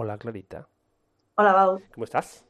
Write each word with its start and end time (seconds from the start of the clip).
Hola, 0.00 0.16
Clarita. 0.16 0.68
Hola, 1.34 1.52
Bau. 1.52 1.82
¿Cómo 1.92 2.04
estás? 2.04 2.46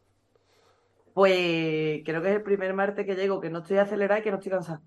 Pues 1.14 2.02
creo 2.04 2.20
que 2.20 2.28
es 2.28 2.36
el 2.36 2.42
primer 2.42 2.74
martes 2.74 3.06
que 3.06 3.16
llego, 3.16 3.40
que 3.40 3.48
no 3.48 3.60
estoy 3.60 3.78
acelerada 3.78 4.20
y 4.20 4.22
que 4.22 4.30
no 4.30 4.36
estoy 4.36 4.52
cansada. 4.52 4.82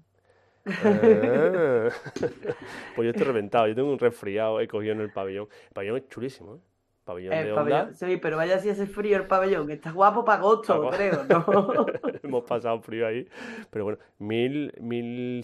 Eh. 0.67 1.89
pues 2.95 3.05
yo 3.05 3.09
estoy 3.09 3.25
reventado. 3.25 3.67
Yo 3.67 3.73
tengo 3.73 3.91
un 3.91 3.97
resfriado, 3.97 4.59
he 4.59 4.67
cogido 4.67 4.93
en 4.93 5.01
el 5.01 5.11
pabellón. 5.11 5.47
El 5.69 5.73
pabellón 5.73 5.97
es 5.97 6.07
chulísimo, 6.09 6.57
¿eh? 6.57 6.59
Pabellón 7.03 7.33
El 7.33 7.47
de 7.47 7.53
pabellón, 7.55 7.81
onda. 7.81 7.93
sí, 7.95 8.17
pero 8.17 8.37
vaya 8.37 8.59
si 8.59 8.69
hace 8.69 8.85
frío 8.85 9.17
el 9.17 9.25
pabellón, 9.25 9.65
que 9.65 9.73
está 9.73 9.91
guapo 9.91 10.23
para 10.23 10.37
agosto, 10.37 10.87
creo, 10.91 11.23
¿no? 11.29 11.87
Hemos 12.21 12.43
pasado 12.43 12.79
frío 12.81 13.07
ahí. 13.07 13.27
Pero 13.71 13.85
bueno, 13.85 13.99
mil, 14.19 14.71
mil, 14.79 15.43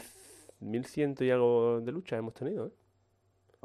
mil 0.59 0.85
ciento 0.85 1.23
y 1.23 1.31
algo 1.31 1.81
de 1.81 1.91
lucha 1.91 2.15
hemos 2.15 2.35
tenido, 2.35 2.67
¿eh? 2.67 2.71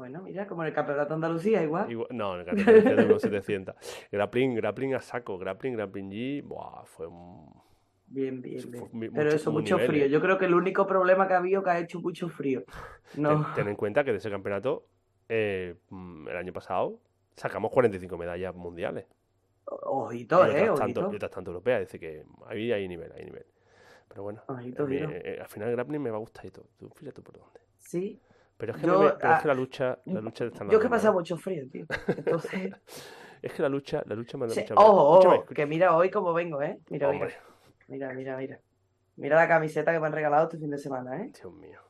Bueno, 0.03 0.21
mira, 0.21 0.45
como 0.45 0.63
en 0.63 0.67
el 0.67 0.73
campeonato 0.73 1.07
de 1.07 1.15
Andalucía, 1.15 1.63
igual. 1.63 1.89
Igual- 1.89 2.09
no, 2.11 2.33
en 2.33 2.39
el 2.41 2.45
campeonato 2.45 2.95
de 2.95 3.05
unos 3.05 3.21
700. 3.21 3.73
Grappling, 4.11 4.53
grappling 4.55 4.95
a 4.95 4.99
saco, 4.99 5.37
grappling, 5.37 5.75
grappling 5.75 6.11
G. 6.11 6.43
Buah, 6.43 6.83
fue 6.83 7.07
un. 7.07 7.49
Bien, 8.07 8.41
bien, 8.41 8.69
bien. 8.69 9.13
Pero 9.15 9.29
eso, 9.29 9.49
mucho 9.53 9.75
nivel, 9.75 9.89
frío. 9.89 10.05
¿eh? 10.05 10.09
Yo 10.09 10.19
creo 10.19 10.37
que 10.37 10.43
el 10.43 10.55
único 10.55 10.85
problema 10.85 11.25
que 11.25 11.35
ha 11.35 11.37
habido 11.37 11.63
que 11.63 11.69
ha 11.69 11.79
hecho 11.79 12.01
mucho 12.01 12.27
frío. 12.27 12.63
No. 13.15 13.45
Ten, 13.45 13.53
ten 13.53 13.67
en 13.69 13.75
cuenta 13.75 14.03
que 14.03 14.11
de 14.11 14.17
ese 14.17 14.29
campeonato, 14.29 14.85
eh, 15.29 15.75
mm, 15.89 16.27
el 16.29 16.35
año 16.35 16.51
pasado, 16.51 16.99
sacamos 17.35 17.71
45 17.71 18.17
medallas 18.17 18.53
mundiales. 18.55 19.05
Ojito, 19.65 20.43
¿eh? 20.47 20.69
otras 20.69 20.79
tanto, 20.79 20.99
Ojito. 20.99 21.13
y 21.13 21.15
otras 21.15 21.31
tanto 21.31 21.51
europeas. 21.51 21.79
Dice 21.81 21.97
que 21.99 22.25
ahí 22.47 22.71
hay 22.73 22.87
nivel, 22.87 23.11
hay 23.13 23.23
nivel. 23.23 23.45
Pero 24.09 24.23
bueno, 24.23 24.41
Ojito, 24.47 24.85
eh, 24.89 25.21
eh, 25.23 25.37
al 25.39 25.47
final 25.47 25.69
el 25.69 25.75
grappling 25.75 26.01
me 26.01 26.09
va 26.09 26.17
a 26.17 26.19
gustar 26.19 26.45
y 26.45 26.51
todo. 26.51 26.65
Tú, 26.77 26.89
fíjate 26.89 27.21
por 27.21 27.37
dónde. 27.37 27.61
Sí. 27.77 28.19
Pero 28.63 28.75
es 28.75 28.79
que, 28.81 28.87
Yo, 28.87 28.99
me- 29.01 29.09
pero 29.09 29.33
es 29.33 29.39
ah, 29.39 29.41
que 29.41 29.47
la 29.49 29.53
lucha, 29.55 29.99
la 30.05 30.21
lucha 30.21 30.45
está 30.45 30.63
Yo 30.63 30.69
que 30.69 30.75
he 30.75 30.77
alma, 30.77 30.89
pasado 30.91 31.11
¿eh? 31.11 31.15
mucho 31.17 31.35
frío, 31.37 31.69
tío. 31.69 31.85
Entonces. 32.07 32.71
Es 33.41 33.51
que 33.51 33.61
la 33.61 33.67
lucha, 33.67 34.01
la 34.05 34.15
lucha 34.15 34.37
me 34.37 34.47
Sí, 34.49 34.61
escúchame, 34.61 34.87
Ojo, 34.87 35.01
ojo, 35.17 35.33
escúchame. 35.33 35.53
que 35.53 35.65
mira 35.65 35.97
hoy 35.97 36.09
cómo 36.09 36.31
vengo, 36.33 36.61
¿eh? 36.61 36.79
Mira. 36.89 37.09
Hombre, 37.09 37.35
Mira, 37.89 38.13
mira, 38.13 38.37
mira. 38.37 38.59
Mira 39.17 39.35
la 39.35 39.49
camiseta 39.49 39.91
que 39.91 39.99
me 39.99 40.07
han 40.07 40.13
regalado 40.13 40.45
este 40.45 40.59
fin 40.59 40.69
de 40.69 40.77
semana, 40.77 41.21
¿eh? 41.21 41.31
Dios 41.37 41.51
mío. 41.53 41.81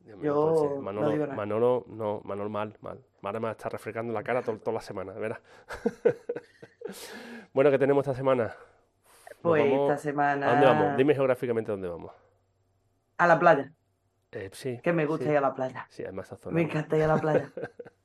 Dios 0.00 0.18
mío, 0.18 0.24
Yo 0.34 0.50
no 0.50 0.56
ser. 0.56 0.70
no 0.72 0.82
Manolo, 0.82 1.10
digo 1.10 1.24
nada. 1.26 1.36
Manolo, 1.36 1.84
no, 1.86 2.20
Manolo 2.24 2.50
mal, 2.50 2.76
mal. 2.80 2.98
Ahora 3.22 3.38
me 3.38 3.48
estar 3.52 3.70
refrescando 3.70 4.12
la 4.12 4.24
cara 4.24 4.42
to- 4.42 4.58
toda 4.58 4.72
la 4.74 4.80
semana, 4.80 5.12
¿verdad? 5.12 5.38
bueno, 7.52 7.70
¿qué 7.70 7.78
tenemos 7.78 8.02
esta 8.04 8.16
semana? 8.16 8.46
Nos 8.46 9.36
Pues 9.42 9.72
esta 9.72 9.98
semana. 9.98 10.46
¿A 10.48 10.50
dónde 10.50 10.66
vamos? 10.66 10.96
Dime 10.96 11.14
geográficamente 11.14 11.70
dónde 11.70 11.86
vamos. 11.88 12.12
A 13.18 13.26
la 13.28 13.38
playa. 13.38 13.72
Eh, 14.32 14.50
sí. 14.52 14.78
Que 14.82 14.92
me 14.92 15.06
gusta 15.06 15.24
sí. 15.24 15.30
ir 15.30 15.36
a 15.36 15.40
la 15.40 15.54
playa. 15.54 15.86
Sí, 15.88 16.02
además 16.02 16.28
zona. 16.28 16.54
Me 16.54 16.62
encanta 16.62 16.96
ir 16.96 17.02
a 17.04 17.08
la 17.08 17.18
playa. 17.18 17.50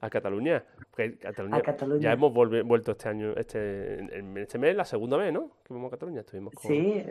A 0.00 0.08
Cataluña. 0.08 0.64
A 1.52 1.60
Cataluña. 1.60 2.00
Ya 2.00 2.12
hemos 2.12 2.32
vuelto 2.32 2.92
este 2.92 3.08
año, 3.08 3.32
este, 3.36 4.40
este 4.40 4.58
mes, 4.58 4.74
la 4.74 4.84
segunda 4.84 5.16
vez, 5.16 5.32
¿no? 5.32 5.50
Que 5.64 5.74
vamos 5.74 5.88
a 5.88 5.90
Cataluña. 5.90 6.20
Estuvimos 6.20 6.54
con, 6.54 6.70
Sí. 6.70 7.04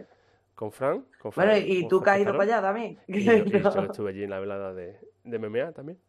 con 0.55 0.71
Fran. 0.71 1.05
Con 1.21 1.31
Fran 1.31 1.47
Bueno, 1.47 1.65
¿y 1.67 1.81
con 1.81 1.89
tú 1.89 2.01
que 2.01 2.09
has 2.09 2.19
ido 2.19 2.31
para 2.31 2.43
allá 2.43 2.61
también? 2.61 2.97
Y 3.07 3.23
yo, 3.23 3.33
y 3.33 3.41
estuve 3.91 4.09
allí 4.09 4.23
en 4.23 4.29
la 4.29 4.39
velada 4.39 4.73
de, 4.73 4.99
de 5.23 5.39
MMA 5.39 5.73
también. 5.73 5.99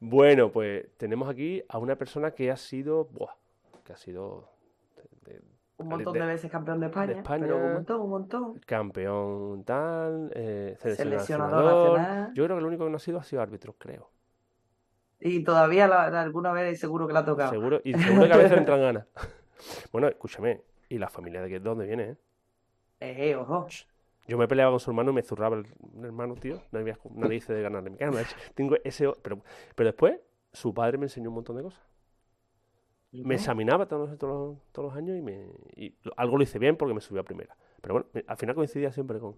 Bueno, 0.00 0.50
pues 0.50 0.86
tenemos 0.96 1.28
aquí 1.28 1.62
a 1.68 1.78
una 1.78 1.96
persona 1.96 2.32
que 2.32 2.50
ha 2.50 2.56
sido, 2.56 3.04
buah, 3.04 3.34
que 3.84 3.92
ha 3.92 3.96
sido 3.96 4.50
Un 5.80 5.88
montón 5.88 6.12
de- 6.14 6.20
de 6.20 6.26
veces 6.26 6.50
campeón 6.50 6.80
de 6.80 6.86
España. 6.86 7.12
España. 7.18 7.46
Pero 7.46 7.56
un 7.58 7.72
montón, 7.74 8.00
un 8.00 8.10
montón. 8.10 8.60
campeón 8.66 9.64
tal, 9.64 10.30
eh, 10.34 10.76
Seleccionador 10.80 10.96
seleccionador. 10.96 11.98
nacional. 11.98 12.32
Yo 12.34 12.44
creo 12.44 12.56
que 12.56 12.62
lo 12.62 12.68
único 12.68 12.84
que 12.84 12.90
no 12.90 12.96
ha 12.96 13.00
sido 13.00 13.18
ha 13.18 13.24
sido 13.24 13.42
árbitro, 13.42 13.74
creo. 13.78 14.10
Y 15.20 15.42
todavía 15.44 15.86
la- 15.86 16.20
alguna 16.22 16.52
vez 16.52 16.80
seguro 16.80 17.06
que 17.06 17.12
la 17.12 17.20
ha 17.20 17.24
tocado. 17.24 17.50
Seguro, 17.50 17.80
y 17.84 17.94
seguro 17.94 18.26
que 18.26 18.32
a 18.32 18.36
veces 18.36 18.52
le 18.52 18.58
entran 18.58 18.80
ganas. 18.80 19.06
Bueno, 19.92 20.08
escúchame, 20.08 20.62
y 20.88 20.96
la 20.98 21.08
familia 21.10 21.42
de, 21.42 21.48
de 21.50 21.60
dónde 21.60 21.86
viene, 21.86 22.02
¿eh? 22.10 22.16
Eh, 23.00 23.36
ojo. 23.36 23.66
Yo 24.26 24.38
me 24.38 24.46
peleaba 24.48 24.70
con 24.70 24.80
su 24.80 24.90
hermano 24.90 25.10
y 25.10 25.14
me 25.14 25.22
zurraba 25.22 25.56
el, 25.56 25.66
el 25.98 26.04
hermano, 26.04 26.34
tío. 26.36 26.62
No 26.72 26.78
había 26.78 26.96
narices 27.14 27.48
de 27.56 27.62
ganarle. 27.62 27.90
Me 27.90 27.96
cago 27.96 28.10
en 28.12 28.16
la 28.16 28.22
leche. 28.22 28.36
Tengo 28.54 28.76
ese... 28.84 29.10
Pero, 29.22 29.40
pero 29.74 29.88
después, 29.88 30.18
su 30.52 30.72
padre 30.72 30.98
me 30.98 31.06
enseñó 31.06 31.28
un 31.30 31.34
montón 31.36 31.56
de 31.56 31.62
cosas. 31.64 31.82
Me 33.12 33.34
examinaba 33.34 33.86
todos 33.86 34.08
los, 34.10 34.18
todos 34.18 34.48
los, 34.56 34.72
todos 34.72 34.88
los 34.90 34.96
años 34.96 35.16
y, 35.16 35.22
me, 35.22 35.46
y 35.76 35.94
algo 36.16 36.36
lo 36.36 36.42
hice 36.44 36.58
bien 36.58 36.76
porque 36.76 36.94
me 36.94 37.00
subió 37.00 37.22
a 37.22 37.24
primera. 37.24 37.56
Pero 37.80 37.94
bueno, 37.94 38.08
al 38.26 38.36
final 38.36 38.54
coincidía 38.54 38.92
siempre 38.92 39.18
con... 39.18 39.36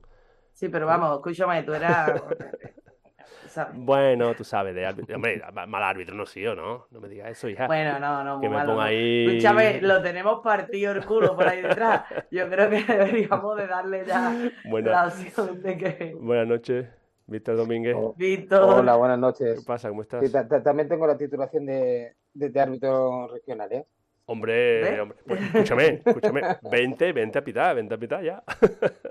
Sí, 0.53 0.69
pero 0.69 0.87
vamos, 0.87 1.17
escúchame, 1.17 1.63
tú 1.63 1.73
eras. 1.73 2.23
¿sabes? 3.49 3.75
Bueno, 3.77 4.35
tú 4.35 4.45
sabes, 4.45 4.75
de 4.75 4.85
árbitro. 4.87 5.17
Hombre, 5.17 5.43
ma- 5.55 5.67
mal 5.67 5.83
árbitro 5.83 6.15
no 6.15 6.27
sí 6.27 6.47
o 6.47 6.55
no. 6.55 6.87
No 6.91 7.01
me 7.01 7.09
digas 7.09 7.31
eso, 7.31 7.49
hija. 7.49 7.67
Bueno, 7.67 7.99
no, 7.99 8.23
no, 8.25 8.35
muy 8.37 8.43
que 8.43 8.49
me 8.51 8.57
malo, 8.57 8.73
ponga 8.73 8.83
no. 8.85 8.89
ahí... 8.89 9.27
Escúchame, 9.29 9.81
lo 9.83 10.03
tenemos 10.03 10.41
partido 10.43 10.93
el 10.93 11.05
culo 11.07 11.35
por 11.35 11.49
ahí 11.49 11.63
detrás. 11.63 12.05
Yo 12.31 12.49
creo 12.51 12.69
que 12.69 12.83
deberíamos 12.93 13.57
de 13.57 13.67
darle 13.67 14.05
ya 14.07 14.37
Buena- 14.69 14.91
la 14.91 15.07
opción 15.07 15.63
de 15.63 15.79
que. 15.79 16.17
Buenas 16.21 16.47
noches, 16.49 16.87
Víctor 17.27 17.57
Domínguez. 17.57 17.95
Oh, 17.99 18.15
Víctor. 18.17 18.63
Hola, 18.63 18.97
buenas 18.97 19.17
¿Qué 19.17 19.21
noches. 19.21 19.65
pasa? 19.65 19.89
¿Cómo 19.89 20.03
estás? 20.03 20.25
Sí, 20.25 20.31
ta- 20.33 20.47
ta- 20.47 20.63
también 20.63 20.89
tengo 20.89 21.07
la 21.07 21.17
titulación 21.17 21.67
de, 21.67 22.15
de, 22.35 22.49
de 22.51 22.61
árbitro 22.61 23.29
regional, 23.29 23.73
¿eh? 23.73 23.87
Hombre, 24.27 25.01
hombre. 25.01 25.19
Pues, 25.27 25.41
escúchame, 25.43 26.01
escúchame. 26.05 26.43
Vente, 26.71 27.13
vente 27.13 27.39
a 27.39 27.45
pitar, 27.45 27.75
vente 27.75 27.95
a 27.95 27.99
pitar 27.99 28.23
ya. 28.23 28.43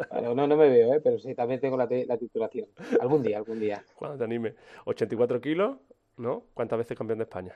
Bueno, 0.09 0.33
no, 0.33 0.47
no 0.47 0.55
me 0.55 0.69
veo, 0.69 0.93
¿eh? 0.93 1.01
Pero 1.03 1.19
sí, 1.19 1.35
también 1.35 1.59
tengo 1.59 1.75
la, 1.77 1.87
titulación. 1.87 2.67
Algún 2.99 3.21
día, 3.21 3.37
algún 3.37 3.59
día. 3.59 3.83
Cuando 3.95 4.17
te 4.17 4.23
anime. 4.23 4.55
84 4.85 5.41
kilos, 5.41 5.77
¿no? 6.17 6.43
¿Cuántas 6.53 6.77
veces 6.79 6.97
campeón 6.97 7.19
de 7.19 7.23
España? 7.23 7.53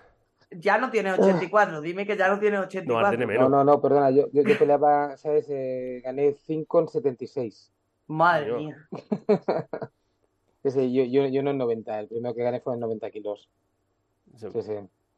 Ya 0.51 0.77
no 0.77 0.91
tienes 0.91 1.17
84, 1.17 1.81
dime 1.81 2.05
que 2.05 2.16
ya 2.17 2.27
no 2.27 2.39
tienes 2.39 2.59
84. 2.59 3.01
No, 3.03 3.09
tiene 3.09 3.25
No, 3.25 3.31
menos. 3.31 3.49
no, 3.49 3.63
no, 3.63 3.81
perdona, 3.81 4.11
yo, 4.11 4.27
yo, 4.31 4.43
yo 4.43 4.57
peleaba, 4.59 5.16
¿sabes? 5.17 5.47
Eh, 5.49 6.01
gané 6.03 6.33
5 6.33 6.79
en 6.81 6.87
76. 6.89 7.72
Madre 8.07 8.53
mía. 8.53 8.87
Sí, 10.66 10.72
sí, 10.72 10.94
yo, 10.94 11.03
yo, 11.03 11.28
yo 11.28 11.44
no 11.44 11.52
en 11.52 11.59
90, 11.59 12.00
el 12.00 12.08
primero 12.08 12.34
que 12.34 12.42
gané 12.42 12.59
fue 12.59 12.74
en 12.74 12.80
90 12.80 13.12
kilos. 13.12 13.48
Sí, 14.36 14.50
sí. 14.52 14.74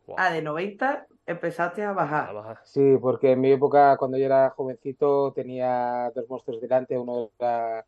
Guau, 0.05 0.17
Ah, 0.19 0.31
de 0.31 0.41
90 0.41 1.07
empezaste 1.25 1.83
a 1.83 1.91
a 1.91 1.93
bajar. 1.93 2.59
Sí, 2.65 2.97
porque 3.01 3.31
en 3.31 3.39
mi 3.39 3.51
época, 3.51 3.95
cuando 3.97 4.17
yo 4.17 4.25
era 4.25 4.49
jovencito, 4.49 5.31
tenía 5.33 6.11
dos 6.13 6.27
monstruos 6.29 6.59
delante. 6.59 6.97
Uno 6.97 7.31
era 7.39 7.85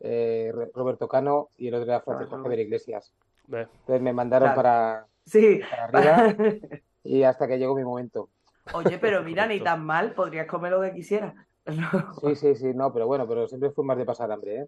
eh, 0.00 0.52
Roberto 0.74 1.06
Cano 1.06 1.50
y 1.56 1.68
el 1.68 1.74
otro 1.74 1.90
era 1.92 2.00
Francisco 2.00 2.34
Ajá. 2.34 2.42
Javier 2.42 2.60
Iglesias. 2.60 3.12
Entonces 3.48 4.02
me 4.02 4.12
mandaron 4.12 4.48
Claro. 4.48 4.56
para, 4.56 5.06
Sí. 5.24 5.60
para 5.70 5.84
arriba 5.84 6.34
y 7.04 7.22
hasta 7.22 7.46
que 7.46 7.56
llegó 7.58 7.76
mi 7.76 7.84
momento. 7.84 8.30
Oye, 8.74 8.98
pero 8.98 9.22
mira, 9.22 9.46
ni 9.46 9.60
tan 9.60 9.84
mal, 9.84 10.12
podrías 10.12 10.48
comer 10.48 10.72
lo 10.72 10.80
que 10.80 10.92
quisieras. 10.92 11.34
Sí, 12.20 12.34
sí, 12.34 12.54
sí, 12.56 12.74
no, 12.74 12.92
pero 12.92 13.06
bueno, 13.06 13.26
pero 13.28 13.46
siempre 13.46 13.70
fui 13.70 13.84
más 13.84 13.96
de 13.98 14.04
pasar 14.04 14.30
hambre, 14.32 14.60
¿eh? 14.62 14.66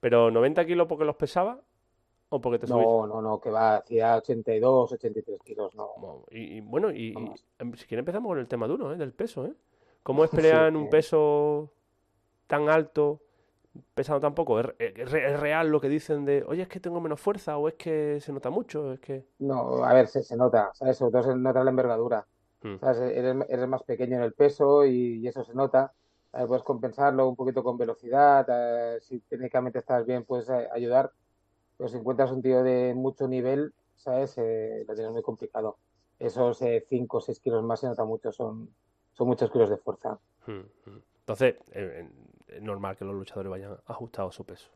¿Pero 0.00 0.30
90 0.30 0.64
kilos 0.66 0.86
porque 0.88 1.04
los 1.04 1.16
pesaba 1.16 1.60
o 2.30 2.40
porque 2.40 2.58
te 2.60 2.66
subiste? 2.68 2.94
No, 2.94 3.06
no, 3.06 3.22
no, 3.22 3.40
que 3.40 3.50
va, 3.50 3.76
hacía 3.76 4.16
82, 4.16 4.92
83 4.92 5.40
kilos, 5.42 5.74
no. 5.74 6.24
Y, 6.30 6.56
y 6.58 6.60
bueno, 6.60 6.90
y, 6.92 6.96
y, 7.18 7.34
em, 7.58 7.74
si 7.74 7.86
quieres 7.86 8.00
empezamos 8.02 8.28
con 8.30 8.38
el 8.38 8.48
tema 8.48 8.66
duro, 8.66 8.92
¿eh? 8.92 8.96
Del 8.96 9.12
peso, 9.12 9.46
¿eh? 9.46 9.54
¿Cómo 10.02 10.24
es 10.24 10.30
pelear 10.30 10.68
en 10.68 10.76
un 10.76 10.88
peso 10.88 11.72
tan 12.48 12.68
alto, 12.70 13.22
pesando 13.94 14.20
tan 14.22 14.34
poco? 14.36 14.60
¿Es, 14.60 14.68
es 14.78 15.10
re- 15.12 15.32
es 15.34 15.40
real 15.40 15.70
lo 15.70 15.80
que 15.80 15.88
dicen 15.90 16.24
de, 16.26 16.44
oye, 16.48 16.62
es 16.62 16.68
que 16.68 16.80
tengo 16.80 17.00
menos 17.00 17.20
fuerza 17.20 17.58
o 17.58 17.68
es 17.68 17.74
que 17.76 18.20
se 18.22 18.32
nota 18.32 18.50
mucho? 18.50 18.92
Es 18.94 19.00
que... 19.00 19.26
No, 19.38 19.84
a 19.84 19.92
ver, 19.94 20.08
se, 20.08 20.22
se 20.22 20.36
nota, 20.36 20.70
¿sabes? 20.74 20.96
Sobre 20.98 21.12
todo 21.12 21.22
se 21.24 21.36
nota 21.36 21.62
la 21.64 21.70
envergadura, 21.70 22.26
Hmm. 22.62 22.76
¿sabes? 22.80 22.98
Eres, 23.00 23.36
eres 23.48 23.68
más 23.68 23.82
pequeño 23.84 24.16
en 24.16 24.22
el 24.22 24.34
peso 24.34 24.84
y, 24.86 25.20
y 25.20 25.28
eso 25.28 25.44
se 25.44 25.54
nota. 25.54 25.92
Ver, 26.36 26.46
puedes 26.46 26.62
compensarlo 26.64 27.28
un 27.28 27.36
poquito 27.36 27.62
con 27.64 27.78
velocidad, 27.78 28.46
eh, 28.48 29.00
si 29.00 29.20
técnicamente 29.20 29.78
estás 29.78 30.04
bien, 30.06 30.24
puedes 30.24 30.48
eh, 30.50 30.68
ayudar. 30.72 31.12
Pero 31.76 31.88
si 31.88 31.96
encuentras 31.96 32.30
un 32.30 32.42
tío 32.42 32.62
de 32.62 32.94
mucho 32.94 33.28
nivel, 33.28 33.72
¿sabes? 33.96 34.34
Eh, 34.38 34.84
lo 34.86 34.94
tienes 34.94 35.12
muy 35.12 35.22
complicado. 35.22 35.78
Esos 36.18 36.58
5 36.88 37.18
o 37.18 37.20
6 37.20 37.40
kilos 37.40 37.62
más 37.64 37.80
se 37.80 37.86
nota 37.88 38.04
mucho, 38.04 38.32
son, 38.32 38.74
son 39.12 39.28
muchos 39.28 39.50
kilos 39.50 39.68
de 39.70 39.76
fuerza. 39.76 40.18
Hmm, 40.46 40.60
hmm. 40.86 40.98
Entonces, 41.20 41.56
eh, 41.72 42.00
en- 42.00 42.12
es 42.56 42.62
normal 42.62 42.96
que 42.96 43.04
los 43.04 43.14
luchadores 43.14 43.50
vayan 43.50 43.76
ajustados 43.86 44.34
a 44.34 44.36
su 44.36 44.44
peso. 44.44 44.70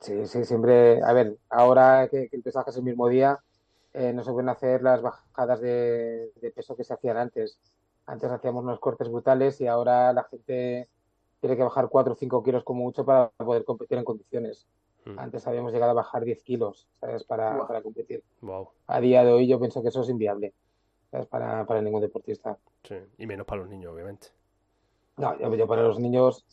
Sí, 0.00 0.26
sí, 0.26 0.44
siempre. 0.44 1.02
A 1.02 1.12
ver, 1.12 1.36
ahora 1.48 2.08
que, 2.10 2.28
que 2.28 2.36
el 2.36 2.42
pesaje 2.42 2.70
es 2.70 2.76
el 2.76 2.82
mismo 2.84 3.08
día, 3.08 3.38
eh, 3.92 4.12
no 4.12 4.22
se 4.24 4.32
pueden 4.32 4.48
hacer 4.48 4.82
las 4.82 5.02
bajadas 5.02 5.60
de, 5.60 6.32
de 6.40 6.50
peso 6.52 6.76
que 6.76 6.84
se 6.84 6.94
hacían 6.94 7.16
antes. 7.16 7.58
Antes 8.10 8.30
hacíamos 8.30 8.64
unos 8.64 8.80
cortes 8.80 9.08
brutales 9.08 9.60
y 9.60 9.68
ahora 9.68 10.12
la 10.12 10.24
gente 10.24 10.88
tiene 11.40 11.56
que 11.56 11.62
bajar 11.62 11.88
4 11.88 12.12
o 12.12 12.16
5 12.16 12.42
kilos 12.42 12.64
como 12.64 12.82
mucho 12.82 13.04
para 13.04 13.28
poder 13.36 13.64
competir 13.64 13.98
en 13.98 14.04
condiciones. 14.04 14.66
Mm. 15.04 15.18
Antes 15.18 15.46
habíamos 15.46 15.72
llegado 15.72 15.92
a 15.92 15.94
bajar 15.94 16.24
10 16.24 16.42
kilos, 16.42 16.88
¿sabes? 17.00 17.22
Para, 17.22 17.66
competir. 17.82 18.24
Wow. 18.40 18.70
A 18.88 19.00
día 19.00 19.24
de 19.24 19.32
hoy 19.32 19.46
yo 19.46 19.60
pienso 19.60 19.80
que 19.80 19.88
eso 19.88 20.02
es 20.02 20.08
inviable, 20.08 20.52
¿sabes? 21.10 21.26
Para, 21.28 21.64
para 21.66 21.80
ningún 21.82 22.00
deportista. 22.00 22.58
Sí. 22.82 22.96
Y 23.16 23.26
menos 23.26 23.46
para 23.46 23.60
los 23.62 23.70
niños, 23.70 23.92
obviamente. 23.94 24.26
No, 25.16 25.38
yo, 25.38 25.54
yo 25.54 25.66
para 25.68 25.82
los 25.82 26.00
niños, 26.00 26.44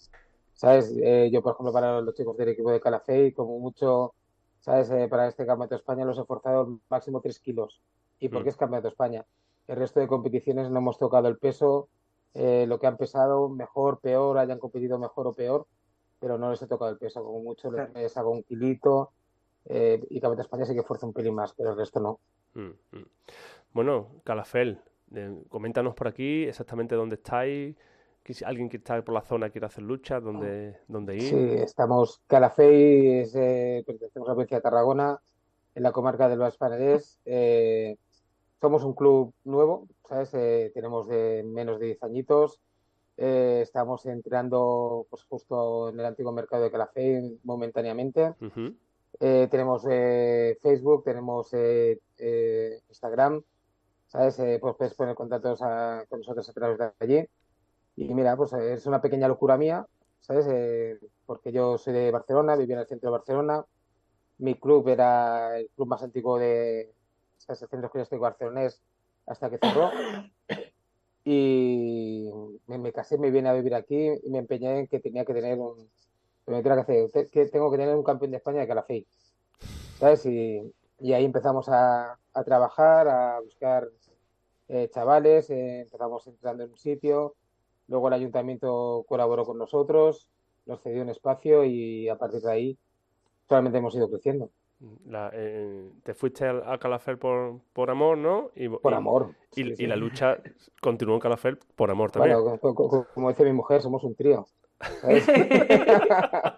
¿sabes? 0.54 0.94
Eh, 1.01 1.30
yo, 1.31 1.42
por 1.42 1.54
ejemplo, 1.54 1.74
para 1.74 2.01
los 2.01 2.13
chicos 2.13 2.38
del 2.38 2.50
equipo 2.50 2.69
de 2.71 2.80
Calafey, 2.80 3.31
como 3.31 3.57
mucho, 3.59 4.13
¿sabes? 4.59 4.92
Eh, 4.92 5.07
para 5.09 5.27
este 5.27 5.45
Campeonato 5.45 5.74
de 5.75 5.80
España 5.80 6.06
los 6.06 6.19
he 6.19 6.24
forzado 6.24 6.80
máximo 6.88 7.19
3 7.19 7.39
kilos. 7.39 7.81
¿Y 8.19 8.30
por 8.30 8.42
Mm. 8.42 8.44
qué 8.44 8.50
es 8.51 8.57
Campeonato 8.57 8.88
de 8.88 8.92
España? 8.92 9.25
El 9.67 9.75
resto 9.77 9.99
de 9.99 10.07
competiciones 10.07 10.69
no 10.69 10.79
hemos 10.79 10.97
tocado 10.97 11.27
el 11.27 11.37
peso, 11.37 11.89
eh, 12.33 12.65
lo 12.67 12.79
que 12.79 12.87
han 12.87 12.97
pesado, 12.97 13.49
mejor, 13.49 13.99
peor, 13.99 14.37
hayan 14.37 14.59
competido 14.59 14.97
mejor 14.99 15.27
o 15.27 15.33
peor, 15.33 15.67
pero 16.19 16.37
no 16.37 16.49
les 16.51 16.61
he 16.61 16.67
tocado 16.67 16.91
el 16.91 16.97
peso. 16.97 17.23
Como 17.23 17.41
mucho 17.41 17.71
les, 17.71 17.89
Claro. 17.91 18.09
hago 18.15 18.31
un 18.31 18.43
kilito. 18.43 19.11
eh, 19.69 20.01
y 20.09 20.21
de 20.21 20.41
España 20.41 20.65
sí 20.65 20.73
que 20.73 20.81
fuerza 20.83 21.05
un 21.05 21.11
pelín 21.11 21.35
más, 21.35 21.53
pero 21.53 21.71
el 21.71 21.77
resto 21.77 21.99
no. 21.99 22.19
Mm, 22.53 22.69
mm. 22.97 23.05
Bueno, 23.73 24.07
Calafel, 24.23 24.79
eh, 25.13 25.43
coméntanos 25.49 25.93
por 25.93 26.07
aquí 26.07 26.43
exactamente 26.45 26.95
dónde 26.95 27.15
estáis. 27.15 27.75
que 28.23 28.33
si 28.33 28.43
alguien 28.43 28.67
que 28.69 28.75
está 28.77 29.01
por 29.03 29.13
la 29.13 29.21
zona 29.21 29.49
quiere 29.49 29.67
hacer 29.67 29.83
lucha, 29.85 30.19
dónde, 30.19 30.77
dónde 30.89 31.15
ir. 31.15 31.21
Sí, 31.21 31.49
estamos, 31.63 32.21
Calafey, 32.27 33.19
es, 33.21 33.33
eh, 33.35 33.83
pertenecemos 33.87 34.27
a 34.27 34.31
la 34.31 34.35
provincia 34.35 34.57
de 34.57 34.61
Tarragona, 34.61 35.21
en 35.75 35.83
la 35.83 35.91
comarca 35.93 36.27
del 36.27 36.39
Baix 36.39 36.57
Penedès. 36.57 37.19
Eh, 37.23 37.97
somos 38.59 38.83
un 38.83 38.94
club 38.94 39.33
nuevo, 39.44 39.88
¿sabes? 40.07 40.33
Eh, 40.33 40.71
tenemos 40.74 41.07
de 41.07 41.44
menos 41.45 41.80
de 41.80 41.88
10 41.88 42.04
añitos. 42.04 42.59
Eh, 43.18 43.59
estamos 43.63 44.06
entrando 44.06 45.06
pues, 45.09 45.24
justo 45.24 45.89
en 45.89 46.00
el 46.00 46.06
antiguo 46.06 46.31
mercado 46.31 46.63
de 46.63 46.71
Calafey 46.71 47.39
momentáneamente. 47.44 48.33
Ujú. 48.42 48.74
Eh, 49.19 49.48
tenemos 49.50 49.86
eh, 49.89 50.57
Facebook, 50.62 51.04
tenemos 51.04 51.51
eh, 51.54 52.00
eh, 52.18 52.80
Instagram, 52.89 53.42
¿sabes? 54.07 54.38
Eh, 54.39 54.59
pues 54.62 54.75
puedes 54.75 54.94
poner 54.94 55.15
contactos 55.15 55.62
a- 55.62 56.06
con 56.09 56.19
nosotros 56.19 56.48
a 56.50 56.54
través 56.54 56.77
de 56.77 56.92
allí. 57.00 57.27
Y 57.95 58.13
mira, 58.13 58.36
pues 58.38 58.54
es 58.54 58.86
una 58.86 59.01
pequeña 59.01 59.27
locura 59.27 59.57
mía, 59.57 59.86
¿sabes? 60.19 60.45
Eh, 60.50 61.00
porque 61.25 61.51
yo 61.51 61.77
soy 61.80 61.94
de 61.94 62.12
Barcelona, 62.12 62.56
vivía 62.56 62.75
en 62.75 62.81
el 62.81 62.88
centro 62.88 63.09
de 63.09 63.18
Barcelona. 63.18 63.65
Mi 64.39 64.54
club 64.54 64.88
era 64.89 65.57
el 65.59 65.69
club 65.75 65.88
más 65.88 66.04
antiguo 66.04 66.38
de, 66.38 66.94
El 67.47 67.55
centro 67.55 67.89
gimnástico 67.89 68.21
barcelonés 68.21 68.81
hasta 69.25 69.49
que 69.49 69.57
cerró. 69.57 69.91
Y 71.23 72.29
me, 72.67 72.77
me 72.77 72.93
casé, 72.93 73.17
me 73.17 73.31
vine 73.31 73.49
a 73.49 73.53
vivir 73.53 73.75
aquí 73.75 74.11
y 74.23 74.29
me 74.29 74.39
empeñé 74.39 74.79
en 74.79 74.87
que 74.87 74.99
tenía 74.99 75.25
que 75.25 75.33
tener 75.33 75.57
un, 75.57 75.89
me 76.47 76.63
que 76.63 76.69
hacer, 76.69 77.11
que 77.29 77.45
tengo 77.47 77.69
que 77.69 77.77
tener 77.77 77.95
un 77.95 78.03
campeón 78.03 78.31
de 78.31 78.37
España 78.37 78.61
de 78.61 78.67
Calafey. 78.67 79.05
¿Sabes? 79.99 80.25
Y, 80.25 80.61
y 80.99 81.13
ahí 81.13 81.25
empezamos 81.25 81.67
a, 81.69 82.17
a 82.33 82.43
trabajar, 82.43 83.07
a 83.07 83.39
buscar 83.41 83.89
eh, 84.69 84.89
chavales, 84.93 85.49
eh, 85.49 85.81
empezamos 85.81 86.25
entrando 86.27 86.63
en 86.63 86.71
un 86.71 86.77
sitio, 86.77 87.35
luego 87.87 88.07
el 88.07 88.13
ayuntamiento 88.13 89.05
colaboró 89.07 89.45
con 89.45 89.57
nosotros, 89.57 90.29
nos 90.65 90.81
cedió 90.81 91.01
un 91.01 91.09
espacio 91.09 91.63
y 91.65 92.09
a 92.09 92.17
partir 92.17 92.41
de 92.41 92.51
ahí 92.51 92.77
solamente 93.47 93.77
hemos 93.79 93.95
ido 93.95 94.09
creciendo. 94.09 94.49
La- 95.07 95.31
eh, 95.33 95.89
te 96.03 96.13
fuiste 96.13 96.45
a, 96.47 96.77
Calafel 96.77 97.18
por, 97.18 97.59
por 97.74 97.89
amor, 97.89 98.18
¿no? 98.18 98.51
Y, 98.56 98.69
Por 98.69 98.94
y- 98.94 98.95
amor. 98.95 99.29
Y, 99.56 99.63
Sí, 99.63 99.71
y 99.71 99.75
sí. 99.75 99.88
la 99.88 99.95
lucha 99.95 100.38
continuó 100.81 101.15
en 101.15 101.21
Calafel 101.21 101.57
por 101.75 101.89
amor 101.89 102.12
también. 102.12 102.35
Bueno, 102.41 102.59
co- 102.59 102.75
co- 102.75 102.88
co- 102.89 103.07
como 103.13 103.29
dice 103.29 103.44
mi 103.44 103.53
mujer, 103.53 103.81
somos 103.81 104.03
un 104.03 104.15
trío. 104.15 104.45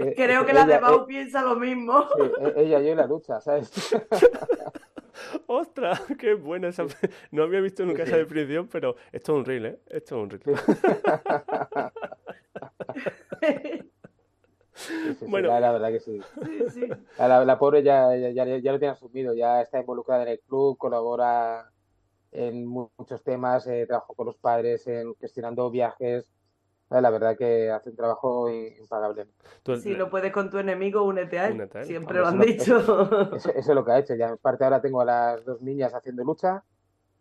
Eh, 0.00 0.14
Creo 0.14 0.46
que 0.46 0.52
la 0.52 0.64
de 0.64 0.78
Mau 0.78 1.04
piensa 1.06 1.42
lo 1.42 1.56
mismo. 1.56 2.02
Sí, 2.14 2.22
e- 2.40 2.52
ella, 2.62 2.78
yo 2.80 2.92
y 2.92 2.94
la 2.94 3.06
lucha, 3.08 3.40
¿sabes? 3.40 3.68
¡Ostras! 5.48 6.00
¡Qué 6.20 6.34
buena 6.34 6.68
esa! 6.68 6.86
No 7.32 7.42
había 7.42 7.60
visto 7.60 7.84
nunca 7.84 8.04
Sí, 8.04 8.10
esa 8.10 8.18
definición, 8.18 8.68
pero 8.68 8.94
esto 9.10 9.32
es 9.32 9.38
un 9.38 9.44
reel, 9.44 9.66
¿eh? 9.66 9.80
Esto 9.88 10.16
es 10.16 10.22
un 10.22 10.30
reel. 10.30 10.56
Sí, 14.78 14.94
sí, 15.08 15.14
sí, 15.20 15.26
Bueno. 15.28 15.48
la, 15.48 15.60
la 15.60 15.72
verdad 15.72 15.88
que 15.88 16.00
sí. 16.00 16.20
Sí, 16.44 16.70
sí. 16.70 16.88
La, 17.18 17.26
la- 17.28 17.44
la 17.44 17.58
pobre 17.58 17.82
ya, 17.82 18.14
ya, 18.16 18.30
ya- 18.30 18.58
ya 18.58 18.72
lo 18.72 18.78
tiene 18.78 18.92
asumido, 18.92 19.34
ya 19.34 19.60
está 19.60 19.80
involucrada 19.80 20.22
en 20.22 20.28
el 20.28 20.40
club, 20.40 20.78
colabora 20.78 21.70
en 22.32 22.64
mu- 22.66 22.88
muchos 22.96 23.22
temas, 23.24 23.66
eh, 23.66 23.86
trabajó 23.86 24.14
con 24.14 24.26
los 24.26 24.36
padres, 24.36 24.86
en 24.86 25.14
gestionando 25.16 25.70
viajes. 25.70 26.30
La 26.90 27.10
verdad 27.10 27.36
que 27.36 27.70
hace 27.70 27.90
un 27.90 27.96
trabajo 27.96 28.48
i- 28.50 28.76
impagable. 28.78 29.26
Si 29.82 29.94
lo 29.94 30.08
puedes 30.08 30.32
con 30.32 30.48
tu 30.50 30.58
enemigo, 30.58 31.02
únete 31.02 31.38
a 31.38 31.48
él. 31.48 31.54
Únete 31.54 31.78
a 31.78 31.80
él. 31.82 31.86
Siempre 31.86 32.20
Hombre, 32.22 32.38
lo 32.38 32.44
han 32.44 32.48
eso 32.48 32.78
dicho. 32.78 33.34
Eso, 33.36 33.50
eso 33.50 33.58
es 33.58 33.74
lo 33.74 33.84
que 33.84 33.92
ha 33.92 33.98
hecho. 33.98 34.14
Ya 34.14 34.28
en 34.28 34.38
parte 34.38 34.64
ahora 34.64 34.80
tengo 34.80 35.00
a 35.02 35.04
las 35.04 35.44
dos 35.44 35.60
niñas 35.60 35.92
haciendo 35.94 36.24
lucha, 36.24 36.62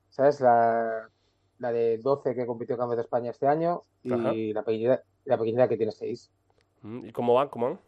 ¿sabes? 0.10 0.40
La, 0.40 1.10
la 1.60 1.72
de 1.74 1.98
12 1.98 2.34
que 2.36 2.46
compitió 2.46 2.76
en 2.76 2.80
Campeonato 2.80 2.98
de 2.98 3.02
España 3.08 3.32
este 3.32 3.48
año 3.48 3.82
y 4.04 4.14
Ajá. 4.14 4.32
la 4.54 4.64
pequeñita, 4.64 5.04
la 5.26 5.38
pequeñita 5.38 5.68
que 5.68 5.76
tiene 5.78 5.92
6. 5.92 6.32
¿Y 7.04 7.12
cómo 7.12 7.34
van? 7.34 7.50
¿Cómo 7.50 7.68
van? 7.68 7.80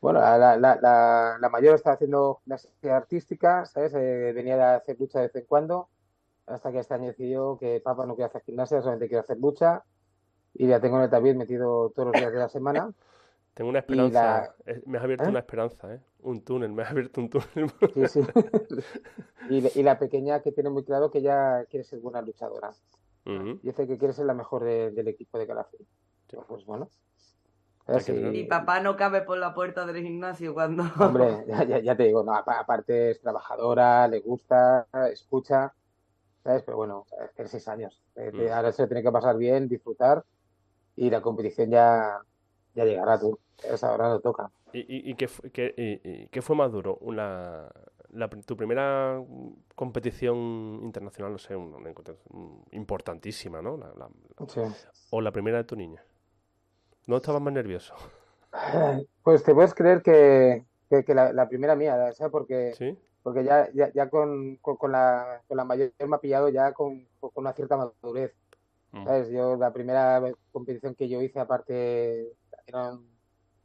Bueno, 0.00 0.20
la, 0.20 0.36
la, 0.38 0.56
la, 0.56 0.78
la- 0.80 1.38
la 1.40 1.48
mayor 1.48 1.74
está 1.74 1.92
haciendo 1.92 2.40
gimnasia 2.44 2.96
artística, 2.96 3.64
¿sabes? 3.66 3.94
Eh, 3.94 4.32
venía 4.34 4.72
a 4.72 4.76
hacer 4.76 4.98
lucha 5.00 5.18
de 5.20 5.26
vez 5.26 5.36
en 5.36 5.46
cuando, 5.46 5.88
hasta 6.46 6.70
que 6.72 6.78
este 6.78 6.94
año 6.94 7.06
decidió 7.06 7.56
que 7.58 7.80
papá 7.80 8.04
no 8.06 8.14
quiere 8.14 8.26
hacer 8.26 8.42
gimnasia, 8.42 8.80
solamente 8.80 9.08
quiere 9.08 9.20
hacer 9.20 9.38
lucha. 9.38 9.82
Y 10.54 10.66
la 10.66 10.78
tengo 10.80 11.02
en 11.02 11.10
el 11.26 11.36
metido 11.36 11.90
todos 11.90 12.08
los 12.12 12.20
días 12.20 12.32
de 12.32 12.38
la 12.38 12.48
semana. 12.48 12.92
Tengo 13.54 13.70
una 13.70 13.80
esperanza. 13.80 14.54
eh, 14.66 14.82
Me 14.86 14.98
has 14.98 15.04
abierto 15.04 15.24
¿Eh? 15.24 15.28
una 15.28 15.38
esperanza, 15.40 15.94
¿eh? 15.94 16.00
Un 16.20 16.42
túnel, 16.42 16.72
me 16.72 16.82
has 16.82 16.90
abierto 16.90 17.20
un 17.20 17.30
túnel. 17.30 17.70
Sí, 17.94 18.06
sí. 18.08 18.20
Y, 19.50 19.60
la- 19.60 19.70
y 19.74 19.82
la 19.82 19.98
pequeña 19.98 20.40
que 20.40 20.52
tiene 20.52 20.70
muy 20.70 20.84
claro 20.84 21.10
que 21.10 21.18
ella 21.18 21.64
quiere 21.66 21.84
ser 21.84 22.00
buena 22.00 22.22
luchadora. 22.22 22.70
Ujú. 23.26 23.58
Dice 23.62 23.86
que 23.86 23.98
quiere 23.98 24.12
ser 24.14 24.26
la 24.26 24.34
mejor 24.34 24.64
de- 24.64 24.90
del 24.90 25.08
equipo 25.08 25.38
de 25.38 25.46
Calafell. 25.46 25.86
Sí. 26.30 26.36
Pues 26.48 26.64
bueno. 26.66 26.88
Mi 28.32 28.44
papá 28.44 28.80
no 28.80 28.96
cabe 28.96 29.20
por 29.22 29.36
la 29.38 29.52
puerta 29.54 29.84
del 29.84 30.02
gimnasio 30.02 30.54
cuando. 30.54 30.82
Hombre, 30.98 31.44
ya, 31.46 31.64
ya- 31.64 31.80
ya 31.80 31.96
te 31.96 32.04
digo, 32.04 32.22
no, 32.24 32.34
apa- 32.34 32.58
aparte 32.58 33.10
es 33.10 33.20
trabajadora, 33.20 34.08
le 34.08 34.20
gusta, 34.20 34.86
escucha, 35.12 35.74
¿sabes? 36.42 36.62
Pero 36.62 36.78
bueno, 36.78 37.04
es 37.22 37.30
que 37.32 37.46
seis 37.46 37.68
años. 37.68 38.02
Eh, 38.16 38.30
Mm. 38.32 38.52
Ahora 38.52 38.72
se 38.72 38.82
lo 38.82 38.88
tiene 38.88 39.02
que 39.02 39.12
pasar 39.12 39.36
bien, 39.36 39.68
disfrutar 39.68 40.24
y 40.96 41.10
la 41.10 41.20
competición 41.20 41.70
ya, 41.70 42.20
ya 42.74 42.84
llegará 42.84 43.18
tú. 43.20 43.38
Ahora 43.82 44.08
no 44.08 44.20
toca. 44.20 44.50
¿Y, 44.72 44.78
y- 44.80 45.10
y 45.10 45.14
qué, 45.14 45.74
y- 45.76 46.00
y 46.24 46.28
qué 46.28 46.42
fue 46.42 46.56
más 46.56 46.72
duro? 46.72 46.96
Una, 47.02 47.68
la 48.10 48.28
pr- 48.30 48.44
tu 48.44 48.56
primera 48.56 49.20
mm, 49.20 49.52
competición 49.74 50.80
internacional, 50.82 51.32
no 51.32 51.38
sé, 51.38 51.54
una, 51.54 51.76
una 51.76 51.92
competición 51.94 52.64
importantísima, 52.72 53.60
¿no? 53.62 53.76
La- 53.76 53.92
la- 53.94 54.08
Sí. 54.48 54.60
o 55.10 55.20
la 55.20 55.30
primera 55.32 55.58
de 55.58 55.64
tu 55.64 55.76
niña. 55.76 56.02
¿No 57.06 57.16
estabas 57.16 57.42
más 57.42 57.52
nervioso? 57.54 57.94
Pues 59.22 59.42
te 59.42 59.54
puedes 59.54 59.74
creer 59.74 60.02
que, 60.02 60.64
que- 60.90 61.04
que 61.04 61.14
la, 61.14 61.32
la 61.32 61.48
primera 61.48 61.74
mía, 61.76 62.12
¿sabes? 62.12 62.30
Porque, 62.30 62.74
¿Sí? 62.74 62.98
porque 63.22 63.42
ya, 63.44 63.68
ya, 63.72 63.90
ya 63.92 64.08
con, 64.10 64.56
con, 64.56 64.76
con 64.76 64.92
la, 64.92 65.42
con 65.48 65.56
la 65.56 65.64
mayor 65.64 65.92
me 66.06 66.16
ha 66.16 66.20
pillado 66.20 66.48
ya 66.50 66.72
con, 66.72 67.06
con 67.20 67.30
una 67.36 67.52
cierta 67.54 67.76
madurez. 67.76 68.34
Mm. 68.92 69.04
¿Sabes? 69.04 69.28
Yo 69.30 69.56
la 69.56 69.72
primera 69.72 70.22
competición 70.52 70.94
que 70.94 71.08
yo 71.08 71.20
hice, 71.22 71.40
aparte, 71.40 72.32
era 72.66 72.92
un, 72.92 73.08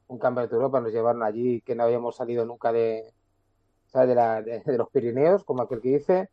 un 0.07 0.17
campeonato 0.19 0.55
de 0.55 0.61
Europa, 0.61 0.79
nos 0.81 0.91
llevaron 0.93 1.23
allí, 1.23 1.61
que 1.61 1.75
no 1.75 1.83
habíamos 1.83 2.15
salido 2.15 2.45
nunca 2.45 2.71
de, 2.71 3.13
¿sabes? 3.87 4.09
De, 4.09 4.15
la, 4.15 4.41
de, 4.41 4.61
de 4.65 4.77
los 4.77 4.89
Pirineos, 4.89 5.43
como 5.43 5.63
aquel 5.63 5.81
que 5.81 5.89
dice, 5.89 6.29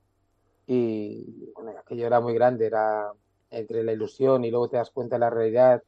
y 0.66 1.52
bueno, 1.54 1.72
aquello 1.78 2.06
era 2.06 2.20
muy 2.20 2.34
grande, 2.34 2.66
era 2.66 3.12
entre 3.50 3.84
la 3.84 3.92
ilusión 3.92 4.44
y 4.44 4.50
luego 4.50 4.68
te 4.68 4.76
das 4.78 4.90
cuenta 4.90 5.16
de 5.16 5.20
la 5.20 5.30
realidad, 5.30 5.82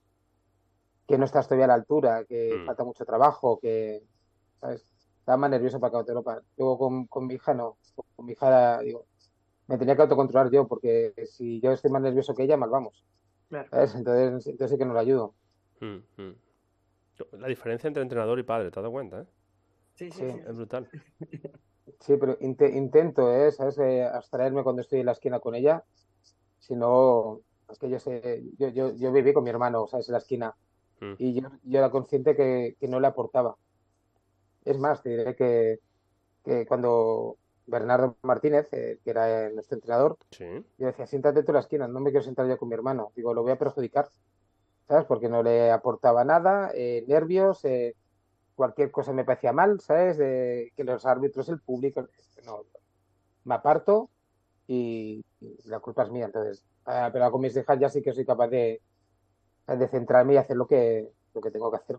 que 1.09 1.17
no 1.19 1.25
estás 1.25 1.49
todavía 1.49 1.65
a 1.65 1.69
la 1.69 1.75
altura, 1.75 2.25
que 2.27 2.59
Mm. 2.61 2.67
falta 2.67 2.85
mucho 2.85 3.05
trabajo, 3.07 3.59
que, 3.59 4.03
¿sabes? 4.61 4.87
Estaba 5.21 5.39
más 5.39 5.51
nervioso 5.51 5.81
para 5.81 6.03
de 6.03 6.11
Europa. 6.13 6.43
Luego 6.59 6.79
con, 6.79 7.07
con 7.07 7.27
mi 7.27 7.35
hija 7.35 7.55
no, 7.55 7.79
con 8.15 8.27
mi 8.27 8.33
hija, 8.33 8.81
digo, 8.81 9.07
me 9.67 9.79
tenía 9.79 9.97
que 9.97 10.03
autocontrolar 10.03 10.51
yo, 10.51 10.69
porque 10.69 11.15
si 11.27 11.61
yo 11.61 11.73
estoy 11.73 11.91
más 11.91 12.03
nervioso 12.03 12.35
que 12.35 12.43
ella, 12.45 12.59
mal 12.59 12.69
vamos. 12.71 13.05
Claro. 13.49 13.69
¿sabes? 13.71 13.95
Entonces, 13.95 14.47
entonces 14.47 14.71
sí 14.75 14.79
que 14.79 14.85
no 14.85 14.93
la 14.93 15.01
ayudo. 15.01 15.35
Mm, 15.81 15.97
mm. 16.23 16.35
La 17.33 17.49
diferencia 17.49 17.89
entre 17.89 18.03
entrenador 18.03 18.39
y 18.39 18.43
padre, 18.43 18.71
¿te 18.71 18.79
has 18.79 18.83
dado 18.83 18.93
cuenta? 18.93 19.23
eh? 19.23 19.27
Sí, 19.95 20.11
sí, 20.13 20.19
Sí. 20.21 20.31
sí. 20.31 20.41
Es 20.47 20.57
brutal. 20.57 20.91
Sí, 22.01 22.17
pero 22.19 22.37
inte- 22.41 22.69
intento, 22.77 23.35
¿eh? 23.35 23.51
¿Sabes? 23.51 23.79
Eh, 23.79 24.05
abstraerme 24.05 24.63
cuando 24.63 24.83
estoy 24.83 25.01
en 25.01 25.07
la 25.07 25.13
esquina 25.13 25.41
con 25.41 25.55
ella. 25.55 25.83
Si 26.59 26.77
no, 26.77 27.41
es 27.67 27.79
que 27.79 27.89
yo 27.89 27.99
sé, 27.99 28.43
yo, 28.59 28.69
yo, 28.69 28.95
yo 28.95 29.11
viví 29.11 29.33
con 29.33 29.43
mi 29.43 29.49
hermano, 29.51 29.87
¿sabes? 29.89 30.07
En 30.09 30.13
la 30.13 30.19
esquina. 30.19 30.55
Mm. 31.01 31.15
Y 31.19 31.41
yo, 31.41 31.49
yo 31.63 31.79
era 31.79 31.91
consciente 31.91 32.35
que, 32.37 32.77
que 32.81 32.89
no 32.89 33.01
le 33.01 33.07
aportaba. 33.07 33.57
Es 34.65 34.79
más, 34.79 35.03
te 35.03 35.11
diré 35.11 35.35
que, 35.37 35.79
que 36.45 36.67
cuando 36.67 37.37
Bernardo 37.67 38.17
Martínez, 38.23 38.69
eh, 38.73 38.99
que 39.05 39.11
era 39.11 39.51
nuestro 39.51 39.77
entrenador, 39.77 40.19
Sí. 40.31 40.45
yo 40.79 40.87
decía, 40.87 41.07
siéntate 41.07 41.43
tú 41.43 41.53
en 41.53 41.55
la 41.55 41.61
esquina, 41.61 41.89
no 41.89 42.01
me 42.01 42.11
quiero 42.11 42.25
sentar 42.25 42.47
yo 42.49 42.59
con 42.59 42.69
mi 42.69 42.75
hermano. 42.75 43.13
Digo, 43.17 43.35
lo 43.35 43.43
voy 43.43 43.53
a 43.53 43.59
perjudicar, 43.59 44.09
¿sabes? 44.89 45.05
Porque 45.07 45.29
no 45.29 45.43
le 45.43 45.71
aportaba 45.71 46.25
nada, 46.25 46.71
eh, 46.75 47.05
nervios, 47.07 47.65
eh, 47.65 47.95
cualquier 48.55 48.91
cosa 48.91 49.13
me 49.13 49.25
parecía 49.25 49.53
mal, 49.53 49.81
¿sabes? 49.81 50.17
Que 50.19 50.85
los 50.85 51.07
árbitros, 51.07 51.49
el 51.49 51.61
público, 51.61 52.09
no, 52.45 52.65
me 53.45 53.55
aparto 53.55 54.11
y, 54.67 55.25
y 55.41 55.57
la 55.69 55.81
culpa 55.81 56.03
es 56.05 56.11
mía. 56.11 56.27
Entonces, 56.27 56.65
ah, 56.87 57.11
pero 57.13 57.31
con 57.31 57.41
mis 57.41 57.57
hijas 57.57 57.79
ya 57.79 57.89
sí 57.89 58.03
que 58.03 58.13
soy 58.13 58.25
capaz 58.27 58.49
de, 58.49 58.81
de 59.77 59.89
centrarme 59.89 60.35
y 60.35 60.37
hacer 60.39 60.57
lo 60.57 60.67
que, 60.67 61.09
lo 61.35 61.41
que 61.41 61.51
tengo 61.51 61.71
que 61.71 61.77
hacer. 61.77 61.97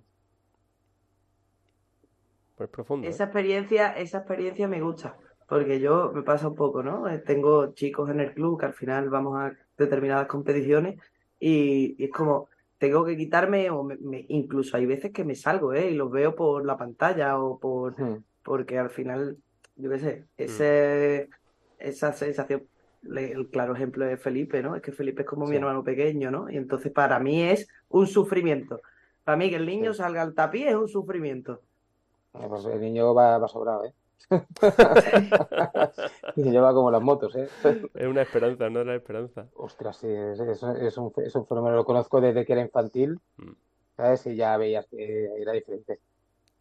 Pues 2.56 2.70
profundo. 2.70 3.08
¿eh? 3.08 3.12
Esa 3.12 3.26
experiencia, 3.26 3.92
esa 3.94 4.20
experiencia 4.20 4.68
me 4.68 4.82
gusta, 4.82 5.18
porque 5.48 5.80
yo 5.80 6.12
me 6.14 6.24
pasa 6.24 6.48
un 6.48 6.56
poco, 6.56 6.84
¿no? 6.84 7.08
Eh, 7.10 7.20
Tengo 7.20 7.74
chicos 7.74 8.10
en 8.10 8.20
el 8.20 8.34
club 8.34 8.60
que 8.60 8.66
al 8.66 8.74
final 8.74 9.10
vamos 9.10 9.40
a 9.40 9.54
determinadas 9.78 10.28
competiciones 10.28 11.00
y, 11.40 11.96
y 12.02 12.06
es 12.06 12.12
como, 12.12 12.50
tengo 12.78 13.06
que 13.06 13.16
quitarme, 13.16 13.70
o 13.70 13.84
me- 13.84 13.98
me- 13.98 14.26
incluso 14.30 14.76
hay 14.78 14.86
veces 14.86 15.12
que 15.12 15.24
me 15.24 15.36
salgo, 15.36 15.74
¿eh? 15.74 15.92
Y 15.92 15.96
los 15.96 16.12
veo 16.12 16.36
por 16.36 16.66
la 16.66 16.78
pantalla 16.78 17.40
o 17.40 17.60
por, 17.60 17.96
Hmm. 18.00 18.24
porque 18.44 18.78
al 18.78 18.90
final, 18.90 19.38
yo 19.76 19.90
qué 19.90 20.00
sé, 20.00 20.26
ese, 20.38 21.30
esa 21.78 22.12
sensación, 22.14 22.68
el 23.04 23.50
claro 23.50 23.74
ejemplo 23.76 24.06
es 24.06 24.22
Felipe, 24.22 24.62
¿no? 24.62 24.76
Es 24.76 24.82
que 24.82 24.92
Felipe 24.92 25.22
es 25.24 25.28
como 25.28 25.46
mi 25.48 25.56
hermano 25.56 25.84
pequeño, 25.84 26.32
¿no? 26.32 26.50
Y 26.50 26.58
entonces 26.58 26.92
para 26.92 27.20
mí 27.20 27.42
es 27.44 27.68
un 27.90 28.08
sufrimiento. 28.08 28.82
Para 29.24 29.38
mí 29.38 29.50
que 29.50 29.56
el 29.58 29.66
niño 29.66 29.94
Sí. 29.94 30.00
salga 30.00 30.22
al 30.22 30.34
tapiz 30.34 30.68
es 30.68 30.76
un 30.76 30.88
sufrimiento. 30.90 31.62
Pues 32.32 32.66
el 32.66 32.80
niño 32.82 33.14
va, 33.14 33.38
va 33.38 33.48
sobrado, 33.48 33.86
¿eh? 33.86 33.94
El 36.36 36.44
niño 36.44 36.62
va 36.62 36.74
como 36.74 36.92
las 36.92 37.02
motos, 37.02 37.36
¿eh? 37.36 37.48
Es 37.94 38.08
una 38.08 38.22
esperanza, 38.22 38.70
no 38.70 38.82
es 38.82 38.86
la 38.88 38.96
esperanza. 38.96 39.48
Ostras, 39.56 39.98
sí, 39.98 40.08
es, 40.10 40.40
es- 40.40 40.64
es 40.64 40.98
un, 40.98 41.12
es 41.18 41.36
un 41.36 41.46
fenómeno, 41.48 41.76
lo 41.76 41.86
conozco 41.86 42.22
desde 42.22 42.46
que 42.46 42.54
era 42.54 42.62
infantil, 42.62 43.20
Mm. 43.38 43.52
¿sabes? 43.98 44.26
Y 44.28 44.36
ya 44.36 44.56
veías 44.58 44.86
que 44.88 45.42
era 45.42 45.52
diferente, 45.54 46.00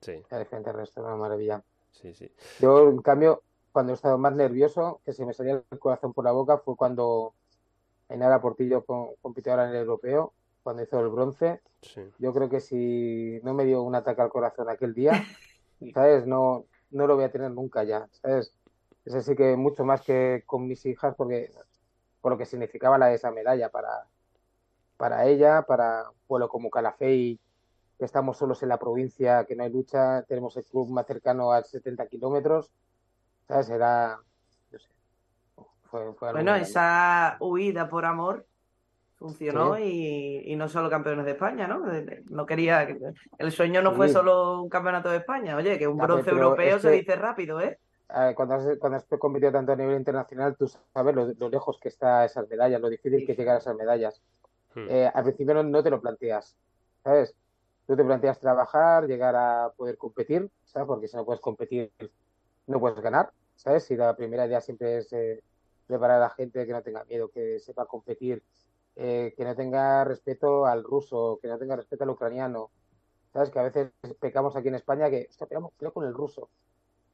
Sí, 0.00 0.12
era 0.30 0.38
diferente 0.38 0.71
al 0.71 0.76
resto, 0.76 1.02
una 1.02 1.16
maravilla. 1.16 1.62
sí, 1.92 2.14
sí. 2.14 2.30
Yo, 2.61 2.88
en 2.88 3.02
cambio, 3.02 3.42
cuando 3.73 3.93
he 3.93 3.95
estado 3.95 4.19
más 4.19 4.35
nervioso, 4.35 5.01
que 5.05 5.13
se 5.13 5.25
me 5.27 5.33
salía 5.35 5.63
el 5.71 5.79
corazón 5.79 6.13
por 6.13 6.25
la 6.25 6.33
boca, 6.33 6.59
fue 6.59 6.77
cuando 6.77 7.35
Ainara 8.09 8.41
Portillo 8.41 8.85
co- 8.85 9.15
compitió 9.21 9.53
ahora 9.53 9.65
en 9.65 9.71
el 9.71 9.83
europeo, 9.83 10.33
cuando 10.63 10.83
hizo 10.83 11.01
el 11.01 11.09
bronce. 11.09 11.61
Sí. 11.83 12.03
Yo 12.19 12.33
creo 12.33 12.49
que 12.49 12.61
si 12.61 13.41
no 13.43 13.55
me 13.55 13.65
dio 13.65 13.83
un 13.83 13.95
ataque 13.95 14.23
al 14.23 14.31
corazón 14.31 14.69
aquel 14.69 14.95
día, 14.95 15.13
¿sabes? 15.95 16.27
No, 16.27 16.65
no 16.91 17.07
lo 17.07 17.17
voy 17.17 17.25
a 17.25 17.33
tener 17.33 17.51
nunca 17.51 17.85
ya, 17.85 18.09
¿sabes? 18.23 18.53
Es 19.05 19.15
así 19.15 19.35
que 19.37 19.57
mucho 19.57 19.85
más 19.85 20.03
que 20.03 20.43
con 20.47 20.67
mis 20.67 20.85
hijas, 20.87 21.15
porque 21.17 21.51
por 22.21 22.33
lo 22.33 22.39
que 22.39 22.47
significaba 22.47 22.99
la 22.99 23.13
esa 23.13 23.31
medalla 23.31 23.71
para, 23.71 24.07
para 24.97 25.27
ella, 25.27 25.63
para 25.63 26.11
pueblo 26.27 26.49
como 26.49 26.71
Calafell, 26.71 27.39
que 27.99 28.05
estamos 28.05 28.39
solos 28.39 28.63
en 28.63 28.69
la 28.69 28.79
provincia, 28.79 29.45
que 29.45 29.57
no 29.57 29.65
hay 29.65 29.71
lucha, 29.71 30.23
tenemos 30.23 30.57
el 30.57 30.65
club 30.65 30.91
más 30.91 31.07
cercano 31.07 31.53
a 31.53 31.63
70 31.63 32.07
kilómetros, 32.07 32.71
¿sabes? 33.49 33.71
Era, 33.71 34.21
no 34.71 34.78
sé, 34.78 34.88
fue, 35.85 36.14
fue 36.14 36.28
algo 36.28 36.38
Bueno, 36.38 36.55
esa 36.55 37.37
huida 37.40 37.88
por 37.88 38.05
amor 38.05 38.47
funcionó 39.17 39.75
Sí. 39.76 39.83
y, 39.83 40.52
y 40.52 40.57
no 40.57 40.69
solo 40.69 40.88
campeones 40.88 41.25
de 41.25 41.33
España, 41.33 41.67
¿no? 41.67 41.83
No 42.31 42.47
quería, 42.47 42.87
el 43.38 43.50
sueño 43.50 43.83
no 43.83 43.93
fue 43.93 44.09
solo 44.09 44.62
un 44.62 44.69
campeonato 44.69 45.11
de 45.11 45.17
España, 45.17 45.57
oye, 45.57 45.76
que 45.76 45.88
un 45.88 45.99
bronce 45.99 46.31
europeo 46.31 46.76
es 46.76 46.83
se 46.83 46.90
dice 46.93 47.17
rápido, 47.17 47.61
¿eh? 47.61 47.81
eh, 48.14 48.33
cuando 48.37 48.55
has, 48.55 48.78
cuando 48.78 48.99
has 48.99 49.05
competido 49.19 49.50
tanto 49.50 49.73
a 49.73 49.76
nivel 49.76 49.97
internacional, 49.97 50.57
tú 50.57 50.69
sabes 50.95 51.14
lo, 51.17 51.33
lo 51.37 51.49
lejos 51.49 51.81
que 51.81 51.88
está 51.88 52.25
esas 52.25 52.49
medallas, 52.49 52.81
lo 52.81 52.88
difícil 52.88 53.26
que 53.26 53.33
es 53.33 53.38
llegar 53.38 53.57
a 53.57 53.59
esas 53.59 53.75
medallas. 53.75 54.23
Hmm. 54.75 54.87
Eh, 54.88 55.11
al 55.12 55.25
principio 55.25 55.55
no, 55.55 55.64
no 55.64 55.83
te 55.83 55.90
lo 55.90 56.00
planteas, 56.00 56.57
¿sabes? 57.02 57.35
Tú 57.88 57.97
te 57.97 58.05
planteas 58.05 58.38
trabajar, 58.38 59.07
llegar 59.07 59.35
a 59.35 59.73
poder 59.76 59.99
competir, 59.99 60.49
¿sabes? 60.64 60.87
Porque 60.87 61.09
si 61.09 61.17
no 61.17 61.25
puedes 61.25 61.40
competir, 61.40 61.90
no 62.69 62.81
puedes 62.81 63.01
ganar, 63.01 63.33
¿sabes? 63.57 63.91
Y 63.91 63.97
la 63.97 64.15
primera 64.15 64.47
idea 64.47 64.61
siempre 64.61 64.99
es 64.99 65.13
eh, 65.13 65.43
preparar 65.87 66.19
a 66.19 66.21
la 66.21 66.31
gente 66.31 66.67
que 66.67 66.73
no 66.73 66.83
tenga 66.83 67.05
miedo, 67.05 67.29
que 67.29 67.59
sepa 67.59 67.87
competir, 67.87 68.43
eh, 68.97 69.35
que 69.37 69.45
no 69.45 69.55
tenga 69.57 70.05
respeto 70.05 70.67
al 70.67 70.85
ruso, 70.85 71.39
que 71.43 71.49
no 71.49 71.59
tenga 71.59 71.77
respeto 71.77 72.05
al 72.05 72.11
ucraniano, 72.11 72.71
¿sabes? 73.33 73.51
Que 73.51 73.59
a 73.59 73.63
veces 73.63 73.91
pecamos 74.21 74.55
aquí 74.57 74.69
en 74.69 74.75
España 74.75 75.11
que, 75.11 75.27
hostia, 75.29 75.47
peleo 75.47 75.93
con 75.93 76.05
el 76.05 76.15
ruso. 76.15 76.51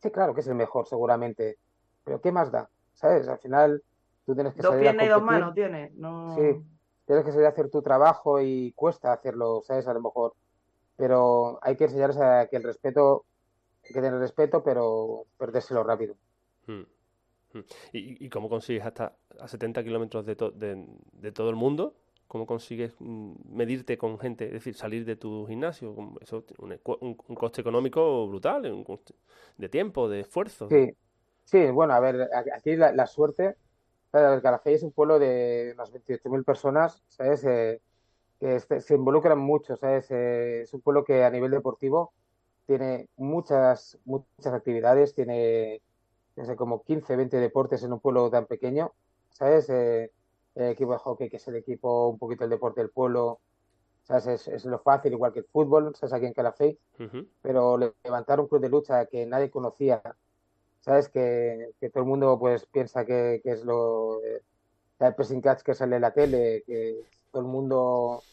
Sí, 0.03 0.11
claro 0.11 0.35
que 0.35 0.41
es 0.41 0.47
el 0.49 0.55
mejor, 0.55 0.87
seguramente, 0.87 1.59
pero 2.05 2.21
¿qué 2.21 2.33
más 2.33 2.51
da? 2.51 2.69
¿Sabes? 2.93 3.29
Al 3.29 3.39
final 3.39 3.83
tú 4.27 4.35
tienes 4.35 4.55
que 4.55 4.63
Dos 4.63 4.73
salir 4.73 4.89
a 4.89 4.91
piernas 4.91 5.07
y 5.07 5.09
dos 5.11 5.23
manos 5.23 5.55
tiene. 5.55 5.93
No... 5.95 6.35
Sí, 6.35 6.63
tienes 7.07 7.25
que 7.25 7.33
salir 7.33 7.47
a 7.47 7.51
hacer 7.51 7.71
tu 7.71 7.83
trabajo 7.83 8.41
y 8.41 8.73
cuesta 8.73 9.13
hacerlo, 9.13 9.63
¿sabes? 9.65 9.87
A 9.87 9.95
lo 9.95 10.01
mejor. 10.01 10.35
Pero 10.97 11.59
hay 11.63 11.77
que 11.77 11.85
enseñarles 11.85 12.19
a 12.19 12.47
que 12.47 12.57
el 12.57 12.63
respeto, 12.63 13.25
hay 13.85 13.95
que 13.95 14.01
tener 14.01 14.19
respeto, 14.19 14.63
pero 14.63 15.27
perdérselo 15.39 15.83
rápido. 15.85 16.17
Mm. 16.67 16.83
Mm. 17.55 17.61
¿Y, 17.93 18.27
y 18.27 18.29
cómo 18.29 18.49
consigues 18.49 18.85
hasta 18.85 19.17
a 19.41 19.49
70 19.49 19.85
kilómetros 19.85 20.27
de, 20.27 20.37
to- 20.37 20.51
de, 20.51 20.87
de 21.13 21.33
todo 21.33 21.51
el 21.51 21.57
mundo? 21.57 21.95
¿Cómo 22.27 22.47
consigues 22.47 22.95
mm, 22.99 23.33
medirte 23.49 23.99
con 23.99 24.19
gente? 24.19 24.47
Es 24.47 24.53
decir, 24.53 24.75
salir 24.75 25.05
de 25.05 25.17
tu 25.17 25.47
gimnasio. 25.47 25.95
Eso 26.21 26.43
tiene 26.43 26.81
un, 26.85 26.97
un- 27.01 27.19
un 27.29 27.35
coste 27.37 27.61
económico 27.61 28.27
brutal, 28.29 28.71
un 28.73 28.85
coste 28.85 29.15
de 29.59 29.69
tiempo, 29.69 30.09
de 30.09 30.21
esfuerzo. 30.21 30.69
Sí, 30.69 30.97
sí, 31.45 31.71
bueno, 31.71 31.95
a 31.95 32.01
ver, 32.01 32.29
aquí 32.55 32.77
la, 32.77 32.93
la 32.93 33.07
suerte, 33.07 33.57
Calafell 34.13 34.75
es 34.75 34.83
un 34.83 34.93
pueblo 34.93 35.19
de 35.19 35.73
unas 35.75 35.93
28.000 35.93 36.45
personas, 36.45 37.03
¿sabes? 37.09 37.45
Eh, 37.45 37.81
que 38.41 38.57
este- 38.57 38.81
se 38.81 38.95
involucran 38.95 39.39
mucho, 39.39 39.77
¿sabes? 39.77 40.11
Eh, 40.11 40.63
es 40.63 40.75
un 40.75 40.81
pueblo 40.83 41.05
que 41.05 41.25
a 41.25 41.31
nivel 41.31 41.51
deportivo 41.51 42.15
tiene 42.67 43.09
muchas, 43.17 43.99
muchas 44.05 44.53
actividades, 44.55 45.15
tiene, 45.15 45.83
no 46.37 46.45
sé, 46.47 46.57
como 46.57 46.83
15, 46.85 47.17
20 47.17 47.39
deportes 47.39 47.83
en 47.85 47.93
un 47.93 48.01
pueblo 48.01 48.31
tan 48.31 48.47
pequeño, 48.47 48.95
¿sabes? 49.31 49.69
Eh, 49.71 50.13
el 50.55 50.71
equipo 50.71 50.93
de 50.93 50.99
hockey, 50.99 51.29
que 51.31 51.37
es 51.39 51.49
el 51.49 51.57
equipo, 51.57 52.09
un 52.09 52.19
poquito 52.19 52.45
el 52.45 52.51
deporte 52.51 52.81
del 52.83 52.91
pueblo, 52.91 53.41
¿sabes? 54.05 54.27
Es, 54.29 54.49
es 54.49 54.65
lo 54.67 54.81
fácil, 54.81 55.13
igual 55.15 55.33
que 55.33 55.41
el 55.41 55.47
fútbol, 55.47 55.95
¿sabes? 55.97 56.13
Aquí 56.15 56.27
en 56.27 56.35
Calafell 56.35 56.79
Ujú. 56.99 57.27
pero 57.43 57.77
le- 57.79 57.95
levantar 58.05 58.41
un 58.41 58.49
club 58.49 58.61
de 58.63 58.69
lucha 58.71 59.07
que 59.07 59.27
nadie 59.27 59.51
conocía, 59.51 60.03
¿sabes? 60.81 61.09
Que, 61.09 61.73
que 61.81 61.91
todo 61.91 62.03
el 62.05 62.09
mundo 62.09 62.39
pues 62.39 62.67
piensa 62.67 63.05
que, 63.05 63.41
que 63.43 63.53
es 63.53 63.65
lo 63.65 64.23
eh, 64.25 64.43
el 65.01 65.15
pressing 65.15 65.41
catch 65.43 65.63
que 65.63 65.75
sale 65.75 65.97
en 65.97 66.03
la 66.03 66.13
tele, 66.15 66.65
que 66.67 67.07
todo 67.31 67.43
el 67.43 67.49
mundo, 67.49 68.27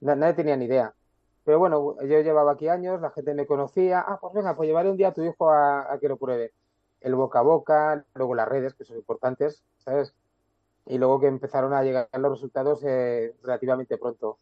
na- 0.00 0.16
nadie 0.16 0.34
tenía 0.34 0.56
ni 0.56 0.66
idea. 0.66 0.94
Pero 1.44 1.58
bueno, 1.58 1.96
yo 2.02 2.20
llevaba 2.20 2.52
aquí 2.52 2.68
años, 2.68 3.00
la 3.00 3.10
gente 3.10 3.34
me 3.34 3.46
conocía, 3.46 4.00
ah, 4.00 4.18
pues 4.20 4.32
venga, 4.34 4.54
pues 4.56 4.68
llevaré 4.68 4.90
un 4.90 4.96
día 4.96 5.08
a 5.08 5.12
tu 5.14 5.22
hijo 5.24 5.50
a, 5.50 5.92
a 5.92 5.98
que 5.98 6.08
lo 6.08 6.16
pruebe. 6.18 6.52
El 7.00 7.14
boca 7.16 7.40
a 7.40 7.42
boca, 7.42 8.04
luego 8.14 8.34
las 8.34 8.48
redes, 8.48 8.74
que 8.74 8.84
son 8.84 8.96
importantes, 8.96 9.64
¿sabes? 9.78 10.14
Y 10.86 10.98
luego 10.98 11.20
que 11.20 11.28
empezaron 11.28 11.72
a 11.74 11.82
llegar 11.82 12.08
los 12.18 12.32
resultados 12.32 12.82
eh, 12.84 13.36
relativamente 13.42 13.98
pronto. 13.98 14.38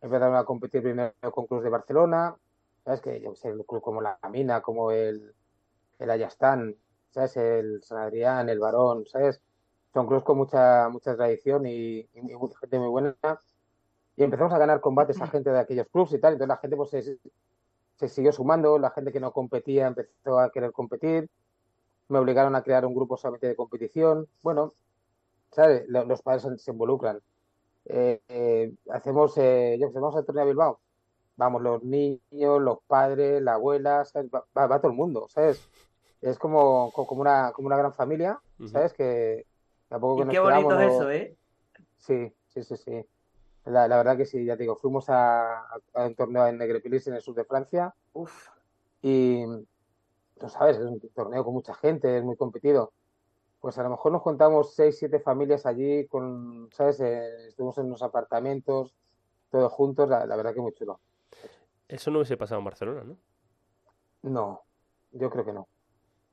Empezaron 0.00 0.36
a 0.36 0.44
competir 0.44 0.82
primero 0.82 1.12
con 1.32 1.46
clubes 1.46 1.64
de 1.64 1.70
Barcelona, 1.70 2.36
¿sabes? 2.84 3.00
Que 3.00 3.20
yo 3.20 3.34
sé, 3.34 3.48
el 3.48 3.64
club 3.66 3.82
como 3.82 4.00
la 4.02 4.18
Mina, 4.30 4.62
como 4.62 4.90
el, 4.92 5.34
el 5.98 6.10
Ayastán, 6.10 6.76
¿sabes? 7.10 7.36
El 7.36 7.82
San 7.82 7.98
Adrián, 7.98 8.48
el 8.48 8.60
Barón, 8.60 9.06
¿sabes? 9.06 9.42
Son 9.94 10.06
clubes 10.06 10.24
con 10.24 10.38
mucha, 10.38 10.88
mucha 10.90 11.16
tradición 11.16 11.66
y, 11.66 12.00
y 12.14 12.38
gente 12.60 12.78
muy 12.78 12.88
buena. 12.88 13.16
Y 14.18 14.24
empezamos 14.24 14.52
a 14.52 14.58
ganar 14.58 14.80
combates 14.80 15.20
a 15.22 15.28
gente 15.28 15.48
de 15.50 15.60
aquellos 15.60 15.86
clubes 15.92 16.12
y 16.12 16.18
tal. 16.18 16.32
Entonces 16.32 16.48
la 16.48 16.56
gente 16.56 16.76
pues 16.76 16.90
se, 16.90 17.18
se 17.96 18.08
siguió 18.08 18.32
sumando, 18.32 18.76
la 18.76 18.90
gente 18.90 19.12
que 19.12 19.20
no 19.20 19.32
competía 19.32 19.86
empezó 19.86 20.40
a 20.40 20.50
querer 20.50 20.72
competir. 20.72 21.30
Me 22.08 22.18
obligaron 22.18 22.56
a 22.56 22.62
crear 22.62 22.84
un 22.84 22.96
grupo 22.96 23.16
solamente 23.16 23.46
de 23.46 23.54
competición. 23.54 24.26
Bueno, 24.42 24.72
¿sabes? 25.52 25.84
Lo- 25.88 26.04
Los 26.04 26.20
padres 26.22 26.48
se- 26.60 26.70
involucran. 26.72 27.20
Eh, 27.84 28.20
eh, 28.28 28.74
hacemos, 28.90 29.38
eh, 29.38 29.76
yo 29.80 29.86
que 29.86 29.92
sé, 29.92 30.00
vamos 30.00 30.16
al 30.16 30.24
torneo 30.26 30.44
de 30.44 30.50
Bilbao. 30.50 30.80
Vamos 31.36 31.62
los 31.62 31.84
niños, 31.84 32.20
los 32.60 32.78
padres, 32.88 33.40
la 33.40 33.54
abuela, 33.54 34.04
¿sabes? 34.04 34.28
Va, 34.34 34.44
va- 34.56 34.66
va 34.66 34.80
todo 34.80 34.90
el 34.90 34.96
mundo, 34.96 35.28
¿sabes? 35.28 35.62
Es 36.22 36.40
como, 36.40 36.90
co- 36.90 37.06
como 37.06 37.20
una, 37.20 37.52
como 37.52 37.66
una 37.66 37.76
gran 37.76 37.94
familia. 37.94 38.40
¿sabes? 38.66 38.92
Que 38.94 39.46
tampoco 39.88 40.16
que 40.16 40.22
Y 40.22 40.26
nos 40.26 40.32
qué 40.34 40.40
bonito 40.40 40.80
eso, 40.80 41.08
¿eh? 41.08 41.36
Sí, 41.98 42.32
sí, 42.48 42.64
sí, 42.64 42.76
sí. 42.76 43.04
La, 43.68 43.86
la 43.86 43.96
verdad 43.98 44.16
que 44.16 44.24
sí, 44.24 44.44
ya 44.44 44.56
te 44.56 44.62
digo, 44.62 44.76
fuimos 44.76 45.06
a, 45.08 45.62
un 45.94 46.14
torneo 46.14 46.46
en 46.46 46.58
Negrepilis, 46.58 47.06
en 47.06 47.14
el 47.14 47.22
sur 47.22 47.34
de 47.34 47.44
Francia, 47.44 47.94
Uf. 48.14 48.48
y 49.02 49.44
tú 50.38 50.48
sabes, 50.48 50.78
es 50.78 50.84
un 50.84 51.00
torneo 51.14 51.44
con 51.44 51.54
mucha 51.54 51.74
gente, 51.74 52.18
es 52.18 52.24
muy 52.24 52.36
competido. 52.36 52.92
Pues 53.60 53.76
a 53.76 53.82
lo 53.82 53.90
mejor 53.90 54.12
nos 54.12 54.22
juntamos 54.22 54.74
seis, 54.74 54.98
siete 54.98 55.20
familias 55.20 55.66
allí 55.66 56.06
con, 56.06 56.70
¿sabes? 56.72 57.00
Eh, 57.00 57.48
estuvimos 57.48 57.76
en 57.78 57.86
unos 57.86 58.02
apartamentos, 58.02 58.94
todos 59.50 59.72
juntos, 59.72 60.08
la, 60.08 60.24
la 60.24 60.36
verdad 60.36 60.54
que 60.54 60.60
muy 60.60 60.72
chulo. 60.72 61.00
Eso 61.88 62.10
no 62.10 62.18
hubiese 62.18 62.36
pasado 62.36 62.60
en 62.60 62.64
Barcelona, 62.64 63.02
¿no? 63.04 63.16
No, 64.22 64.62
yo 65.12 65.28
creo 65.28 65.44
que 65.44 65.52
no. 65.52 65.68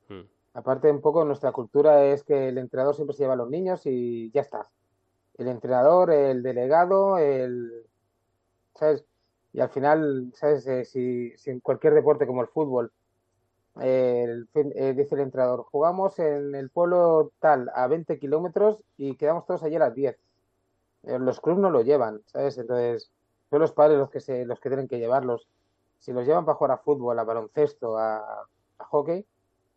Mm. 0.09 0.27
Aparte, 0.53 0.89
un 0.89 1.01
poco 1.01 1.25
nuestra 1.25 1.51
cultura 1.51 2.05
es 2.05 2.23
que 2.23 2.49
el 2.49 2.57
entrenador 2.57 2.95
siempre 2.95 3.15
se 3.15 3.23
lleva 3.23 3.33
a 3.33 3.37
los 3.37 3.49
niños 3.49 3.81
y 3.85 4.31
ya 4.31 4.41
está. 4.41 4.69
El 5.37 5.47
entrenador, 5.47 6.11
el 6.11 6.43
delegado, 6.43 7.17
el. 7.17 7.85
¿Sabes? 8.75 9.05
Y 9.53 9.61
al 9.61 9.69
final, 9.69 10.31
¿sabes? 10.35 10.67
Eh, 10.67 10.85
si, 10.85 11.35
si 11.37 11.49
en 11.49 11.59
cualquier 11.59 11.93
deporte 11.93 12.27
como 12.27 12.41
el 12.41 12.47
fútbol, 12.47 12.91
el 13.81 14.47
eh, 14.53 14.93
dice 14.95 15.15
el 15.15 15.21
entrenador, 15.21 15.65
jugamos 15.69 16.17
en 16.19 16.55
el 16.55 16.69
pueblo 16.69 17.31
tal 17.39 17.69
a 17.73 17.87
20 17.87 18.17
kilómetros 18.19 18.79
y 18.97 19.15
quedamos 19.15 19.45
todos 19.45 19.63
allí 19.63 19.75
a 19.75 19.79
las 19.79 19.93
10. 19.93 20.17
Eh, 21.03 21.19
los 21.19 21.39
clubes 21.41 21.59
no 21.59 21.69
lo 21.69 21.81
llevan, 21.81 22.21
¿sabes? 22.25 22.57
Entonces, 22.57 23.11
son 23.49 23.59
los 23.59 23.73
padres 23.73 23.97
los 23.97 24.09
que, 24.09 24.21
se, 24.21 24.45
los 24.45 24.59
que 24.59 24.69
tienen 24.69 24.87
que 24.87 24.99
llevarlos. 24.99 25.47
Si 25.99 26.13
los 26.13 26.25
llevan 26.25 26.45
para 26.45 26.55
jugar 26.55 26.71
a 26.71 26.77
fútbol, 26.77 27.19
a 27.19 27.23
baloncesto, 27.23 27.97
a, 27.97 28.17
a 28.77 28.85
hockey, 28.85 29.25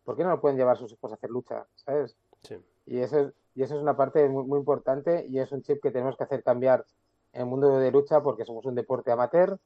¿por 0.03 0.15
qué 0.15 0.23
no 0.23 0.29
lo 0.31 0.41
pueden 0.41 0.57
llevar 0.57 0.77
sus 0.77 0.91
hijos 0.91 1.11
a 1.11 1.15
hacer 1.15 1.29
lucha? 1.29 1.65
¿Sabes? 1.75 2.15
Sí. 2.41 2.55
Y 2.89 2.99
eso 3.01 3.19
es, 3.19 3.33
y 3.53 3.61
eso 3.61 3.75
es 3.75 3.81
una 3.81 3.95
parte 3.95 4.27
muy, 4.27 4.43
muy 4.45 4.59
importante 4.59 5.25
y 5.29 5.39
es 5.39 5.51
un 5.51 5.61
chip 5.61 5.79
que 5.81 5.91
tenemos 5.91 6.17
que 6.17 6.23
hacer 6.23 6.43
cambiar 6.43 6.85
en 7.33 7.41
el 7.41 7.47
mundo 7.47 7.77
de 7.77 7.91
lucha 7.91 8.21
porque 8.23 8.45
somos 8.45 8.65
un 8.65 8.73
deporte 8.73 9.11
amateur, 9.11 9.59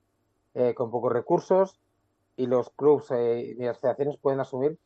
eh, 0.53 0.74
con 0.74 0.92
pocos 0.92 1.13
recursos 1.13 1.80
y 2.36 2.48
los 2.48 2.70
clubes 2.72 3.10
eh, 3.12 3.56
y 3.58 3.63
las 3.63 3.80
federaciones 3.80 4.18
pueden 4.18 4.42
asumir 4.42 4.77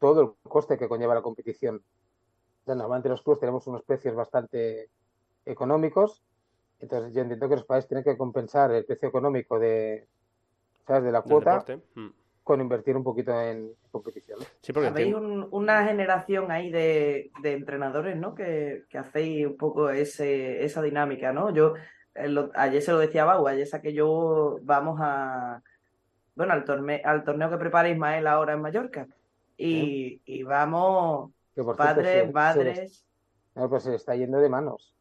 todo 0.00 0.20
el 0.22 0.48
coste 0.48 0.78
que 0.78 0.88
conlleva 0.88 1.14
la 1.14 1.20
competición. 1.22 1.76
O 1.76 2.64
sea, 2.64 2.74
normalmente 2.74 3.10
los 3.10 3.22
clubes 3.22 3.40
tenemos 3.40 3.66
unos 3.66 3.82
precios 3.82 4.14
bastante 4.14 4.88
económicos, 5.44 6.22
entonces 6.80 7.12
yo 7.12 7.20
entiendo 7.20 7.48
que 7.50 7.56
los 7.56 7.66
países 7.66 7.88
tienen 7.88 8.04
que 8.04 8.16
compensar 8.16 8.72
el 8.72 8.86
precio 8.86 9.08
económico 9.08 9.58
de, 9.58 10.08
¿sabes? 10.86 11.04
de 11.04 11.12
la 11.12 11.20
cuota. 11.20 11.64
Mm. 11.94 12.08
Con 12.44 12.60
invertir 12.60 12.96
un 12.96 13.02
poquito 13.02 13.32
en. 13.40 13.72
Sí, 14.60 14.72
porque 14.72 14.88
Habéis 14.88 15.14
un- 15.14 15.48
una 15.50 15.84
generación 15.86 16.50
ahí 16.52 16.70
de, 16.70 17.30
de 17.42 17.52
entrenadores, 17.54 18.16
¿no? 18.16 18.34
Que, 18.34 18.84
que 18.88 18.98
hacéis 18.98 19.46
un 19.46 19.56
poco 19.56 19.88
ese, 19.90 20.62
esa 20.64 20.82
dinámica, 20.82 21.32
¿no? 21.32 21.50
Yo 21.52 21.74
eh, 22.14 22.28
lo- 22.28 22.50
ayer 22.54 22.82
se 22.82 22.92
lo 22.92 22.98
decía 22.98 23.22
a 23.22 23.26
Bau, 23.26 23.46
ayer 23.48 23.66
saqué 23.66 23.92
yo, 23.94 24.58
vamos 24.62 24.98
a, 25.02 25.62
bueno, 26.36 26.52
al 26.52 26.64
torneo, 26.64 27.00
al 27.04 27.24
torneo 27.24 27.48
que 27.50 27.56
prepara 27.56 27.88
Ismael 27.88 28.26
ahora 28.26 28.52
en 28.52 28.60
Mallorca. 28.60 29.08
Y, 29.56 30.20
y 30.26 30.42
vamos, 30.42 31.30
Que 31.54 31.62
por 31.62 31.76
cierto, 31.76 31.94
padres, 31.94 32.26
se- 32.26 32.32
madres, 32.32 33.06
no, 33.54 33.68
pues 33.70 33.84
se 33.84 33.90
le 33.90 33.96
está 33.96 34.14
yendo 34.16 34.38
de 34.38 34.48
manos. 34.48 34.94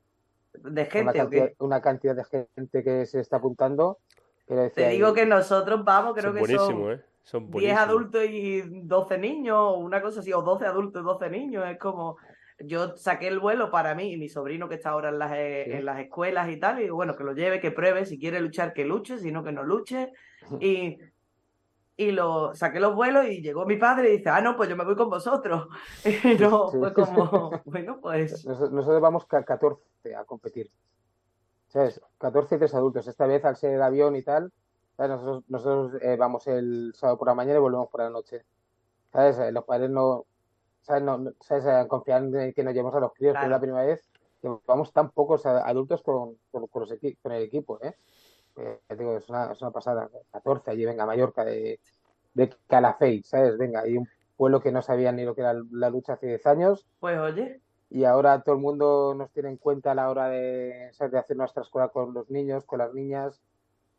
de 0.53 0.69
una 0.69 0.85
gente, 0.85 1.09
¿o 1.09 1.13
cantidad, 1.23 1.47
qué? 1.49 1.55
una 1.59 1.81
cantidad 1.81 2.15
de 2.15 2.47
gente 2.55 2.83
que 2.83 3.05
se 3.05 3.19
está 3.19 3.37
apuntando. 3.37 3.97
Te 4.45 4.89
digo 4.89 5.13
que 5.13 5.25
nosotros 5.25 5.83
vamos, 5.83 6.13
creo 6.13 6.33
son 6.33 6.45
que 6.45 6.55
son 6.55 6.91
¿eh? 6.91 7.01
Son 7.23 7.41
10 7.43 7.51
buenísimos. 7.51 7.79
adultos 7.81 8.25
y 8.29 8.61
12 8.85 9.17
niños, 9.17 9.57
o 9.57 9.77
una 9.77 10.01
cosa 10.01 10.19
así, 10.19 10.33
o 10.33 10.41
12 10.41 10.65
adultos 10.65 11.01
y 11.01 11.05
12 11.05 11.29
niños. 11.29 11.65
Es 11.69 11.77
como, 11.79 12.17
yo 12.59 12.97
saqué 12.97 13.29
el 13.29 13.39
vuelo 13.39 13.71
para 13.71 13.95
mí 13.95 14.11
y 14.11 14.17
mi 14.17 14.27
sobrino 14.27 14.67
que 14.67 14.75
está 14.75 14.89
ahora 14.89 15.09
en 15.09 15.19
las, 15.19 15.31
eh, 15.33 15.63
Sí. 15.65 15.71
en 15.71 15.85
las 15.85 15.99
escuelas 15.99 16.49
y 16.49 16.57
tal, 16.57 16.79
y 16.79 16.83
digo, 16.83 16.95
bueno, 16.97 17.15
que 17.15 17.23
lo 17.23 17.33
lleve, 17.33 17.61
que 17.61 17.71
pruebe, 17.71 18.05
si 18.05 18.19
quiere 18.19 18.41
luchar, 18.41 18.73
que 18.73 18.83
luche, 18.83 19.17
si 19.19 19.31
no, 19.31 19.41
que 19.43 19.53
no 19.53 19.63
luche. 19.63 20.11
Y, 20.59 20.97
y 21.95 22.11
lo 22.11 22.53
saqué 22.55 22.81
los 22.81 22.93
vuelos 22.95 23.25
y 23.27 23.41
llegó 23.41 23.65
mi 23.65 23.77
padre 23.77 24.09
y 24.13 24.17
dice, 24.17 24.29
ah, 24.29 24.41
no, 24.41 24.57
pues 24.57 24.67
yo 24.67 24.75
me 24.75 24.83
voy 24.83 24.95
con 24.95 25.09
vosotros. 25.09 25.67
Y 26.35 26.37
no, 26.37 26.69
Sí. 26.71 26.77
fue 26.79 26.93
como, 26.93 27.51
bueno, 27.65 27.99
pues 28.01 28.45
Nos- 28.45 28.69
Nosotros 28.71 28.99
vamos 29.01 29.25
ca- 29.27 29.45
14 29.45 30.13
a 30.13 30.25
competir. 30.25 30.69
¿Sabes? 31.73 31.99
14 32.19 32.55
y 32.55 32.57
3 32.59 32.73
adultos. 32.75 33.07
Esta 33.07 33.25
vez, 33.25 33.43
al 33.45 33.55
ser 33.55 33.81
avión 33.81 34.15
y 34.15 34.21
tal, 34.21 34.51
¿sabes? 34.95 35.09
nosotros, 35.11 35.43
nosotros 35.47 36.01
eh, 36.03 36.15
vamos 36.17 36.45
el 36.45 36.93
sábado 36.95 37.17
por 37.17 37.27
la 37.27 37.33
mañana 37.33 37.57
y 37.57 37.61
volvemos 37.61 37.89
por 37.89 38.01
la 38.01 38.11
noche. 38.11 38.45
¿Sabes? 39.11 39.39
Eh, 39.39 39.51
Los 39.51 39.63
padres 39.65 39.89
no, 39.89 40.25
¿sabes? 40.81 41.01
No, 41.01 41.33
¿sabes? 41.41 41.65
Eh, 41.65 41.87
confían 41.87 42.33
en 42.35 42.53
que 42.53 42.63
nos 42.63 42.73
llevemos 42.73 42.93
a 42.93 42.99
los 42.99 43.11
críos, 43.13 43.33
que 43.33 43.37
es 43.39 43.41
Claro. 43.41 43.49
la 43.55 43.59
primera 43.59 43.85
vez 43.85 44.05
que 44.39 44.49
vamos 44.67 44.91
tan 44.93 45.09
pocos 45.09 45.45
adultos 45.45 46.03
con, 46.03 46.37
con, 46.51 46.67
con 46.67 46.81
los 46.81 46.93
con 47.21 47.31
el 47.31 47.43
equipo, 47.43 47.79
¿eh? 47.81 47.95
Eh, 48.57 48.79
digo, 48.95 49.17
es 49.17 49.27
una, 49.29 49.51
es 49.51 49.61
una 49.61 49.71
pasada. 49.71 50.09
14 50.31 50.69
allí, 50.69 50.85
venga, 50.85 51.05
Mallorca, 51.07 51.43
de, 51.43 51.79
de 52.35 52.55
Calafell, 52.67 53.23
¿sabes? 53.23 53.57
Venga, 53.57 53.81
hay 53.81 53.97
un 53.97 54.07
pueblo 54.37 54.61
que 54.61 54.71
no 54.71 54.81
sabía 54.83 55.11
ni 55.11 55.23
lo 55.23 55.33
que 55.33 55.41
era 55.41 55.55
la 55.71 55.89
lucha 55.89 56.13
hace 56.13 56.27
10 56.27 56.45
años 56.45 56.85
pues 56.99 57.17
oye, 57.19 57.61
y 57.93 58.05
ahora 58.05 58.41
todo 58.43 58.55
el 58.55 58.61
mundo 58.61 59.13
nos 59.15 59.31
tiene 59.31 59.49
en 59.49 59.57
cuenta 59.57 59.91
a 59.91 59.95
la 59.95 60.09
hora 60.09 60.27
de, 60.29 60.89
¿sabes? 60.93 61.13
de 61.13 61.19
hacer 61.19 61.37
nuestra 61.37 61.61
escuela 61.63 61.89
con 61.89 62.13
los 62.13 62.29
niños, 62.29 62.65
con 62.65 62.79
las 62.79 62.93
niñas, 62.93 63.41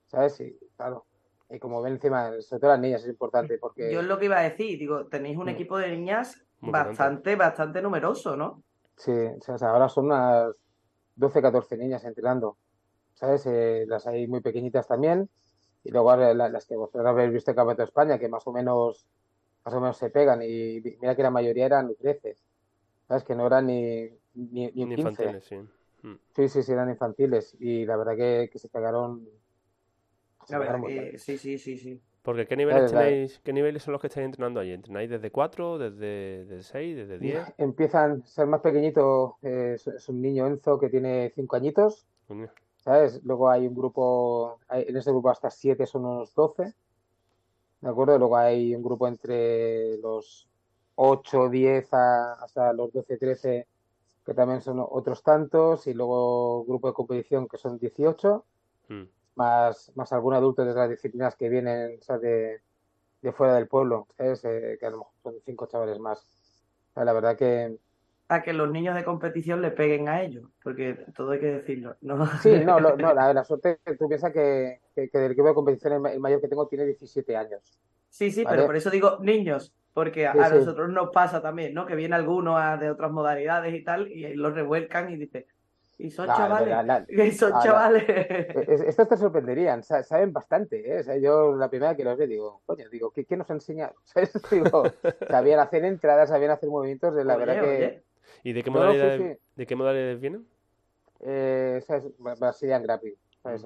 ¿sabes? 0.06 0.40
Y 0.40 0.58
claro, 0.76 1.06
y 1.50 1.58
como 1.60 1.82
ven 1.82 1.94
encima, 1.94 2.32
sobre 2.42 2.60
todo 2.60 2.70
las 2.72 2.80
niñas 2.80 3.02
es 3.04 3.08
importante 3.10 3.58
porque 3.58 3.92
yo 3.92 4.00
es 4.00 4.06
lo 4.06 4.18
que 4.18 4.26
iba 4.26 4.38
a 4.38 4.42
decir, 4.42 4.78
digo, 4.78 5.06
tenéis 5.08 5.36
un 5.38 5.46
Mm. 5.46 5.50
equipo 5.50 5.78
de 5.78 5.90
niñas 5.90 6.44
Muy 6.60 6.72
bastante, 6.72 7.36
bastante 7.36 7.82
numeroso, 7.82 8.36
¿no? 8.36 8.62
sí, 8.96 9.12
o 9.12 9.58
sea, 9.58 9.70
ahora 9.70 9.88
son 9.88 10.06
unas 10.06 10.52
12, 11.16 11.42
14 11.42 11.76
niñas 11.76 12.04
entrenando, 12.04 12.58
¿sabes? 13.14 13.46
Eh, 13.46 13.84
las 13.88 14.06
hay 14.06 14.26
muy 14.28 14.40
pequeñitas 14.40 14.88
también 14.88 15.30
y 15.84 15.90
luego 15.90 16.16
las 16.16 16.66
que 16.66 16.76
vosotros 16.76 17.06
habéis 17.06 17.32
visto 17.32 17.50
en 17.52 17.56
Campeonato 17.56 17.82
de 17.82 17.86
España, 17.86 18.18
que 18.18 18.28
más 18.28 18.46
o 18.46 18.52
menos 18.52 19.06
más 19.64 19.74
o 19.74 19.80
menos 19.80 19.96
se 19.98 20.10
pegan 20.10 20.42
y 20.42 20.80
mira 21.00 21.16
que 21.16 21.22
la 21.22 21.30
mayoría 21.30 21.66
eran 21.66 21.94
13, 21.96 22.36
¿sabes? 23.08 23.24
Que 23.24 23.34
no 23.34 23.46
eran 23.46 23.66
ni, 23.66 24.08
ni, 24.34 24.70
ni 24.72 24.82
un 24.82 24.88
Ni 24.90 24.96
15. 24.96 25.00
infantiles, 25.00 25.44
sí. 25.44 25.56
Mm. 26.02 26.14
Sí, 26.36 26.48
sí, 26.48 26.62
sí, 26.62 26.72
eran 26.72 26.90
infantiles 26.90 27.56
y 27.60 27.84
la 27.86 27.96
verdad 27.96 28.16
que, 28.16 28.50
que 28.52 28.58
se 28.58 28.68
pegaron. 28.68 29.26
se 30.46 30.58
verdad 30.58 30.80
pegaron 30.80 31.18
sí, 31.18 31.38
sí, 31.38 31.58
sí, 31.58 31.78
sí. 31.78 32.02
Porque 32.22 32.46
¿qué 32.46 32.56
niveles 32.56 32.90
Claro, 32.90 32.90
claro. 32.92 33.10
tenéis, 33.10 33.40
qué 33.44 33.52
niveles 33.52 33.82
son 33.82 33.92
los 33.92 34.00
que 34.00 34.06
estáis 34.06 34.24
entrenando 34.24 34.58
allí? 34.60 34.72
¿Entrenáis 34.72 35.10
desde 35.10 35.30
4, 35.30 35.76
desde, 35.78 36.46
desde 36.46 36.62
6, 36.62 36.96
desde 36.96 37.18
10? 37.18 37.54
Empiezan 37.58 38.22
a 38.22 38.26
ser 38.26 38.46
más 38.46 38.62
pequeñito, 38.62 39.36
eh, 39.42 39.74
es, 39.76 40.08
un 40.08 40.22
niño 40.22 40.46
Enzo 40.46 40.78
que 40.78 40.88
tiene 40.88 41.32
5 41.34 41.56
añitos. 41.56 42.06
¿sabes? 42.84 43.20
Luego 43.24 43.48
hay 43.50 43.66
un 43.66 43.74
grupo, 43.74 44.58
hay- 44.68 44.84
en 44.88 44.96
ese 44.96 45.10
grupo 45.10 45.30
hasta 45.30 45.50
7 45.50 45.86
son 45.86 46.04
unos 46.04 46.34
12, 46.34 46.74
¿de 47.80 47.88
acuerdo? 47.88 48.18
Luego 48.18 48.36
hay 48.36 48.74
un 48.74 48.82
grupo 48.82 49.08
entre 49.08 49.96
los 49.98 50.48
8, 50.96 51.48
10 51.48 51.92
a- 51.92 52.34
hasta 52.44 52.72
los 52.72 52.92
12, 52.92 53.16
13 53.16 53.66
que 54.26 54.34
también 54.34 54.60
son 54.62 54.78
otros 54.80 55.22
tantos, 55.22 55.86
y 55.86 55.94
luego 55.94 56.64
grupo 56.64 56.88
de 56.88 56.94
competición 56.94 57.46
que 57.48 57.58
son 57.58 57.78
18. 57.78 58.44
Mm. 58.88 59.04
más, 59.36 59.90
más 59.96 60.12
algún 60.12 60.34
adulto 60.34 60.64
de 60.64 60.74
las 60.74 60.90
disciplinas 60.90 61.36
que 61.36 61.48
vienen 61.48 61.98
o 62.00 62.02
sea, 62.02 62.18
de, 62.18 62.60
de 63.22 63.32
fuera 63.32 63.54
del 63.56 63.66
pueblo, 63.68 64.06
¿sabes? 64.16 64.44
Eh, 64.44 64.76
que 64.78 64.86
a 64.86 64.90
lo 64.90 64.98
mejor 64.98 65.12
son 65.22 65.34
cinco 65.44 65.66
chavales 65.66 65.98
más. 65.98 66.20
O 66.90 66.94
sea, 66.94 67.04
la 67.04 67.12
verdad 67.14 67.36
que 67.36 67.78
A 68.28 68.42
que 68.42 68.52
los 68.52 68.70
niños 68.70 68.94
de 68.94 69.04
competición 69.04 69.60
le 69.62 69.70
peguen 69.70 70.08
a 70.08 70.22
ellos, 70.22 70.44
porque 70.62 70.94
todo 71.16 71.32
hay 71.32 71.40
que 71.40 71.46
decirlo, 71.46 71.96
¿no? 72.02 72.26
sí, 72.42 72.50
no, 72.64 72.78
lo- 72.80 72.96
no 72.96 73.12
la, 73.14 73.32
la 73.34 73.44
suerte, 73.44 73.80
tú 73.98 74.08
piensas 74.08 74.32
que, 74.32 74.80
que, 74.94 75.08
que 75.10 75.18
del 75.18 75.32
equipo 75.32 75.48
de 75.48 75.54
competición 75.54 76.06
el 76.06 76.20
mayor 76.20 76.40
que 76.40 76.48
tengo 76.48 76.66
tiene 76.68 76.84
17 76.86 77.36
años. 77.36 77.60
Sí, 78.08 78.30
sí, 78.30 78.44
Vale. 78.44 78.56
pero 78.56 78.66
por 78.68 78.76
eso 78.76 78.90
digo 78.90 79.18
niños, 79.20 79.74
porque 79.94 80.26
a, 80.26 80.32
Sí, 80.32 80.38
a 80.40 80.48
sí. 80.50 80.54
nosotros 80.56 80.90
nos 80.90 81.10
pasa 81.10 81.40
también, 81.40 81.72
¿no? 81.72 81.86
Que 81.86 81.94
viene 81.94 82.14
alguno 82.16 82.58
a- 82.58 82.76
de 82.76 82.90
otras 82.90 83.10
modalidades 83.10 83.72
y 83.74 83.82
tal, 83.82 84.08
y 84.08 84.34
los 84.34 84.52
revuelcan 84.52 85.10
y 85.10 85.16
dice, 85.16 85.46
y 85.96 86.10
son 86.10 86.26
La- 86.26 86.36
chavales, 86.36 86.68
la- 86.68 86.82
la- 86.82 87.06
y 87.24 87.30
son 87.32 87.52
chavales. 87.62 88.04
Es- 88.08 88.80
Estos 88.82 89.08
te 89.08 89.16
sorprenderían, 89.16 89.82
sa- 89.82 90.02
saben 90.02 90.32
bastante, 90.32 90.92
¿eh? 90.92 91.00
O 91.00 91.02
sea, 91.04 91.16
yo 91.16 91.54
la 91.54 91.70
primera 91.70 91.96
que 91.96 92.04
los 92.04 92.18
veo 92.18 92.26
digo, 92.26 92.60
coño, 92.66 92.88
digo, 92.90 93.10
¿qué, 93.12 93.24
qué 93.24 93.36
nos 93.36 93.48
ha 93.50 93.54
enseñado? 93.54 93.94
¿Sabes? 94.04 94.32
Digo, 94.50 94.82
sabían 95.28 95.60
hacer 95.60 95.84
entradas, 95.84 96.28
sabían 96.28 96.50
hacer 96.50 96.68
movimientos, 96.68 97.14
de 97.14 97.24
la 97.24 97.36
Oye, 97.36 97.46
verdad 97.46 97.62
que... 97.62 98.02
¿Y 98.42 98.52
de 98.52 98.62
qué 98.62 98.70
No, 98.70 98.76
no, 98.80 98.92
sí, 98.92 98.98
modalidades, 98.98 99.36
sí. 99.38 99.42
de 99.56 99.66
qué 99.66 99.76
modalidades 99.76 100.20
vienen? 100.20 100.46
Eh, 101.20 101.80
¿sabes? 101.86 102.04
Brazilian 102.18 102.82
Grappling. 102.82 103.14
¿sabes? 103.42 103.64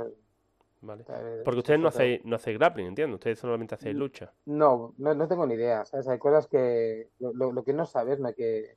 Vale. 0.80 1.04
¿sabes? 1.04 1.42
Porque 1.44 1.58
ustedes 1.58 1.80
no 1.80 1.88
hacéis, 1.88 2.24
no 2.24 2.36
hacéis 2.36 2.58
grappling, 2.58 2.86
entiendo. 2.86 3.16
Ustedes 3.16 3.38
solamente 3.38 3.74
hacéis 3.74 3.96
Mm. 3.96 3.98
lucha. 3.98 4.32
No, 4.46 4.94
no, 4.98 5.14
no 5.14 5.28
tengo 5.28 5.46
ni 5.46 5.54
idea, 5.54 5.84
¿sabes? 5.84 6.06
Hay 6.08 6.18
cosas 6.18 6.46
que 6.46 7.10
lo, 7.18 7.64
que 7.64 7.72
no 7.72 7.84
sabes 7.86 8.18
no 8.20 8.28
hay 8.28 8.34
que, 8.34 8.76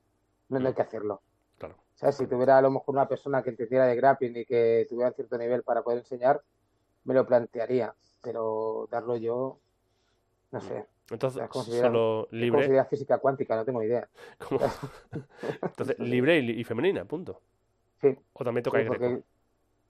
no, 0.49 0.59
no 0.59 0.67
hay 0.67 0.73
que 0.73 0.81
hacerlo. 0.81 1.21
Claro. 1.57 1.75
¿Sabes? 1.95 2.15
Si 2.15 2.25
tuviera 2.25 2.57
a 2.57 2.61
lo 2.61 2.71
mejor 2.71 2.95
una 2.95 3.07
persona 3.07 3.43
que 3.43 3.51
entendiera 3.51 3.85
de 3.85 3.95
grappling 3.95 4.35
y 4.37 4.45
que 4.45 4.85
tuviera 4.89 5.11
cierto 5.11 5.37
nivel 5.37 5.61
para 5.63 5.83
poder 5.83 5.99
enseñar, 5.99 6.41
me 7.03 7.13
lo 7.13 7.25
plantearía, 7.25 7.93
pero 8.23 8.87
darlo 8.91 9.15
yo, 9.17 9.59
no 10.51 10.61
sé. 10.61 10.85
Entonces, 11.11 11.43
solo 11.51 12.27
libre. 12.31 12.83
física 12.85 13.17
cuántica, 13.19 13.55
no 13.55 13.65
tengo 13.65 13.81
ni 13.81 13.87
idea. 13.87 14.07
como- 14.49 14.61
Entonces, 15.61 15.99
libre 15.99 16.39
y, 16.39 16.51
y 16.61 16.63
femenina, 16.63 17.05
punto. 17.05 17.41
Sí, 18.01 18.17
O 18.33 18.43
también 18.43 18.63
sí, 18.63 18.69
tocáis 18.69 18.87
porque 18.87 19.07
greco. 19.09 19.23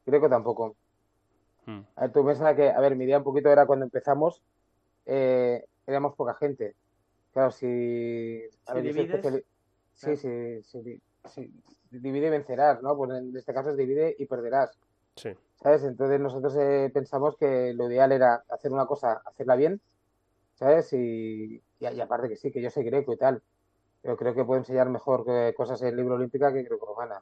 greco 0.05 0.29
tampoco. 0.29 0.75
Mm. 1.65 1.81
A 1.95 2.01
ver, 2.01 2.11
tú 2.11 2.23
piensas 2.25 2.55
que, 2.55 2.69
a 2.69 2.79
ver, 2.79 2.95
mi 2.95 3.05
idea 3.05 3.19
un 3.19 3.23
poquito 3.23 3.49
era 3.49 3.65
cuando 3.65 3.85
empezamos, 3.85 4.41
eh, 5.05 5.65
éramos 5.85 6.15
poca 6.15 6.33
gente. 6.35 6.75
Claro, 7.33 7.51
si, 7.51 8.41
a 8.65 8.71
Si 8.71 8.81
ver, 8.81 8.83
divides, 8.93 9.43
Sí, 9.93 10.15
sí, 10.15 10.63
sí, 10.63 10.81
di- 10.81 11.01
sí, 11.25 11.53
divide 11.91 12.27
y 12.27 12.29
vencerás, 12.31 12.81
¿no? 12.81 12.95
Pues 12.97 13.11
en 13.11 13.35
este 13.37 13.53
caso 13.53 13.69
es 13.69 13.77
divide 13.77 14.15
y 14.17 14.25
perderás, 14.25 14.71
Sí. 15.15 15.29
¿sabes? 15.61 15.83
Entonces 15.83 16.19
nosotros 16.19 16.55
eh, 16.57 16.89
pensamos 16.91 17.37
que 17.37 17.73
lo 17.73 17.87
ideal 17.91 18.11
era 18.11 18.43
hacer 18.49 18.71
una 18.71 18.87
cosa, 18.87 19.21
hacerla 19.25 19.55
bien, 19.55 19.79
¿sabes? 20.55 20.91
Y, 20.93 21.61
y, 21.79 21.87
y 21.87 22.01
aparte 22.01 22.29
que 22.29 22.35
sí, 22.35 22.51
que 22.51 22.61
yo 22.61 22.71
soy 22.71 22.83
greco 22.85 23.13
y 23.13 23.17
tal, 23.17 23.43
pero 24.01 24.17
creo 24.17 24.33
que 24.33 24.43
puedo 24.43 24.59
enseñar 24.59 24.89
mejor 24.89 25.23
que- 25.25 25.53
cosas 25.55 25.79
en 25.83 25.95
libro 25.95 26.15
olímpica 26.15 26.51
que 26.51 26.63
grecorromana. 26.63 27.21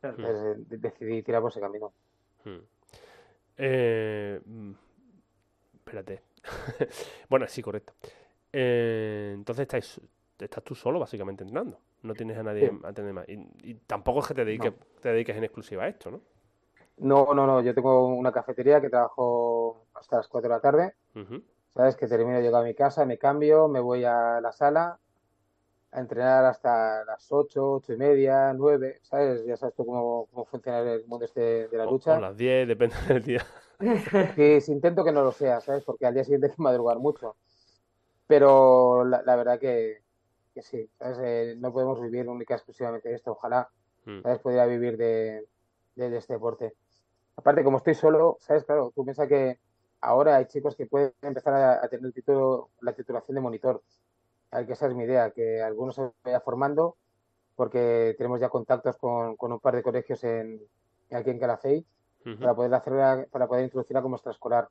Claro. 0.00 0.16
Entonces 0.18 0.56
eh, 0.58 0.64
de- 0.68 0.78
decidí 0.78 1.22
tirar 1.22 1.40
por 1.40 1.50
ese 1.50 1.60
camino. 1.60 1.92
Hmm. 2.44 2.58
Eh, 3.58 4.40
mm, 4.44 4.72
espérate. 5.76 6.22
Bueno, 7.28 7.46
sí, 7.48 7.60
correcto. 7.62 7.92
Eh, 8.52 9.32
entonces 9.34 9.62
estáis, 9.62 10.00
estás 10.38 10.64
tú 10.64 10.74
solo 10.74 10.98
básicamente 10.98 11.42
entrenando. 11.44 11.78
No 12.02 12.14
tienes 12.14 12.38
a 12.38 12.42
nadie 12.42 12.70
Sí. 12.70 12.78
a 12.84 12.92
tener 12.92 13.12
más. 13.12 13.28
Y, 13.28 13.34
y 13.62 13.74
tampoco 13.74 14.20
es 14.20 14.28
que 14.28 14.34
te 14.34 14.44
dediques, 14.44 14.72
te 15.02 15.08
dediques 15.10 15.36
en 15.36 15.44
exclusiva 15.44 15.84
a 15.84 15.88
esto, 15.88 16.10
¿no? 16.10 16.20
No, 16.98 17.34
no, 17.34 17.46
no, 17.46 17.60
yo 17.60 17.74
tengo 17.74 18.06
una 18.06 18.32
cafetería 18.32 18.80
que 18.80 18.88
trabajo 18.88 19.86
hasta 19.94 20.16
las 20.16 20.28
4 20.28 20.48
de 20.48 20.54
la 20.54 20.60
tarde. 20.60 20.94
¿Sabes? 21.74 21.96
Que 21.96 22.06
termino, 22.08 22.40
llego 22.40 22.56
a 22.56 22.64
mi 22.64 22.74
casa, 22.74 23.04
me 23.04 23.18
cambio, 23.18 23.68
me 23.68 23.80
voy 23.80 24.04
a 24.04 24.40
la 24.40 24.52
sala 24.52 24.98
a 25.90 26.00
entrenar 26.00 26.44
hasta 26.44 27.04
las 27.04 27.26
8, 27.32 27.74
8 27.74 27.92
y 27.94 27.96
media, 27.96 28.52
9, 28.54 29.00
¿sabes? 29.02 29.44
Ya 29.46 29.56
sabes 29.56 29.74
tú 29.74 29.86
cómo, 29.86 30.26
cómo 30.30 30.44
funciona 30.46 30.80
el 30.80 31.06
mundo 31.06 31.24
este 31.24 31.68
de 31.68 31.76
la 31.78 31.86
O, 31.86 31.92
lucha. 31.92 32.16
o 32.16 32.20
las 32.20 32.36
10, 32.36 32.68
depende 32.68 32.94
del 33.08 33.22
día. 33.22 33.44
Que 34.34 34.60
si 34.60 34.72
intento 34.72 35.04
que 35.04 35.12
no 35.12 35.22
lo 35.22 35.32
sea, 35.32 35.60
¿sabes? 35.60 35.84
Porque 35.84 36.06
al 36.06 36.14
día 36.14 36.24
siguiente 36.24 36.48
hay 36.48 36.52
que 36.54 36.62
madrugar 36.62 36.98
mucho. 36.98 37.36
Pero 38.26 39.04
la, 39.04 39.22
la 39.22 39.36
verdad 39.36 39.58
que, 39.58 40.02
que 40.54 40.62
sí, 40.62 40.90
¿sabes? 40.98 41.18
Eh, 41.22 41.54
no 41.58 41.72
podemos 41.72 42.00
vivir 42.00 42.28
única 42.28 42.54
y 42.54 42.56
exclusivamente 42.56 43.08
de 43.08 43.16
esto. 43.16 43.32
Ojalá, 43.32 43.68
Mm. 44.04 44.22
¿sabes? 44.22 44.38
Pudiera 44.38 44.64
vivir 44.66 44.96
de, 44.96 45.46
de- 45.96 46.10
de 46.10 46.16
este 46.18 46.32
deporte. 46.34 46.74
Aparte, 47.36 47.62
como 47.64 47.78
estoy 47.78 47.94
solo, 47.94 48.38
¿sabes? 48.40 48.64
Claro, 48.64 48.92
tú 48.94 49.04
piensas 49.04 49.28
que 49.28 49.58
ahora 50.00 50.36
hay 50.36 50.46
chicos 50.46 50.76
que 50.76 50.86
pueden 50.86 51.12
empezar 51.22 51.52
a, 51.54 51.84
a 51.84 51.88
tener 51.88 52.06
el 52.06 52.14
título, 52.14 52.70
la 52.80 52.94
titulación 52.94 53.34
de 53.34 53.40
monitor. 53.42 53.82
A 54.50 54.58
ver, 54.58 54.66
que 54.66 54.72
esa 54.72 54.86
es 54.86 54.94
mi 54.94 55.04
idea, 55.04 55.30
que 55.30 55.62
algunos 55.62 55.94
se 55.94 56.10
vaya 56.24 56.40
formando, 56.40 56.96
porque 57.56 58.14
tenemos 58.16 58.40
ya 58.40 58.48
contactos 58.48 58.96
con, 58.96 59.36
con 59.36 59.52
un 59.52 59.60
par 59.60 59.74
de 59.76 59.82
colegios 59.82 60.22
en, 60.24 60.60
aquí 61.10 61.30
en 61.30 61.38
Calafell 61.38 61.84
Ujú. 62.24 62.38
para 62.40 62.54
poder 62.54 62.74
hacerla, 62.74 63.26
para 63.30 63.46
poder 63.46 63.64
introducirla 63.64 64.02
como 64.02 64.16
extraescolar. 64.16 64.68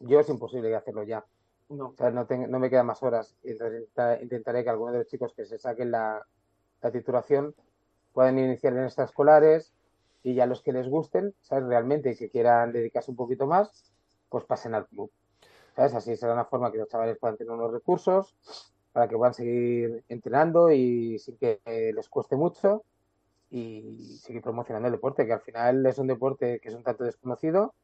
Yo 0.00 0.20
es 0.20 0.28
imposible 0.28 0.74
hacerlo 0.74 1.02
ya. 1.04 1.24
No. 1.68 1.88
O 1.88 1.96
sea, 1.96 2.10
no, 2.10 2.26
ten- 2.26 2.50
no 2.50 2.58
me 2.58 2.68
quedan 2.68 2.86
más 2.86 3.02
horas. 3.02 3.34
Intentaré 4.20 4.64
que 4.64 4.70
algunos 4.70 4.92
de 4.92 4.98
los 5.00 5.08
chicos 5.08 5.32
que 5.34 5.46
se 5.46 5.58
saquen 5.58 5.90
la, 5.90 6.26
la 6.82 6.90
titulación 6.90 7.54
puedan 8.12 8.38
iniciar 8.38 8.74
en 8.74 8.84
extraescolares 8.84 9.72
y 10.22 10.34
ya 10.34 10.46
los 10.46 10.62
que 10.62 10.72
les 10.72 10.88
gusten, 10.88 11.34
¿sabes? 11.42 11.64
Realmente 11.64 12.10
y 12.10 12.16
que 12.16 12.28
quieran 12.30 12.72
dedicarse 12.72 13.10
un 13.10 13.16
poquito 13.16 13.46
más, 13.46 13.92
pues 14.28 14.44
pasen 14.44 14.74
al 14.74 14.86
club. 14.86 15.10
¿Sabes? 15.74 15.94
Así 15.94 16.16
será 16.16 16.34
una 16.34 16.44
forma 16.44 16.70
que 16.70 16.78
los 16.78 16.88
chavales 16.88 17.18
puedan 17.18 17.36
tener 17.36 17.52
unos 17.52 17.72
recursos 17.72 18.36
para 18.94 19.08
que 19.08 19.16
puedan 19.16 19.34
seguir 19.34 20.04
entrenando 20.08 20.70
y 20.70 21.18
sin 21.18 21.36
que 21.36 21.60
eh, 21.66 21.92
les 21.92 22.08
cueste 22.08 22.36
mucho 22.36 22.84
y 23.50 24.18
seguir 24.22 24.40
promocionando 24.40 24.86
el 24.86 24.92
deporte, 24.92 25.26
que 25.26 25.32
al 25.32 25.40
final 25.40 25.84
es 25.84 25.98
un 25.98 26.06
deporte 26.06 26.60
que 26.60 26.68
es 26.68 26.74
un 26.76 26.84
tanto 26.84 27.02
desconocido. 27.04 27.74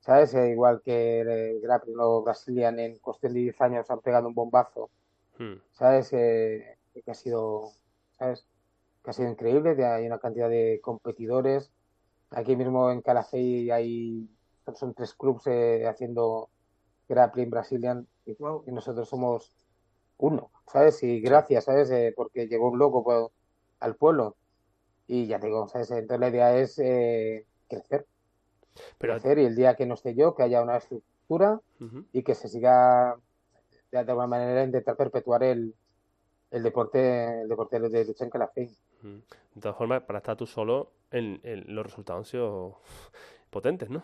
¿Sabes? 0.00 0.32
Eh, 0.34 0.50
igual 0.52 0.80
que 0.84 1.20
el 1.22 1.60
grappling 1.60 1.96
o 1.98 2.22
Brazilian 2.22 2.78
en 2.78 2.98
cuestión 3.00 3.34
de 3.34 3.40
10 3.40 3.60
años 3.60 3.90
han 3.90 4.00
pegado 4.00 4.28
un 4.28 4.34
bombazo, 4.34 4.90
Mm. 5.38 5.54
¿sabes? 5.72 6.12
Eh, 6.12 6.78
que 7.04 7.10
ha 7.10 7.14
sido, 7.14 7.72
¿sabes? 8.18 8.46
Que 9.02 9.10
ha 9.10 9.12
sido 9.12 9.28
increíble, 9.30 9.84
hay 9.84 10.06
una 10.06 10.18
cantidad 10.18 10.48
de 10.48 10.80
competidores. 10.82 11.70
Aquí 12.30 12.56
mismo 12.56 12.90
en 12.90 13.02
Calafell 13.02 13.70
hay, 13.72 14.28
son, 14.74 14.94
tres 14.94 15.14
clubes 15.14 15.46
eh, 15.46 15.86
haciendo 15.86 16.48
grappling 17.08 17.50
Brazilian 17.50 18.06
y, 18.24 18.34
Wow. 18.34 18.64
y 18.66 18.72
nosotros 18.72 19.08
somos 19.08 19.52
uno, 20.18 20.50
¿sabes? 20.66 21.02
Y 21.02 21.20
gracias, 21.20 21.64
¿sabes? 21.64 21.90
Eh, 21.90 22.12
porque 22.16 22.46
llegó 22.48 22.68
un 22.70 22.78
loco 22.78 23.02
pues, 23.02 23.26
al 23.80 23.96
pueblo 23.96 24.36
y 25.06 25.26
ya 25.26 25.38
te 25.40 25.46
digo, 25.46 25.66
¿sabes? 25.68 25.90
Entonces 25.90 26.20
la 26.20 26.28
idea 26.28 26.56
es 26.58 26.78
eh, 26.78 27.46
crecer, 27.68 28.06
Pero, 28.98 29.14
crecer 29.14 29.38
y 29.38 29.44
el 29.46 29.56
día 29.56 29.74
que 29.74 29.86
no 29.86 29.94
esté 29.94 30.14
yo, 30.14 30.34
que 30.34 30.42
haya 30.42 30.62
una 30.62 30.76
estructura 30.76 31.60
y 32.12 32.22
que 32.22 32.34
se 32.34 32.48
siga 32.48 33.16
de 33.90 33.98
alguna 33.98 34.26
manera 34.26 34.64
intentar 34.64 34.96
perpetuar 34.96 35.42
el, 35.44 35.74
el 36.50 36.62
deporte 36.62 37.42
el 37.42 37.48
deporte 37.48 37.80
de 37.80 38.04
lucha 38.04 38.24
en 38.24 38.30
Calafell. 38.30 38.70
Ujú. 38.98 39.22
De 39.54 39.60
todas 39.60 39.76
formas, 39.78 40.02
para 40.02 40.18
estar 40.18 40.36
tú 40.36 40.46
solo, 40.46 40.90
el- 41.10 41.40
el- 41.42 41.64
los 41.74 41.86
resultados 41.86 42.26
han 42.26 42.30
sido 42.30 42.80
potentes, 43.50 43.88
¿no? 43.88 44.02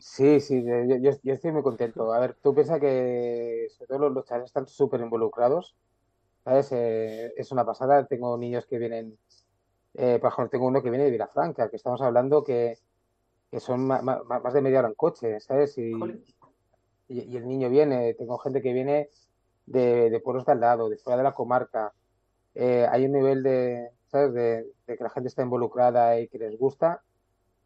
Sí, 0.00 0.40
sí, 0.40 0.64
yo, 0.64 0.84
yo- 1.00 1.10
yo 1.22 1.32
estoy 1.34 1.50
muy 1.52 1.62
contento. 1.62 2.12
A 2.12 2.20
ver, 2.20 2.34
tú 2.40 2.54
piensas 2.54 2.78
que 2.80 3.66
sobre 3.70 3.88
todo 3.88 3.98
los, 3.98 4.12
los 4.12 4.24
chavales 4.26 4.48
están 4.50 4.66
súper 4.68 5.00
involucrados, 5.00 5.76
¿sabes? 6.44 6.70
Eh, 6.72 7.32
es 7.36 7.52
una 7.52 7.66
pasada. 7.66 8.06
Tengo 8.06 8.36
niños 8.38 8.66
que 8.66 8.78
vienen, 8.78 9.18
eh, 9.94 10.18
por 10.20 10.32
ejemplo, 10.32 10.50
tengo 10.50 10.66
uno 10.68 10.82
que 10.82 10.90
viene 10.90 11.04
de 11.06 11.12
Vilafranca, 11.12 11.70
que 11.70 11.76
estamos 11.76 12.02
hablando 12.02 12.44
que, 12.44 12.78
que 13.50 13.60
son 13.60 13.86
ma- 13.86 14.02
más 14.02 14.54
de 14.54 14.62
media 14.62 14.80
hora 14.80 14.88
en 14.88 14.94
coche, 14.94 15.40
¿sabes? 15.40 15.78
Y, 15.78 15.92
y, 17.08 17.20
y 17.32 17.36
el 17.36 17.46
niño 17.46 17.70
viene, 17.70 18.14
tengo 18.14 18.38
gente 18.38 18.62
que 18.62 18.72
viene 18.72 19.10
de, 19.66 20.10
de 20.10 20.20
pueblos 20.20 20.44
de 20.46 20.52
al 20.52 20.60
lado, 20.60 20.88
de 20.88 20.98
fuera 20.98 21.18
de 21.18 21.22
la 21.24 21.34
comarca. 21.34 21.94
Eh, 22.54 22.86
hay 22.90 23.06
un 23.06 23.12
nivel 23.12 23.42
de, 23.42 23.90
¿sabes? 24.06 24.34
De, 24.34 24.72
de 24.86 24.96
que 24.98 25.04
la 25.04 25.10
gente 25.10 25.28
está 25.28 25.42
involucrada 25.42 26.20
y 26.20 26.28
que 26.28 26.38
les 26.38 26.58
gusta, 26.58 27.04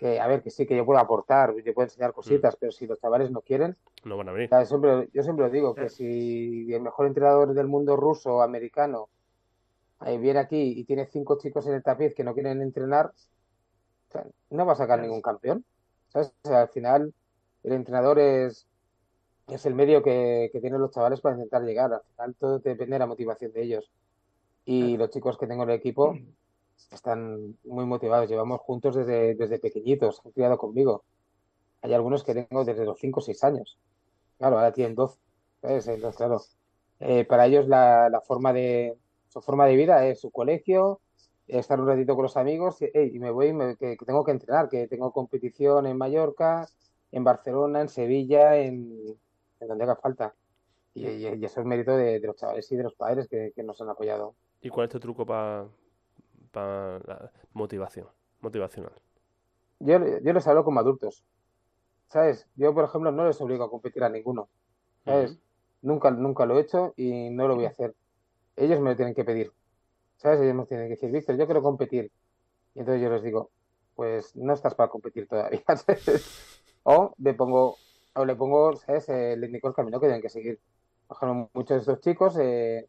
que 0.02 0.18
a 0.18 0.26
ver, 0.26 0.42
que 0.42 0.50
sí, 0.50 0.66
que 0.66 0.76
yo 0.76 0.84
puedo 0.84 0.98
aportar, 0.98 1.54
yo 1.62 1.74
puedo 1.74 1.86
enseñar 1.86 2.12
cositas, 2.12 2.56
pero 2.56 2.72
si 2.72 2.88
los 2.88 2.98
chavales 2.98 3.30
no 3.30 3.40
quieren, 3.40 3.76
No 4.02 4.16
van 4.16 4.28
a 4.28 4.32
venir. 4.32 4.46
o 4.46 4.48
sea, 4.48 4.66
siempre, 4.66 5.08
yo 5.14 5.22
siempre 5.22 5.46
lo 5.46 5.52
digo, 5.52 5.76
que 5.76 5.88
si 5.88 6.74
el 6.74 6.82
mejor 6.82 7.06
entrenador 7.06 7.54
del 7.54 7.68
mundo 7.68 7.94
ruso 7.94 8.34
o 8.34 8.42
americano 8.42 9.10
eh, 10.04 10.18
viene 10.18 10.40
aquí 10.40 10.74
y 10.76 10.82
tiene 10.82 11.06
cinco 11.06 11.38
chicos 11.38 11.68
en 11.68 11.74
el 11.74 11.84
tapiz 11.84 12.16
que 12.16 12.24
no 12.24 12.34
quieren 12.34 12.62
entrenar, 12.62 13.12
o 14.08 14.12
sea, 14.12 14.26
no 14.50 14.66
va 14.66 14.72
a 14.72 14.76
sacar 14.76 14.98
ningún 14.98 15.22
campeón. 15.22 15.64
¿sabes? 16.08 16.32
O 16.42 16.48
sea, 16.48 16.62
al 16.62 16.68
final, 16.68 17.14
el 17.62 17.72
entrenador 17.72 18.18
es, 18.18 18.66
es 19.46 19.66
el 19.66 19.76
medio 19.76 20.02
que, 20.02 20.50
que 20.52 20.60
tienen 20.60 20.80
los 20.80 20.90
chavales 20.90 21.20
para 21.20 21.36
intentar 21.36 21.62
llegar. 21.62 21.92
Al 21.92 22.02
final, 22.02 22.34
todo 22.34 22.58
depende 22.58 22.96
de 22.96 22.98
la 22.98 23.06
motivación 23.06 23.52
de 23.52 23.62
ellos. 23.62 23.92
Y 24.64 24.96
los 24.96 25.10
chicos 25.10 25.38
que 25.38 25.46
tengo 25.46 25.62
en 25.62 25.70
el 25.70 25.76
equipo 25.76 26.16
están 26.90 27.56
muy 27.64 27.84
motivados. 27.86 28.28
Llevamos 28.28 28.60
juntos 28.60 28.94
desde, 28.96 29.34
desde 29.34 29.58
pequeñitos, 29.58 30.20
han 30.24 30.32
criado 30.32 30.58
conmigo. 30.58 31.04
Hay 31.82 31.92
algunos 31.94 32.24
que 32.24 32.34
tengo 32.34 32.64
desde 32.64 32.84
los 32.84 32.98
5 32.98 33.20
o 33.20 33.22
6 33.22 33.42
años. 33.44 33.78
Claro, 34.38 34.56
ahora 34.56 34.72
tienen 34.72 34.94
12. 34.94 35.18
¿sabes? 35.60 35.86
Entonces, 35.88 36.16
claro, 36.16 36.40
eh, 37.00 37.24
para 37.24 37.46
ellos 37.46 37.66
la, 37.68 38.08
la 38.08 38.20
forma 38.20 38.52
de, 38.52 38.96
su 39.28 39.40
forma 39.40 39.66
de 39.66 39.76
vida 39.76 40.06
es 40.06 40.20
su 40.20 40.30
colegio, 40.30 41.00
estar 41.46 41.80
un 41.80 41.86
ratito 41.86 42.14
con 42.14 42.22
los 42.24 42.36
amigos 42.36 42.80
y, 42.82 42.90
"Ey, 42.94 43.14
y 43.14 43.18
me 43.18 43.30
voy, 43.30 43.52
me- 43.52 43.76
que, 43.76 43.96
que 43.96 44.04
tengo 44.04 44.24
que 44.24 44.30
entrenar, 44.32 44.68
que 44.68 44.88
tengo 44.88 45.12
competición 45.12 45.86
en 45.86 45.96
Mallorca, 45.98 46.66
en 47.10 47.24
Barcelona, 47.24 47.80
en 47.82 47.88
Sevilla, 47.88 48.56
en, 48.56 49.16
en 49.60 49.68
donde 49.68 49.84
haga 49.84 49.96
falta. 49.96 50.34
Y, 50.94 51.06
y- 51.08 51.26
y 51.34 51.44
eso 51.44 51.60
es 51.60 51.66
mérito 51.66 51.96
de, 51.96 52.20
de 52.20 52.26
los 52.26 52.36
chavales 52.36 52.70
y 52.70 52.76
de 52.76 52.82
los 52.84 52.94
padres 52.94 53.28
que, 53.28 53.52
que 53.54 53.62
nos 53.62 53.80
han 53.80 53.88
apoyado. 53.88 54.34
¿Y 54.60 54.68
cuál 54.68 54.86
es 54.86 54.92
tu 54.92 55.00
truco 55.00 55.24
para 55.26 55.66
la 56.54 57.30
motivación? 57.52 58.08
Motivacional. 58.40 58.92
Yo, 59.80 59.98
yo 60.22 60.32
les 60.32 60.46
hablo 60.46 60.64
como 60.64 60.80
adultos, 60.80 61.24
¿sabes? 62.08 62.46
Yo, 62.56 62.74
por 62.74 62.84
ejemplo, 62.84 63.10
no 63.10 63.26
les 63.26 63.40
obligo 63.40 63.64
a 63.64 63.70
competir 63.70 64.04
a 64.04 64.08
ninguno, 64.08 64.48
¿sabes? 65.04 65.38
Nunca, 65.80 66.10
nunca 66.10 66.46
lo 66.46 66.58
he 66.58 66.62
hecho 66.62 66.94
y 66.96 67.30
no 67.30 67.48
lo 67.48 67.56
voy 67.56 67.64
a 67.64 67.70
hacer. 67.70 67.94
Ellos 68.56 68.80
me 68.80 68.90
lo 68.90 68.96
tienen 68.96 69.14
que 69.14 69.24
pedir, 69.24 69.52
¿sabes? 70.16 70.40
Ellos 70.40 70.54
me 70.54 70.66
tienen 70.66 70.86
que 70.86 70.94
decir, 70.94 71.10
Víctor, 71.10 71.36
yo 71.36 71.46
quiero 71.46 71.62
competir. 71.62 72.12
Y 72.74 72.80
entonces 72.80 73.02
yo 73.02 73.10
les 73.10 73.22
digo, 73.22 73.50
pues 73.94 74.36
no 74.36 74.52
estás 74.52 74.74
para 74.74 74.90
competir 74.90 75.26
todavía, 75.26 75.62
¿sabes? 75.76 76.58
O 76.84 77.14
le 77.18 77.34
pongo, 77.34 77.76
o 78.14 78.24
le 78.24 78.36
pongo, 78.36 78.76
¿sabes? 78.76 79.08
Le 79.08 79.46
indico 79.46 79.68
el 79.68 79.74
camino 79.74 79.98
que 79.98 80.06
tienen 80.06 80.22
que 80.22 80.28
seguir. 80.28 80.60
Por 81.08 81.16
ejemplo, 81.16 81.50
muchos 81.54 81.74
de 81.74 81.80
estos 81.80 82.00
chicos, 82.00 82.36
eh, 82.38 82.88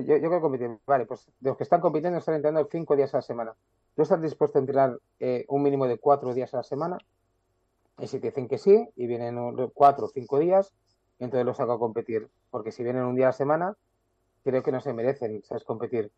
yo, 0.00 0.16
yo 0.16 0.28
quiero 0.28 0.40
competir. 0.40 0.78
Vale, 0.86 1.06
pues 1.06 1.26
los 1.40 1.56
que 1.56 1.62
están 1.62 1.80
compitiendo 1.80 2.18
están 2.18 2.36
entrenando 2.36 2.68
cinco 2.70 2.96
días 2.96 3.14
a 3.14 3.18
la 3.18 3.22
semana. 3.22 3.54
¿Tú 3.94 4.02
estás 4.02 4.20
dispuesto 4.20 4.58
a 4.58 4.60
entrenar 4.60 4.98
eh, 5.20 5.44
un 5.48 5.62
mínimo 5.62 5.86
de 5.86 5.98
cuatro 5.98 6.34
días 6.34 6.52
a 6.54 6.58
la 6.58 6.62
semana? 6.62 6.98
Y 7.98 8.08
si 8.08 8.18
te 8.18 8.28
dicen 8.28 8.48
que 8.48 8.58
sí, 8.58 8.88
y 8.96 9.06
vienen 9.06 9.38
cuatro 9.72 10.06
o 10.06 10.08
cinco 10.08 10.38
días, 10.38 10.74
entonces 11.20 11.46
los 11.46 11.56
saco 11.56 11.72
a 11.72 11.78
competir. 11.78 12.28
Porque 12.50 12.72
si 12.72 12.82
vienen 12.82 13.04
un 13.04 13.14
día 13.14 13.26
a 13.26 13.28
la 13.28 13.32
semana, 13.32 13.76
creo 14.42 14.62
que 14.62 14.72
no 14.72 14.80
se 14.80 14.92
merecen, 14.92 15.42
¿sabes? 15.44 15.64
Competir. 15.64 16.10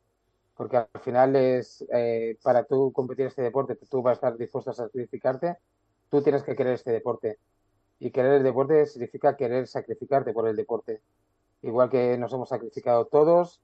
Porque 0.56 0.78
al 0.78 1.00
final 1.02 1.36
es, 1.36 1.84
eh, 1.92 2.38
para 2.42 2.64
tú 2.64 2.92
competir 2.92 3.26
este 3.26 3.42
deporte, 3.42 3.76
tú 3.76 4.00
vas 4.00 4.12
a 4.12 4.14
estar 4.14 4.36
dispuesto 4.38 4.70
a 4.70 4.74
sacrificarte, 4.74 5.56
tú 6.08 6.22
tienes 6.22 6.42
que 6.42 6.56
querer 6.56 6.74
este 6.74 6.92
deporte. 6.92 7.38
Y 7.98 8.10
querer 8.10 8.34
el 8.34 8.42
deporte 8.42 8.86
significa 8.86 9.36
querer 9.36 9.66
sacrificarte 9.66 10.32
por 10.32 10.48
el 10.48 10.56
deporte. 10.56 11.02
Igual 11.62 11.90
que 11.90 12.16
nos 12.16 12.32
hemos 12.32 12.48
sacrificado 12.48 13.06
todos, 13.06 13.60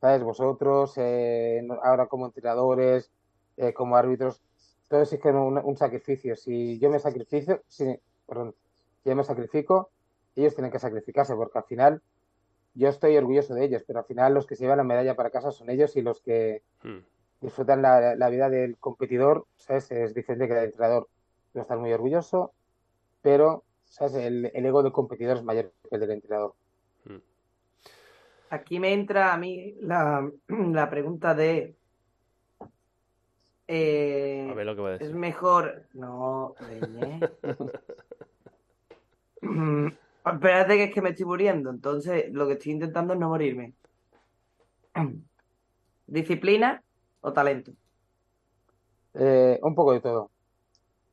¿sabes? 0.00 0.22
Vosotros, 0.22 0.94
eh, 0.96 1.60
no- 1.64 1.80
ahora 1.82 2.06
como 2.06 2.26
entrenadores, 2.26 3.10
eh, 3.56 3.72
como 3.74 3.96
árbitros, 3.96 4.42
todo 4.88 5.02
es 5.02 5.10
que 5.18 5.28
un, 5.30 5.58
un 5.58 5.76
sacrificio. 5.76 6.36
Si 6.36 6.78
yo 6.78 6.90
me 6.90 6.98
sacrifico, 6.98 7.60
si, 7.66 7.84
perdón, 8.26 8.54
si 9.02 9.10
yo 9.10 9.16
me 9.16 9.24
sacrifico, 9.24 9.90
ellos 10.34 10.54
tienen 10.54 10.70
que 10.72 10.78
sacrificarse, 10.78 11.34
porque 11.34 11.58
al 11.58 11.64
final 11.64 12.02
yo 12.74 12.88
estoy 12.88 13.16
orgulloso 13.16 13.54
de 13.54 13.64
ellos, 13.64 13.84
pero 13.86 14.00
al 14.00 14.04
final 14.06 14.34
los 14.34 14.46
que 14.46 14.56
se 14.56 14.64
llevan 14.64 14.78
la 14.78 14.84
medalla 14.84 15.16
para 15.16 15.30
casa 15.30 15.50
son 15.52 15.70
ellos 15.70 15.96
y 15.96 16.02
los 16.02 16.20
que 16.22 16.62
Hmm. 16.82 16.98
disfrutan 17.40 17.82
la, 17.82 18.14
la 18.16 18.28
vida 18.30 18.48
del 18.50 18.78
competidor, 18.78 19.46
¿sabes? 19.56 19.90
Es 19.90 20.14
diferente 20.14 20.46
que 20.48 20.58
el 20.58 20.64
entrenador. 20.66 21.08
Yo 21.54 21.62
estar 21.62 21.78
muy 21.78 21.92
orgulloso, 21.92 22.54
pero, 23.22 23.64
¿sabes? 23.84 24.14
El, 24.14 24.50
el 24.54 24.66
ego 24.66 24.82
del 24.82 24.92
competidor 24.92 25.38
es 25.38 25.42
mayor 25.44 25.72
que 25.88 25.96
el 25.96 26.00
del 26.00 26.10
entrenador. 26.12 26.54
Aquí 28.50 28.80
me 28.80 28.92
entra 28.92 29.32
a 29.32 29.38
mí 29.38 29.74
la, 29.80 30.30
la 30.48 30.90
pregunta 30.90 31.34
de. 31.34 31.76
eh, 33.66 34.48
A 34.50 34.54
ver 34.54 34.66
lo 34.66 34.74
que 34.76 34.82
va 34.82 34.88
a 34.88 34.92
es 34.98 34.98
decir. 34.98 35.14
mejor. 35.14 35.86
No. 35.92 36.54
Mm, 39.42 39.88
Espérate 40.24 40.76
que 40.76 40.84
es 40.84 40.94
que 40.94 41.02
me 41.02 41.10
estoy 41.10 41.26
muriendo. 41.26 41.70
Entonces, 41.70 42.26
lo 42.32 42.46
que 42.46 42.54
estoy 42.54 42.72
intentando 42.72 43.14
es 43.14 43.20
no 43.20 43.28
morirme. 43.28 43.74
¿Disciplina 46.06 46.82
o 47.20 47.32
talento? 47.32 47.72
Eh, 49.14 49.58
un 49.62 49.74
poco 49.74 49.92
de 49.92 50.00
todo. 50.00 50.32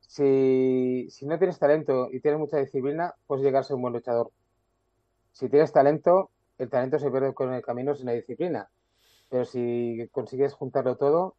Si, 0.02 1.08
si 1.10 1.26
no 1.28 1.38
tienes 1.40 1.60
talento 1.60 2.10
y 2.12 2.22
tienes 2.22 2.40
mucha 2.40 2.58
disciplina, 2.60 3.14
puedes 3.28 3.44
llegar 3.46 3.62
a 3.62 3.64
ser 3.64 3.76
un 3.78 3.84
buen 3.84 3.94
luchador. 3.94 4.32
Si 5.34 5.50
tienes 5.50 5.72
talento, 5.72 6.32
el 6.58 6.70
talento 6.70 7.00
se 7.00 7.12
pierde 7.12 7.34
con 7.34 7.54
el 7.54 7.62
camino 7.62 7.96
sin 7.96 8.06
la 8.08 8.14
disciplina. 8.14 8.70
Pero 9.30 9.46
si 9.46 10.08
consigues 10.12 10.54
juntarlo 10.54 10.98
todo, 10.98 11.36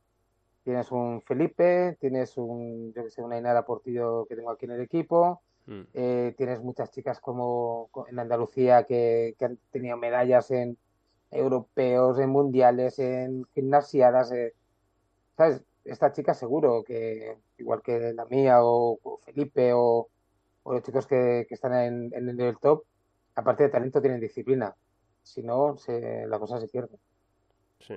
tienes 0.64 0.90
un 0.92 1.22
Felipe, 1.22 1.96
tienes 2.00 2.36
un, 2.36 2.92
yo 2.94 3.04
que 3.04 3.10
sé, 3.10 3.22
una 3.22 3.38
Inara 3.38 3.64
Portillo 3.64 4.26
que 4.26 4.36
tengo 4.36 4.50
aquí 4.50 4.66
en 4.66 4.72
el 4.72 4.80
equipo, 4.82 5.42
Hmm. 5.66 5.82
eh, 5.94 6.34
tienes 6.36 6.60
muchas 6.62 6.90
chicas 6.92 7.20
como 7.20 7.88
co- 7.90 8.06
en 8.08 8.18
Andalucía 8.20 8.84
que, 8.84 9.34
que 9.38 9.44
han 9.46 9.58
tenido 9.72 9.96
medallas 9.96 10.50
en 10.52 10.78
europeos, 11.30 12.18
en 12.20 12.30
mundiales, 12.30 12.98
en 13.00 13.44
gimnasiadas. 13.54 14.30
eh, 14.32 14.54
¿Sabes? 15.36 15.62
Esta 15.84 16.12
chica 16.12 16.34
seguro 16.34 16.82
que, 16.84 17.36
igual 17.58 17.82
que 17.82 18.12
la 18.14 18.24
mía 18.26 18.64
o, 18.64 18.98
o 19.02 19.18
Felipe 19.18 19.72
o, 19.74 20.08
o 20.64 20.72
los 20.72 20.82
chicos 20.82 21.06
que, 21.06 21.46
que 21.48 21.54
están 21.54 21.74
en, 21.74 22.10
en 22.14 22.40
el 22.40 22.58
top, 22.58 22.84
aparte 23.34 23.64
de 23.64 23.68
talento, 23.70 24.00
tienen 24.00 24.20
disciplina. 24.20 24.74
Si 25.26 25.42
no, 25.42 25.76
se- 25.76 26.24
la 26.28 26.38
cosa 26.38 26.60
se 26.60 26.68
pierde. 26.68 26.96
Sí. 27.80 27.96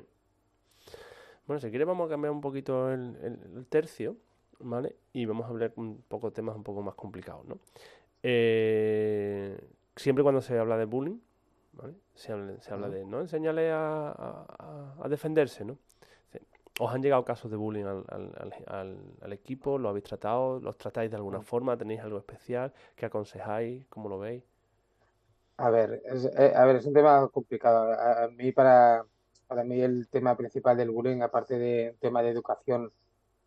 Bueno, 1.45 1.59
si 1.59 1.69
quieres 1.69 1.87
vamos 1.87 2.07
a 2.07 2.09
cambiar 2.09 2.31
un 2.31 2.41
poquito 2.41 2.91
el, 2.91 3.15
el- 3.21 3.57
el 3.57 3.65
tercio, 3.67 4.17
¿vale? 4.59 4.95
Y 5.13 5.25
vamos 5.25 5.45
a 5.45 5.49
hablar 5.49 5.71
un 5.75 6.01
poco 6.07 6.29
de 6.31 6.35
temas 6.35 6.55
un 6.55 6.63
poco 6.63 6.81
más 6.81 6.95
complicados, 6.95 7.45
¿no? 7.45 7.59
Eh, 8.23 9.57
siempre 9.95 10.23
cuando 10.23 10.41
se 10.41 10.57
habla 10.57 10.75
de 10.77 10.85
bullying, 10.85 11.19
¿vale? 11.73 11.93
Se 12.15 12.31
habla, 12.33 12.59
se 12.61 12.73
habla 12.73 12.89
de, 12.89 13.05
¿no? 13.05 13.21
Enseñarle 13.21 13.71
a, 13.71 14.09
a- 14.09 14.45
a- 14.59 14.95
a 15.05 15.07
defenderse, 15.07 15.63
¿no? 15.65 15.77
¿Os 16.81 16.91
han 16.93 17.03
llegado 17.03 17.23
casos 17.25 17.51
de 17.51 17.57
bullying 17.57 17.83
al, 17.85 18.05
al- 18.07 18.33
al- 18.37 18.63
al- 18.67 19.13
al 19.21 19.33
equipo? 19.33 19.77
¿Lo 19.77 19.89
habéis 19.89 20.05
tratado? 20.05 20.59
¿Los 20.61 20.77
tratáis 20.77 21.11
de 21.11 21.17
alguna 21.17 21.41
forma? 21.41 21.77
¿Tenéis 21.77 21.99
algo 21.99 22.17
especial? 22.17 22.73
¿Qué 22.95 23.05
aconsejáis? 23.05 23.85
¿Cómo 23.87 24.07
lo 24.09 24.17
veis? 24.17 24.43
A 25.61 25.69
ver, 25.69 26.01
es, 26.05 26.23
eh, 26.37 26.53
a 26.55 26.63
ver, 26.65 26.77
es 26.77 26.85
un 26.85 26.93
tema 26.93 27.27
complicado. 27.27 27.91
A, 27.91 28.29
mí, 28.29 28.51
para, 28.53 29.05
para 29.47 29.63
mí, 29.65 29.81
el 29.81 30.07
tema 30.09 30.37
principal 30.37 30.77
del 30.77 30.89
bullying, 30.91 31.21
aparte 31.21 31.57
de 31.59 31.97
tema 31.99 32.21
de 32.23 32.29
educación, 32.29 32.93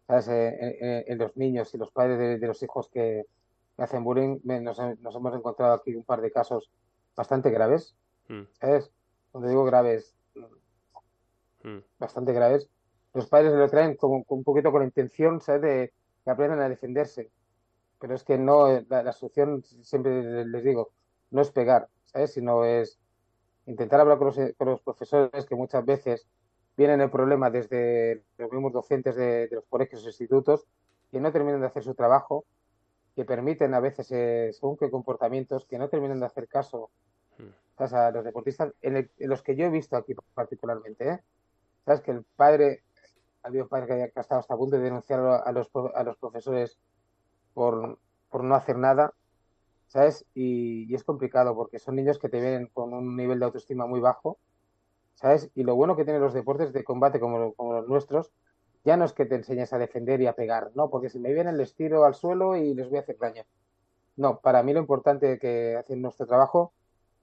¿sabes? 0.06 0.28
Eh, 0.28 0.48
en, 0.80 0.88
en- 0.88 1.04
en 1.08 1.18
los 1.18 1.36
niños 1.36 1.72
y 1.74 1.78
los 1.78 1.90
padres 1.90 2.18
de, 2.18 2.38
de 2.38 2.46
los 2.46 2.62
hijos 2.62 2.88
que, 2.90 3.24
que 3.76 3.82
hacen 3.82 4.04
bullying, 4.04 4.40
me- 4.44 4.60
nos, 4.60 4.78
nos 5.00 5.14
hemos 5.16 5.34
encontrado 5.34 5.72
aquí 5.74 5.94
un 5.94 6.04
par 6.04 6.20
de 6.20 6.30
casos 6.30 6.70
bastante 7.16 7.50
graves, 7.50 7.96
Mm, 8.28 8.42
¿sabes? 8.60 8.90
Cuando 9.32 9.48
digo 9.48 9.64
graves, 9.64 10.14
mm, 11.64 11.78
bastante 11.98 12.32
graves, 12.32 12.68
los 13.14 13.26
padres 13.28 13.52
lo 13.52 13.68
traen 13.68 13.96
como, 13.96 14.24
un 14.28 14.44
poquito 14.44 14.70
con 14.70 14.80
la 14.80 14.86
intención, 14.86 15.40
¿sabes? 15.40 15.62
De 15.62 15.92
que 16.24 16.30
aprendan 16.30 16.60
a 16.60 16.68
defenderse. 16.68 17.30
Pero 17.98 18.14
es 18.14 18.24
que 18.24 18.38
no, 18.38 18.68
eh, 18.68 18.86
la, 18.88 19.02
la 19.02 19.12
solución, 19.12 19.62
siempre 19.82 20.44
les 20.44 20.64
digo, 20.64 20.92
no 21.30 21.42
es 21.42 21.50
pegar, 21.50 21.88
¿sabes? 22.12 22.32
Sino 22.32 22.64
es 22.64 22.98
intentar 23.66 24.00
hablar 24.00 24.18
con 24.18 24.28
los, 24.28 24.36
con 24.56 24.68
los 24.68 24.80
profesores 24.82 25.46
que 25.46 25.54
muchas 25.54 25.84
veces 25.84 26.26
vienen 26.76 27.00
el 27.00 27.10
problema 27.10 27.50
desde 27.50 28.24
los 28.38 28.50
mismos 28.50 28.72
docentes 28.72 29.14
de, 29.16 29.48
de 29.48 29.56
los 29.56 29.64
colegios 29.66 30.04
e 30.04 30.08
institutos 30.08 30.66
que 31.10 31.20
no 31.20 31.30
terminan 31.32 31.60
de 31.60 31.66
hacer 31.66 31.82
su 31.82 31.94
trabajo, 31.94 32.44
que 33.14 33.24
permiten 33.26 33.74
a 33.74 33.80
veces, 33.80 34.10
eh, 34.10 34.50
según 34.52 34.76
qué 34.78 34.90
comportamientos, 34.90 35.66
que 35.66 35.78
no 35.78 35.88
terminan 35.90 36.18
de 36.20 36.26
hacer 36.26 36.48
caso 36.48 36.90
mm, 37.38 37.42
¿sabes? 37.76 37.92
a 37.92 38.10
los 38.10 38.24
deportistas, 38.24 38.72
en, 38.80 38.96
el- 38.96 39.10
en 39.18 39.28
los 39.28 39.42
que 39.42 39.54
yo 39.54 39.66
he 39.66 39.70
visto 39.70 39.96
aquí 39.96 40.14
particularmente, 40.34 41.08
¿eh? 41.08 41.20
¿Sabes? 41.84 42.00
Que 42.00 42.12
el 42.12 42.24
padre, 42.36 42.84
ha 43.42 43.48
habido 43.48 43.68
padres 43.68 44.10
que 44.12 44.18
ha 44.18 44.20
estado 44.22 44.40
hasta 44.40 44.54
a 44.54 44.56
punto 44.56 44.76
de 44.76 44.82
denunciar 44.82 45.20
a 45.20 45.52
los, 45.52 45.70
a 45.94 46.02
los 46.04 46.16
profesores 46.16 46.78
por, 47.52 47.98
por 48.30 48.44
no 48.44 48.54
hacer 48.54 48.78
nada, 48.78 49.12
¿sabes? 49.92 50.24
Y, 50.34 50.90
y 50.90 50.94
es 50.94 51.04
complicado 51.04 51.54
porque 51.54 51.78
son 51.78 51.96
niños 51.96 52.18
que 52.18 52.30
te 52.30 52.40
ven 52.40 52.68
con 52.72 52.94
un 52.94 53.14
nivel 53.14 53.38
de 53.38 53.44
autoestima 53.44 53.86
muy 53.86 54.00
bajo, 54.00 54.38
¿sabes? 55.12 55.50
Y 55.54 55.64
lo 55.64 55.74
bueno 55.76 55.96
que 55.96 56.04
tienen 56.04 56.22
los 56.22 56.32
deportes 56.32 56.72
de 56.72 56.82
combate 56.82 57.20
como, 57.20 57.52
como 57.52 57.74
los 57.74 57.86
nuestros, 57.88 58.32
ya 58.84 58.96
no 58.96 59.04
es 59.04 59.12
que 59.12 59.26
te 59.26 59.34
enseñes 59.34 59.74
a 59.74 59.78
defender 59.78 60.22
y 60.22 60.26
a 60.26 60.32
pegar, 60.32 60.70
¿no? 60.74 60.88
Porque 60.88 61.10
si 61.10 61.18
me 61.18 61.34
vienen 61.34 61.58
les 61.58 61.74
tiro 61.74 62.06
al 62.06 62.14
suelo 62.14 62.56
y 62.56 62.72
les 62.72 62.88
voy 62.88 62.96
a 62.98 63.00
hacer 63.02 63.18
daño. 63.18 63.42
No, 64.16 64.40
para 64.40 64.62
mí 64.62 64.72
lo 64.72 64.80
importante 64.80 65.38
que 65.38 65.76
hace 65.76 65.94
nuestro 65.94 66.26
trabajo 66.26 66.72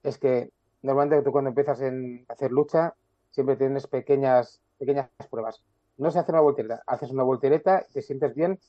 es 0.03 0.19
que 0.19 0.51
normalmente 0.83 1.23
tú 1.23 1.31
cuando 1.31 1.49
empiezas 1.49 1.81
en 1.81 2.23
hacer 2.29 2.51
lucha 2.51 2.93
siempre 3.31 3.55
tienes 3.55 3.87
pequeñas, 3.87 4.61
pequeñas 4.77 5.09
pruebas. 5.31 5.63
No 5.97 6.11
se 6.11 6.19
hace 6.19 6.31
una 6.31 6.41
voltereta, 6.41 6.83
haces 6.85 7.09
una 7.09 7.23
voltereta, 7.23 7.87
te 7.91 8.03
sientes 8.03 8.35
bien 8.35 8.59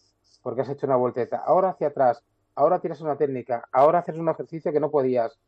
porque 0.42 0.62
has 0.62 0.70
hecho 0.70 0.86
una 0.86 0.96
voltereta. 0.96 1.36
Ahora 1.44 1.68
hacia 1.68 1.88
atrás, 1.88 2.24
ahora 2.60 2.80
tienes 2.80 3.00
una 3.00 3.16
técnica, 3.16 3.64
ahora 3.72 4.00
haces 4.00 4.16
un 4.18 4.28
ejercicio 4.28 4.72
que 4.72 4.80
no 4.80 4.90
podías. 4.90 5.38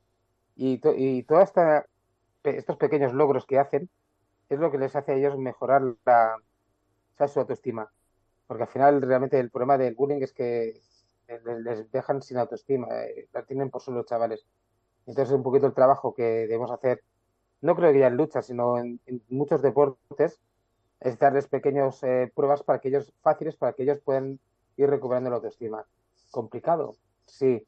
Y, 0.56 0.78
to- 0.78 0.94
y 0.96 1.24
todos 1.24 1.50
estos 2.44 2.76
pequeños 2.78 3.12
logros 3.14 3.46
que 3.46 3.58
hacen 3.58 3.90
es 4.48 4.58
lo 4.60 4.70
que 4.70 4.78
les 4.78 4.96
hace 4.96 5.12
a 5.12 5.16
ellos 5.16 5.38
mejorar 5.38 5.82
la, 6.04 6.36
su 7.28 7.40
autoestima. 7.40 7.90
Porque 8.46 8.64
al 8.64 8.68
final 8.70 9.02
realmente 9.02 9.38
el 9.40 9.50
problema 9.50 9.78
del 9.78 9.94
bullying 9.94 10.22
es 10.22 10.32
que 10.32 10.80
les, 11.64 11.90
dejan 11.92 12.22
sin 12.22 12.38
autoestima, 12.38 12.88
eh, 13.04 13.28
la 13.32 13.44
tienen 13.44 13.70
por 13.70 13.82
solo 13.82 14.04
chavales. 14.04 14.46
Entonces 15.06 15.34
un 15.34 15.42
poquito 15.42 15.66
el 15.66 15.74
trabajo 15.74 16.14
que 16.14 16.22
debemos 16.24 16.70
hacer, 16.72 17.02
no 17.62 17.76
creo 17.76 17.92
que 17.92 18.00
ya 18.00 18.08
en 18.08 18.16
lucha, 18.18 18.42
sino 18.42 18.78
en, 18.78 19.00
muchos 19.30 19.62
deportes, 19.62 20.40
es 21.00 21.18
darles 21.18 21.48
pequeñas 21.48 22.00
pruebas 22.34 22.62
para 22.64 22.80
que 22.80 22.88
ellos, 22.88 23.12
fáciles 23.22 23.56
para 23.56 23.74
que 23.74 23.84
ellos 23.84 24.00
puedan 24.04 24.40
ir 24.76 24.90
recuperando 24.90 25.30
la 25.30 25.36
autoestima. 25.36 25.86
¿Complicado? 26.32 26.96
Sí, 27.26 27.64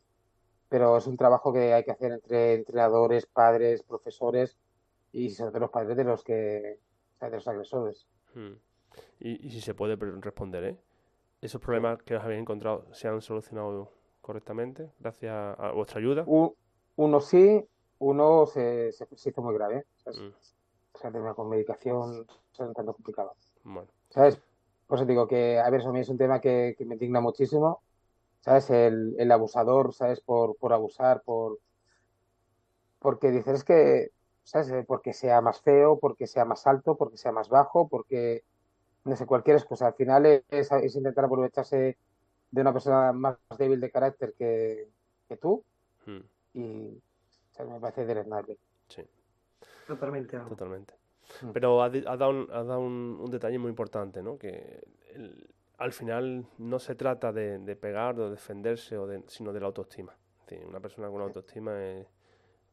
pero 0.68 0.96
es 0.96 1.06
un 1.06 1.16
trabajo 1.16 1.52
que 1.52 1.72
hay 1.72 1.84
que 1.84 1.92
hacer 1.92 2.10
entre 2.12 2.54
entrenadores, 2.54 3.26
padres, 3.26 3.84
profesores 3.84 4.58
y 5.12 5.30
sobre 5.30 5.52
todo 5.52 5.60
los 5.60 5.70
padres 5.70 5.96
de 5.96 6.02
los 6.04 6.24
que, 6.24 6.80
de 7.20 7.30
los 7.30 7.46
agresores. 7.46 8.08
mm. 8.34 8.52
Y, 9.20 9.46
y 9.46 9.50
si 9.50 9.60
se 9.60 9.74
puede 9.74 9.96
responder, 9.96 10.64
¿eh? 10.64 10.78
¿Esos 11.40 11.60
problemas 11.60 12.02
que 12.02 12.16
os 12.16 12.24
habéis 12.24 12.40
encontrado 12.40 12.86
se 12.92 13.06
han 13.08 13.20
solucionado 13.20 13.92
correctamente 14.20 14.90
gracias 15.00 15.32
a 15.58 15.72
vuestra 15.72 15.98
ayuda? 16.00 16.24
Uno 16.96 17.20
sí, 17.20 17.64
uno 17.98 18.46
se, 18.46 18.92
se, 18.92 19.06
se 19.14 19.30
hizo 19.30 19.42
muy 19.42 19.54
grave, 19.54 19.84
¿sabes? 19.96 20.20
Mm, 20.20 20.32
O 20.94 20.98
sea, 20.98 21.10
tema 21.12 21.34
con 21.34 21.48
medicación, 21.48 22.26
es 22.52 22.60
un 22.60 22.72
tanto 22.72 22.94
complicado. 22.94 23.34
Bueno, 23.62 23.88
¿Sabes? 24.10 24.40
Por 24.86 24.98
eso 24.98 25.06
digo 25.06 25.26
que, 25.26 25.58
a 25.58 25.68
ver, 25.70 25.80
eso 25.80 25.90
a 25.90 25.92
mí 25.92 26.00
es 26.00 26.08
un 26.08 26.18
tema 26.18 26.40
que, 26.40 26.74
que 26.78 26.84
me 26.84 26.94
indigna 26.94 27.20
muchísimo. 27.20 27.82
¿Sabes? 28.44 28.70
El, 28.70 29.14
el 29.18 29.32
abusador, 29.32 29.94
¿sabes? 29.94 30.20
Por, 30.20 30.56
por 30.58 30.72
abusar, 30.72 31.22
por... 31.24 31.58
Porque 32.98 33.30
dices 33.30 33.54
es 33.56 33.64
que, 33.64 34.10
¿sabes? 34.42 34.70
Eh, 34.70 34.84
Porque 34.86 35.12
sea 35.12 35.40
más 35.40 35.60
feo, 35.62 35.98
porque 36.00 36.26
sea 36.26 36.44
más 36.44 36.66
alto, 36.66 36.96
porque 36.96 37.16
sea 37.18 37.32
más 37.32 37.48
bajo, 37.48 37.88
porque, 37.88 38.44
no 39.04 39.16
sé, 39.16 39.26
cualquier 39.26 39.56
excusa. 39.58 39.88
Al 39.88 39.94
final 39.94 40.26
es, 40.26 40.72
es 40.72 40.96
intentar 40.96 41.26
aprovecharse 41.26 41.98
de 42.50 42.60
una 42.62 42.72
persona 42.72 43.12
más 43.12 43.38
débil 43.58 43.80
de 43.80 43.90
carácter 43.92 44.34
que, 44.38 44.90
que 45.28 45.36
tú 45.38 45.64
mm, 46.06 46.24
y, 46.54 47.02
¿sabes? 47.52 47.72
Me 47.72 47.80
parece 47.80 48.06
deleznable. 48.06 48.58
sí. 48.88 49.02
Totalmente. 49.86 50.38
Totalmente. 50.48 50.94
Mm. 51.40 51.52
Pero 51.52 51.82
has 51.82 51.92
dado, 51.92 52.30
un, 52.30 52.50
has 52.52 52.66
dado 52.66 52.80
un, 52.80 53.18
un 53.20 53.30
detalle 53.30 53.58
muy 53.58 53.70
importante, 53.70 54.22
¿no? 54.22 54.38
Que 54.38 54.82
el- 55.14 55.53
al 55.84 55.92
final 55.92 56.46
no 56.56 56.78
se 56.78 56.94
trata 56.94 57.30
de, 57.30 57.58
de 57.58 57.76
pegar, 57.76 58.16
de 58.16 58.30
defenderse, 58.30 58.96
o 58.96 59.06
de- 59.06 59.22
sino 59.26 59.52
de 59.52 59.60
la 59.60 59.66
autoestima. 59.66 60.16
Una 60.66 60.80
persona 60.80 61.08
con 61.10 61.20
autoestima 61.20 61.72
es, 61.84 62.06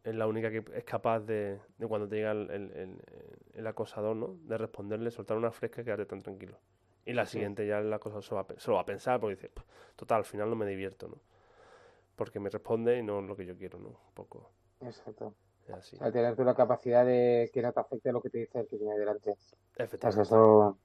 es 0.04 0.16
la 0.16 0.28
única 0.28 0.50
que 0.50 0.64
es 0.74 0.84
capaz 0.86 1.20
de, 1.22 1.60
de 1.78 1.88
cuando 1.88 2.08
te 2.08 2.16
llega 2.16 2.32
el, 2.32 2.50
el- 2.50 2.72
el- 2.72 3.02
el 3.54 3.68
acosador, 3.68 4.16
¿no? 4.16 4.38
De 4.44 4.58
responderle, 4.58 5.12
soltar 5.12 5.36
una 5.36 5.52
fresca 5.52 5.82
y 5.82 5.84
quedarte 5.84 6.06
tan 6.06 6.22
tranquilo. 6.24 6.58
Y 7.06 7.12
la 7.14 7.26
Sí. 7.26 7.34
siguiente 7.34 7.68
ya 7.68 7.80
el 7.80 7.92
acosador 7.92 8.24
se 8.24 8.32
lo 8.32 8.36
va 8.38 8.42
a, 8.50 8.60
se 8.60 8.70
lo 8.70 8.76
va 8.76 8.82
a 8.82 8.86
pensar 8.86 9.20
porque 9.20 9.36
dice, 9.36 9.50
"Pues, 9.54 9.66
total, 9.98 10.20
al 10.20 10.26
final 10.26 10.50
no 10.50 10.56
me 10.56 10.66
divierto, 10.66 11.10
¿no? 11.10 11.18
Porque 12.16 12.40
me 12.40 12.50
responde 12.50 12.98
y 12.98 13.04
no 13.04 13.20
es 13.20 13.26
lo 13.26 13.36
que 13.36 13.46
yo 13.46 13.58
quiero, 13.58 13.78
¿no? 13.80 13.90
Un 13.90 14.14
poco. 14.14 14.52
Exacto. 14.80 15.34
Así. 15.74 15.96
O 15.98 16.00
sea, 16.00 16.12
tener 16.12 16.36
tú 16.36 16.44
la 16.46 16.54
capacidad 16.56 17.06
de 17.06 17.50
que 17.54 17.62
no 17.62 17.72
te 17.74 17.80
afecte 17.82 18.12
lo 18.14 18.22
que 18.22 18.30
te 18.30 18.38
dice 18.40 18.60
el 18.62 18.68
que 18.68 18.78
tiene 18.78 18.98
delante. 18.98 19.34
Pues 19.34 19.50
Efectivamente. 19.78 20.22
eso, 20.24 20.78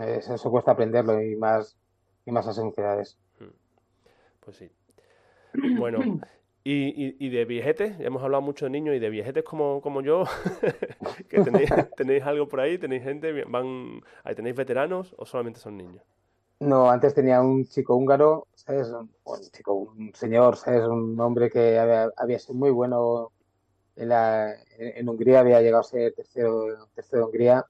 es- 0.00 0.28
eso 0.28 0.50
cuesta 0.50 0.72
aprenderlo 0.72 1.20
y 1.22 1.36
más, 1.36 1.78
y 2.24 2.32
más 2.32 2.46
qué 2.74 2.80
edades. 2.82 3.18
Pues 4.40 4.56
sí. 4.56 4.70
Bueno, 5.72 6.08
y, 6.64 6.88
y, 7.06 7.16
y 7.18 7.30
de 7.30 7.44
viejetes, 7.44 7.98
hemos 8.00 8.22
hablado 8.22 8.42
mucho 8.42 8.66
de 8.66 8.70
niños 8.70 8.96
y 8.96 8.98
de 8.98 9.10
viejetes 9.10 9.44
como, 9.44 9.80
como 9.82 10.02
yo, 10.02 10.24
que 11.28 11.40
tenéis, 11.40 11.70
tenéis 11.96 12.24
algo 12.24 12.48
por 12.48 12.60
ahí, 12.60 12.78
tenéis 12.78 13.02
gente, 13.04 13.44
van, 13.44 14.02
ahí 14.24 14.34
tenéis 14.34 14.56
veteranos 14.56 15.14
o 15.18 15.26
solamente 15.26 15.60
son 15.60 15.76
niños. 15.76 16.02
No, 16.60 16.90
antes 16.90 17.14
tenía 17.14 17.40
un 17.40 17.64
chico 17.66 17.94
húngaro, 17.94 18.48
¿sabes? 18.54 18.88
Un, 18.88 19.14
un 19.24 19.40
chico, 19.52 19.74
un 19.74 20.12
señor, 20.14 20.56
¿sabes? 20.56 20.82
Un 20.86 21.18
hombre 21.20 21.50
que 21.50 21.78
había, 21.78 22.10
había 22.16 22.38
sido 22.40 22.54
muy 22.54 22.70
bueno 22.70 23.32
en, 23.96 24.08
la, 24.10 24.54
en, 24.54 24.98
en 24.98 25.08
Hungría, 25.08 25.40
había 25.40 25.60
llegado 25.62 25.80
a 25.82 25.84
ser 25.84 26.14
tercero, 26.14 26.88
tercero 26.94 27.20
de 27.22 27.26
Hungría, 27.26 27.66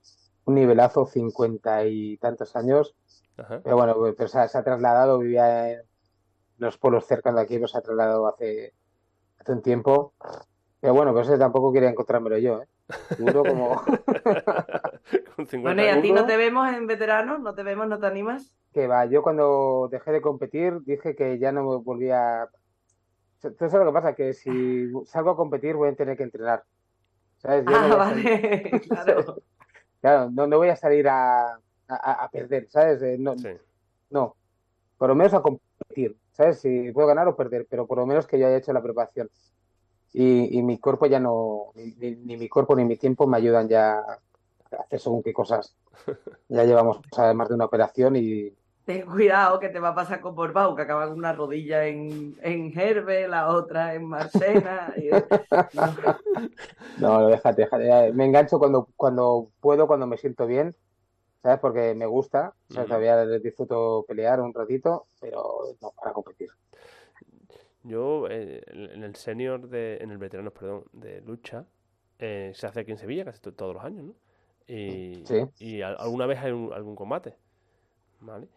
un 0.48 0.54
nivelazo, 0.54 1.06
cincuenta 1.06 1.84
y 1.84 2.16
tantos 2.18 2.56
años, 2.56 2.96
Ajá. 3.37 3.61
pero 3.62 3.76
bueno, 3.76 3.96
pero 4.16 4.28
se 4.28 4.38
ha, 4.38 4.48
se 4.48 4.58
ha 4.58 4.64
trasladado, 4.64 5.18
vivía 5.18 5.72
en 5.72 5.82
los 6.58 6.78
pueblos 6.78 7.06
cercanos 7.06 7.38
de 7.38 7.44
aquí, 7.44 7.54
pero 7.56 7.68
se 7.68 7.78
ha 7.78 7.82
trasladado 7.82 8.26
hace, 8.26 8.74
hace 9.38 9.52
un 9.52 9.62
tiempo. 9.62 10.14
Pero 10.80 10.94
bueno, 10.94 11.12
pues 11.12 11.28
ese 11.28 11.38
tampoco 11.38 11.72
quería 11.72 11.90
encontrármelo 11.90 12.38
yo, 12.38 12.62
¿eh? 12.62 12.68
Duro 13.18 13.42
como 13.44 13.82
Con 15.37 15.46
50 15.46 15.58
Bueno, 15.61 15.82
¿y 15.82 15.88
a 15.88 16.00
ti 16.00 16.12
no 16.12 16.24
te 16.24 16.37
vemos 16.37 16.68
en 16.72 16.87
veteranos? 16.87 17.40
¿No 17.40 17.54
te 17.54 17.62
vemos? 17.62 17.87
¿No 17.88 17.98
te 17.98 18.06
animas? 18.06 18.54
que 18.72 18.87
va. 18.87 19.06
Yo 19.06 19.22
cuando 19.22 19.88
dejé 19.90 20.12
de 20.12 20.20
competir 20.20 20.80
dije 20.82 21.14
que 21.16 21.38
ya 21.38 21.52
no 21.52 21.62
me 21.64 21.76
volvía. 21.78 22.48
Entonces, 23.42 23.78
lo 23.78 23.87
que 23.87 23.92
pasa? 23.92 24.14
Que 24.14 24.32
si 24.34 24.88
salgo 25.06 25.30
a 25.30 25.37
competir 25.37 25.74
voy 25.74 25.88
a 25.88 25.94
tener 25.94 26.16
que 26.16 26.22
entrenar. 26.22 26.64
¿Sabes? 27.38 27.64
Yo 27.64 27.72
Ah, 27.74 27.96
vale, 27.96 28.70
claro. 28.88 29.42
Claro, 30.00 30.30
no, 30.30 30.46
no 30.46 30.56
voy 30.58 30.68
a 30.68 30.76
salir 30.76 31.08
a, 31.08 31.54
a- 31.88 32.24
a 32.24 32.28
perder, 32.30 32.68
¿sabes? 32.70 33.02
Eh, 33.02 33.16
No, 33.18 33.37
Sí. 33.37 33.48
no. 34.11 34.37
Por 34.96 35.08
lo 35.11 35.14
menos 35.14 35.32
a 35.34 35.42
competir, 35.42 36.16
¿sabes? 36.32 36.61
Si 36.61 36.90
puedo 36.92 37.06
ganar 37.08 37.28
o 37.28 37.37
perder, 37.37 37.66
pero 37.70 37.87
por 37.87 37.98
lo 37.98 38.06
menos 38.06 38.26
que 38.26 38.38
yo 38.38 38.46
haya 38.46 38.56
hecho 38.56 38.72
la 38.72 38.82
preparación. 38.82 39.30
Y, 40.12 40.58
y 40.58 40.62
mi 40.62 40.78
cuerpo 40.78 41.06
ya 41.06 41.20
no, 41.20 41.72
ni, 41.74 42.16
mi 42.16 42.48
cuerpo 42.48 42.74
ni 42.74 42.84
mi 42.84 42.96
tiempo 42.96 43.26
me 43.26 43.37
ayudan 43.37 43.68
ya 43.68 43.98
a 44.00 44.18
hacer 44.80 45.00
según 45.00 45.22
qué 45.22 45.32
cosas. 45.32 45.76
Ya 46.50 46.64
llevamos 46.64 47.00
¿sabes? 47.14 47.34
más 47.37 47.48
de 47.50 47.54
una 47.56 47.66
operación 47.66 48.16
y 48.16 48.54
Ten 48.88 49.05
cuidado 49.05 49.61
que 49.61 49.68
te 49.68 49.81
va 49.81 49.90
a 49.90 49.94
pasar 49.94 50.18
con 50.22 50.35
Borbao, 50.35 50.74
que 50.74 50.81
acaba 50.81 51.07
con 51.07 51.18
una 51.18 51.35
rodilla 51.35 51.85
en, 51.87 52.35
en 52.40 52.72
Herbe, 52.74 53.29
la 53.29 53.48
otra 53.48 53.92
en 53.92 54.07
Marsena. 54.07 54.94
y- 54.96 55.11
No, 56.98 57.27
déjate, 57.27 57.62
déjate. 57.62 58.12
Me 58.14 58.24
engancho 58.24 58.59
cuando, 58.59 58.88
cuando 58.96 59.51
puedo, 59.61 59.87
cuando 59.87 60.07
me 60.07 60.16
siento 60.16 60.46
bien, 60.46 60.74
¿sabes? 61.42 61.59
Porque 61.61 61.94
me 61.94 62.07
gusta, 62.07 62.55
¿sabes? 62.70 62.88
Todavía 62.88 63.27
disfruto 63.27 64.07
pelear 64.09 64.40
un 64.40 64.55
ratito, 64.55 65.07
pero 65.20 65.64
no 65.83 65.90
para 65.90 66.14
competir. 66.14 66.48
Yo 67.83 68.27
eh, 68.31 68.62
en 68.68 69.05
el 69.05 69.16
senior 69.16 69.68
de, 69.68 69.98
en 70.01 70.11
el 70.12 70.16
veterano, 70.16 70.51
perdón, 70.51 70.85
de 70.92 71.20
lucha, 71.20 71.66
eh, 72.18 72.53
se 72.55 72.66
hace 72.66 72.81
aquí 72.81 72.92
en 72.92 72.98
Sevilla 72.98 73.27
casi 73.27 73.40
to- 73.42 73.53
todos 73.53 73.74
los 73.74 73.85
años, 73.85 74.05
¿no? 74.07 74.14
Y, 74.66 75.22
Sí. 75.27 75.44
y 75.59 75.83
al- 75.83 75.96
alguna 75.98 76.24
vez 76.24 76.38
hay 76.38 76.53
un- 76.53 76.72
algún 76.72 76.96
combate, 76.96 77.35
¿vale? 78.20 78.48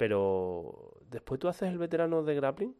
Pero 0.00 0.94
después 1.10 1.38
tú 1.38 1.46
haces 1.46 1.68
el 1.68 1.76
veterano 1.76 2.22
de 2.22 2.34
grappling 2.34 2.74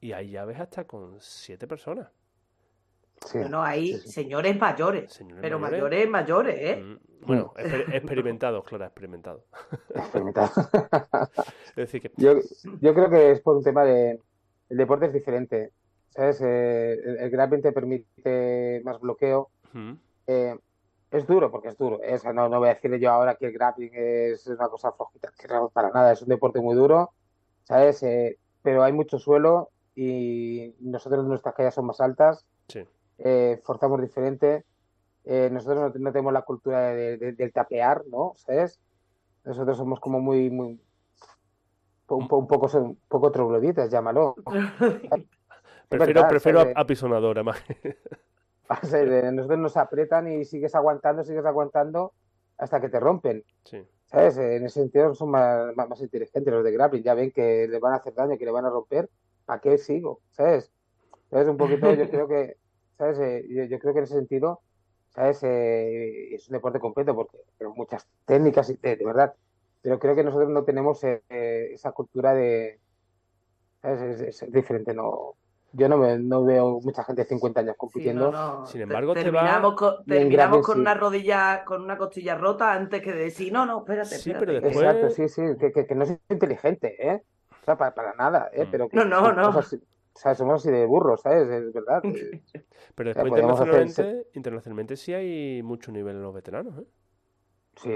y 0.00 0.12
ahí 0.12 0.30
ya 0.30 0.44
ves 0.44 0.60
hasta 0.60 0.84
con 0.84 1.16
siete 1.18 1.66
personas. 1.66 2.10
Sí. 3.26 3.38
Bueno, 3.38 3.60
hay 3.60 3.94
Sí, 3.94 3.98
sí. 4.02 4.08
señores 4.12 4.56
mayores, 4.56 5.12
Señores 5.12 5.42
pero 5.42 5.58
mayores. 5.58 5.82
mayores, 5.82 6.08
mayores, 6.08 6.56
¿eh? 6.60 6.76
Mm, 6.76 7.26
Bueno, 7.26 7.52
exper- 7.56 7.92
experimentados, 7.96 8.62
claro, 8.64 8.84
experimentados. 8.84 9.42
Es 11.70 11.74
decir, 11.74 12.00
que 12.02 12.12
Yo, 12.16 12.34
yo 12.80 12.94
creo 12.94 13.10
que 13.10 13.32
es 13.32 13.40
por 13.40 13.56
un 13.56 13.64
tema 13.64 13.82
de... 13.84 14.20
El 14.68 14.76
deporte 14.76 15.06
es 15.06 15.12
diferente, 15.12 15.72
¿sabes? 16.10 16.40
Eh, 16.40 16.92
el, 17.04 17.16
el 17.18 17.30
grappling 17.30 17.62
te 17.62 17.72
permite 17.72 18.80
más 18.84 19.00
bloqueo. 19.00 19.50
mm, 19.72 19.92
Eh, 20.28 20.56
es 21.12 21.26
duro, 21.26 21.50
porque 21.50 21.68
es 21.68 21.76
duro. 21.78 22.00
sea, 22.18 22.32
no, 22.32 22.48
no 22.48 22.58
voy 22.58 22.68
a 22.70 22.74
decirle 22.74 22.98
yo 22.98 23.10
ahora 23.10 23.36
que 23.36 23.46
el 23.46 23.52
grappling 23.52 23.90
es 23.94 24.46
una 24.46 24.68
cosa 24.68 24.92
flojita, 24.92 25.30
que 25.38 25.46
no, 25.48 25.68
para 25.68 25.90
nada, 25.90 26.12
es 26.12 26.22
un 26.22 26.28
deporte 26.28 26.60
muy 26.60 26.74
duro, 26.74 27.12
¿sabes? 27.64 28.02
Eh, 28.02 28.38
pero 28.62 28.82
hay 28.82 28.92
mucho 28.92 29.18
suelo 29.18 29.70
y 29.94 30.74
nosotros 30.80 31.24
nuestras 31.26 31.54
calles 31.54 31.74
son 31.74 31.86
más 31.86 32.00
altas, 32.00 32.46
sí, 32.68 32.86
eh, 33.18 33.60
forzamos 33.64 34.00
diferente. 34.00 34.64
Eh, 35.24 35.48
nosotros 35.52 35.92
no, 35.94 36.00
no 36.00 36.12
tenemos 36.12 36.32
la 36.32 36.42
cultura 36.42 36.88
de- 36.94 37.16
de- 37.18 37.32
del 37.32 37.52
tapear, 37.52 38.02
¿no? 38.10 38.32
¿Sabes? 38.36 38.80
Nosotros 39.44 39.76
somos 39.76 40.00
como 40.00 40.18
muy, 40.20 40.50
muy 40.50 40.80
un, 42.08 42.28
po- 42.28 42.36
un 42.36 42.46
poco, 42.46 42.68
un 42.78 42.98
poco 43.08 43.30
trogloditas, 43.30 43.90
llámalo. 43.90 44.34
prefiero, 45.88 46.22
verdad, 46.22 46.28
prefiero 46.28 46.60
apisonadora 46.74 47.42
más 47.42 47.62
O 48.82 48.86
sea, 48.86 49.04
de- 49.04 49.32
nosotros 49.32 49.58
nos 49.60 49.76
apretan 49.76 50.28
y 50.28 50.44
sigues 50.44 50.74
aguantando, 50.74 51.24
sigues 51.24 51.44
aguantando 51.44 52.14
hasta 52.58 52.80
que 52.80 52.88
te 52.88 53.00
rompen. 53.00 53.44
Sí, 53.64 53.78
¿Sabes? 54.06 54.36
En 54.38 54.64
ese 54.66 54.80
sentido 54.82 55.14
son 55.14 55.30
más, 55.30 55.74
más, 55.76 55.88
más 55.88 56.00
inteligentes 56.02 56.52
los 56.52 56.64
de 56.64 56.72
grappling. 56.72 57.02
Ya 57.02 57.14
ven 57.14 57.32
que 57.32 57.66
le 57.68 57.78
van 57.80 57.94
a 57.94 57.96
hacer 57.96 58.14
daño, 58.14 58.36
que 58.38 58.44
le 58.44 58.50
van 58.52 58.66
a 58.66 58.70
romper. 58.70 59.10
¿A 59.46 59.60
qué 59.60 59.78
sigo? 59.78 60.22
¿Sabes? 60.30 60.72
¿Sabes? 61.30 61.48
Un 61.48 61.56
poquito, 61.58 61.94
yo 61.94 62.08
creo 62.10 62.28
que, 62.28 62.56
¿sabes? 62.98 63.18
Eh, 63.20 63.46
yo, 63.48 63.64
yo 63.64 63.78
creo 63.78 63.92
que 63.94 64.00
en 64.00 64.04
ese 64.04 64.14
sentido, 64.14 64.62
¿sabes? 65.10 65.42
Eh, 65.44 66.34
es 66.34 66.48
un 66.48 66.54
deporte 66.54 66.80
completo 66.80 67.14
porque 67.14 67.38
pero 67.58 67.74
muchas 67.74 68.08
técnicas, 68.26 68.70
y- 68.70 68.76
de, 68.76 68.96
de 68.96 69.04
verdad. 69.06 69.34
Pero 69.82 69.98
creo 69.98 70.14
que 70.16 70.24
nosotros 70.24 70.50
no 70.50 70.64
tenemos 70.64 71.02
eh, 71.04 71.22
eh, 71.30 71.70
esa 71.74 71.92
cultura 71.92 72.34
de, 72.34 72.80
¿sabes? 73.82 74.20
Es, 74.20 74.42
es 74.42 74.52
diferente, 74.52 74.94
no. 74.94 75.36
Yo 75.74 75.88
no, 75.88 75.96
me, 75.96 76.18
no 76.18 76.44
veo 76.44 76.80
mucha 76.82 77.02
gente 77.04 77.22
de 77.22 77.28
50 77.28 77.60
años 77.60 77.72
Sí, 77.72 77.78
compitiendo. 77.78 78.30
no, 78.30 78.60
no. 78.60 78.66
Sin 78.66 78.80
embargo, 78.82 79.14
te 79.14 79.20
va- 79.20 79.22
terminamos 79.24 79.74
con, 79.74 79.94
Y 80.06 80.12
en 80.12 80.18
terminamos 80.18 80.66
con 80.66 80.74
sí. 80.74 80.80
una 80.80 80.94
rodilla, 80.94 81.64
con 81.64 81.82
una 81.82 81.96
costilla 81.96 82.34
rota 82.36 82.72
antes 82.72 83.00
que 83.02 83.12
decir, 83.12 83.52
no, 83.52 83.64
no, 83.66 83.78
espérate, 83.78 84.08
Sí, 84.10 84.30
espérate. 84.30 84.46
pero 84.46 84.52
después- 84.60 84.76
Exacto, 84.86 85.10
sí, 85.10 85.28
sí, 85.28 85.42
que, 85.58 85.72
que, 85.72 85.86
que 85.86 85.94
no 85.94 86.04
es 86.04 86.18
inteligente, 86.28 86.96
¿eh? 87.08 87.22
O 87.62 87.64
sea, 87.64 87.76
para, 87.76 87.94
para 87.94 88.14
nada, 88.14 88.50
¿eh? 88.52 88.64
Mm. 88.66 88.70
Pero 88.70 88.88
que 88.88 88.96
No, 88.98 89.04
no, 89.04 89.32
no. 89.32 89.48
o 89.58 89.62
sea, 90.14 90.34
somos 90.34 90.60
así 90.62 90.70
de 90.70 90.84
burros, 90.84 91.22
¿sabes? 91.22 91.48
Es 91.48 91.72
verdad. 91.72 92.02
pero 92.94 93.08
después 93.08 93.30
internacionalmente, 93.30 94.26
internacionalmente 94.34 94.96
sí 94.96 95.14
hay 95.14 95.62
mucho 95.62 95.90
nivel 95.90 96.16
en 96.16 96.22
los 96.22 96.34
veteranos, 96.34 96.78
¿eh? 96.78 96.84
Sí, 97.76 97.90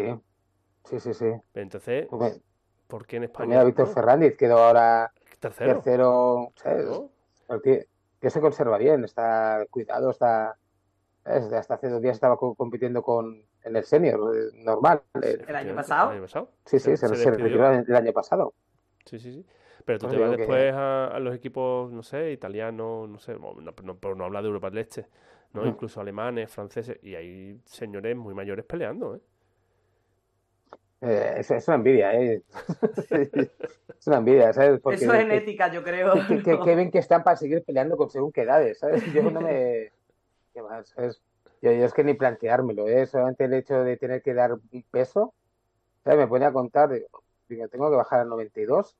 sí, 0.84 1.00
sí, 1.00 1.14
sí. 1.14 1.24
Pero 1.52 1.62
Entonces, 1.62 2.06
Pues 2.08 2.40
¿por 2.86 3.06
qué 3.06 3.16
en 3.16 3.22
pues 3.22 3.30
España? 3.32 3.48
mira, 3.48 3.64
Víctor? 3.64 3.88
Fernández 3.88 4.36
quedó 4.36 4.58
ahora 4.58 5.12
Tercero, 5.40 5.74
tercero, 5.74 6.52
¿sabes? 6.56 6.86
¿no? 6.86 7.10
El 7.48 7.60
que 8.20 8.30
se 8.30 8.40
conserva 8.40 8.78
bien, 8.78 9.04
está 9.04 9.64
cuidado, 9.70 10.10
está... 10.10 10.56
Hasta 11.24 11.74
hace 11.74 11.88
dos 11.88 12.00
días 12.00 12.14
estaba 12.16 12.36
co- 12.36 12.54
compitiendo 12.54 13.02
con, 13.02 13.44
en 13.64 13.76
el 13.76 13.84
senior, 13.84 14.36
eh, 14.36 14.50
normal. 14.64 15.02
eh, 15.14 15.20
Efectivamente, 15.34 15.74
pasado? 15.74 16.10
El 16.10 16.16
año 16.18 16.22
pasado. 16.22 16.52
Sí, 16.66 16.78
sí, 16.78 16.84
se, 16.84 16.96
se 16.96 17.08
se 17.08 17.16
despidió. 17.16 17.42
retiró 17.42 17.70
el, 17.72 17.84
el 17.88 17.96
año 17.96 18.12
pasado. 18.12 18.54
Sí, 19.04 19.18
sí, 19.18 19.32
sí. 19.32 19.46
Pero 19.84 19.98
tú 19.98 20.06
Pues 20.06 20.14
te 20.14 20.18
vas 20.18 20.30
que- 20.30 20.36
después 20.38 20.72
a, 20.74 21.06
a 21.08 21.20
los 21.20 21.34
equipos, 21.34 21.92
no 21.92 22.02
sé, 22.02 22.32
italianos, 22.32 23.08
no 23.08 23.18
sé, 23.18 23.34
bueno, 23.34 23.60
no, 23.60 23.72
no- 23.82 23.96
por 23.98 24.16
no 24.16 24.24
hablar 24.24 24.42
de 24.42 24.48
Europa 24.48 24.70
del 24.70 24.78
Este, 24.78 25.06
¿no? 25.52 25.66
Incluso 25.66 26.00
alemanes, 26.00 26.50
franceses, 26.50 26.98
y 27.02 27.14
hay 27.14 27.60
señores 27.64 28.16
muy 28.16 28.34
mayores 28.34 28.64
peleando, 28.64 29.16
¿eh? 29.16 29.20
Eh, 31.02 31.34
es, 31.38 31.50
es 31.50 31.68
una 31.68 31.76
envidia, 31.76 32.14
¿eh? 32.14 32.42
Es 33.98 34.06
una 34.06 34.18
envidia, 34.18 34.52
¿sabes? 34.52 34.80
Porque 34.80 34.96
Eso 34.96 35.12
es 35.12 35.18
que- 35.18 35.26
genética, 35.26 35.72
yo 35.72 35.82
creo. 35.82 36.12
que, 36.28 36.42
que, 36.42 36.52
¿no? 36.52 36.64
que 36.64 36.74
ven 36.74 36.90
que 36.90 36.98
están 36.98 37.22
para 37.24 37.36
seguir 37.36 37.62
peleando 37.64 37.96
con 37.96 38.10
según 38.10 38.30
qué 38.32 38.42
edades, 38.42 38.78
¿sabes? 38.78 39.02
Yo 39.12 39.22
no 39.30 39.40
me... 39.40 39.90
¿Qué 40.52 40.62
más? 40.62 40.88
¿sabes? 40.90 41.20
Yo, 41.62 41.72
yo 41.72 41.84
es 41.84 41.92
que 41.94 42.04
ni 42.04 42.14
planteármelo, 42.14 42.86
¿eh? 42.88 43.06
Solamente 43.06 43.44
el 43.44 43.54
hecho 43.54 43.82
de 43.82 43.96
tener 43.96 44.22
que 44.22 44.34
dar 44.34 44.52
un 44.52 44.62
peso, 44.90 45.34
¿sabes? 46.04 46.18
Me 46.18 46.26
ponía 46.26 46.48
a 46.48 46.52
contar, 46.52 46.90
digo, 46.90 47.08
digo, 47.48 47.68
tengo 47.68 47.90
que 47.90 47.96
bajar 47.96 48.20
a 48.20 48.24
92, 48.24 48.96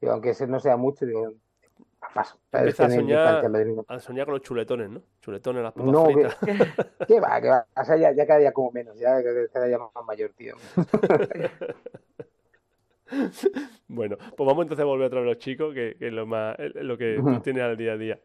digo, 0.00 0.12
aunque 0.12 0.30
ese 0.30 0.46
no 0.46 0.58
sea 0.60 0.76
mucho, 0.76 1.04
digo, 1.06 1.32
paso. 2.14 2.38
¿sabes? 2.50 2.78
A 2.80 2.86
Que 2.88 2.92
soñar- 2.94 3.84
A 3.88 3.98
soñar 4.00 4.26
con 4.26 4.34
los 4.34 4.42
chuletones, 4.42 4.90
¿no? 4.90 5.02
Chuletones, 5.20 5.62
las 5.62 5.72
papas 5.72 5.92
No, 5.92 6.06
que- 6.08 6.12
fritas. 6.14 6.36
¿Qué 7.08 7.20
va? 7.20 7.40
¿Qué 7.40 7.48
va? 7.48 7.66
O 7.76 7.84
sea, 7.84 7.96
ya, 7.96 8.12
ya 8.12 8.26
cada 8.26 8.38
día 8.40 8.52
como 8.52 8.70
menos, 8.72 8.98
ya 8.98 9.22
cada 9.52 9.66
día 9.66 9.78
más 9.78 10.04
mayor, 10.06 10.30
tío. 10.36 10.54
Bueno, 13.88 14.16
pues 14.36 14.46
vamos 14.46 14.62
entonces 14.62 14.82
a 14.82 14.86
volver 14.86 15.08
otra 15.08 15.18
vez 15.20 15.26
a 15.26 15.30
los 15.30 15.38
chicos, 15.38 15.74
que, 15.74 15.96
que 15.98 16.06
es 16.08 16.12
lo 16.12 16.26
más, 16.26 16.56
lo 16.74 16.96
que 16.96 17.16
tú 17.20 17.40
tienes 17.40 17.62
al 17.64 17.76
día 17.76 17.92
a 17.94 17.96
día. 17.96 18.20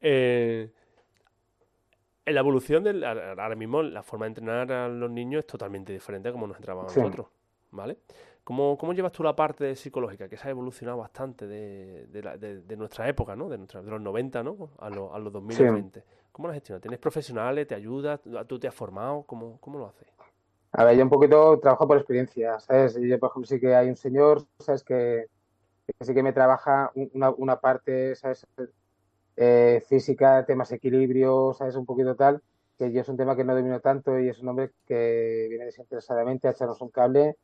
Eh, 0.00 0.70
en 2.24 2.34
la 2.34 2.40
evolución 2.40 2.84
del, 2.84 3.02
ahora 3.02 3.56
mismo 3.56 3.82
la 3.82 4.02
forma 4.04 4.26
de 4.26 4.28
entrenar 4.28 4.70
a 4.70 4.88
los 4.88 5.10
niños 5.10 5.40
es 5.40 5.46
totalmente 5.46 5.92
diferente 5.92 6.28
a 6.28 6.32
como 6.32 6.46
nos 6.46 6.56
entrenamos 6.56 6.92
Sí. 6.92 7.00
nosotros, 7.00 7.26
¿vale? 7.72 7.96
¿Cómo, 8.48 8.78
¿Cómo, 8.78 8.94
llevas 8.94 9.12
tú 9.12 9.22
la 9.22 9.36
parte 9.36 9.76
psicológica? 9.76 10.26
Que 10.26 10.38
se 10.38 10.48
ha 10.48 10.50
evolucionado 10.50 10.96
bastante 10.96 11.46
de, 11.46 12.06
de, 12.06 12.76
nuestra 12.78 13.06
época, 13.06 13.36
¿no? 13.36 13.46
De, 13.50 13.58
nuestra, 13.58 13.82
de 13.82 13.90
los 13.90 14.00
90, 14.00 14.42
¿no? 14.42 14.70
A, 14.78 14.86
a 14.86 15.18
los 15.18 15.30
2020. 15.34 16.02
¿Cómo 16.32 16.48
la 16.48 16.54
gestionas? 16.54 16.80
¿Tienes 16.80 16.98
profesionales? 16.98 17.66
¿Te 17.66 17.74
ayudas? 17.74 18.20
¿Tú 18.46 18.58
te 18.58 18.66
has 18.66 18.74
formado? 18.74 19.24
¿Cómo, 19.24 19.58
cómo 19.60 19.78
lo 19.78 19.88
haces? 19.88 20.08
A 20.72 20.84
ver, 20.84 20.96
yo 20.96 21.02
un 21.02 21.10
poquito 21.10 21.58
trabajo 21.60 21.86
por 21.86 21.98
experiencia, 21.98 22.58
¿sabes? 22.58 22.98
Yo, 22.98 23.18
por 23.18 23.28
ejemplo, 23.28 23.46
sí 23.46 23.60
que 23.60 23.74
hay 23.74 23.90
un 23.90 23.96
señor, 23.96 24.46
¿sabes? 24.60 24.82
Que, 24.82 25.26
sí 26.00 26.14
que 26.14 26.22
me 26.22 26.32
trabaja 26.32 26.90
una, 26.94 27.28
una 27.28 27.60
parte, 27.60 28.14
¿sabes? 28.14 28.46
Eh, 29.36 29.84
física, 29.86 30.46
temas 30.46 30.72
equilibrio, 30.72 31.52
¿sabes? 31.52 31.76
Un 31.76 31.84
poquito 31.84 32.16
tal, 32.16 32.40
que 32.78 32.90
yo 32.92 33.02
es 33.02 33.08
un 33.10 33.18
tema 33.18 33.36
que 33.36 33.44
no 33.44 33.54
domino 33.54 33.80
tanto 33.80 34.18
y 34.18 34.30
es 34.30 34.38
un 34.38 34.48
hombre 34.48 34.70
que 34.86 35.48
viene 35.50 35.66
desinteresadamente 35.66 36.48
a 36.48 36.52
echarnos 36.52 36.80
un 36.80 36.88
cable 36.88 37.36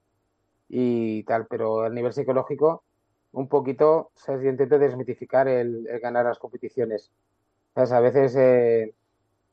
y 0.69 1.23
tal, 1.25 1.47
pero 1.47 1.83
a 1.83 1.91
nivel 1.91 2.13
psicológico, 2.13 2.85
un 3.33 3.49
poquito, 3.49 4.11
¿sabes? 4.15 4.43
Yo 4.43 4.51
intento 4.51 4.79
desmitificar 4.79 5.49
el, 5.49 5.87
ganar 6.01 6.25
las 6.27 6.39
competiciones. 6.39 7.11
¿Sabes? 7.75 7.93
A 7.93 8.01
veces, 8.01 8.37
eh, 8.37 8.95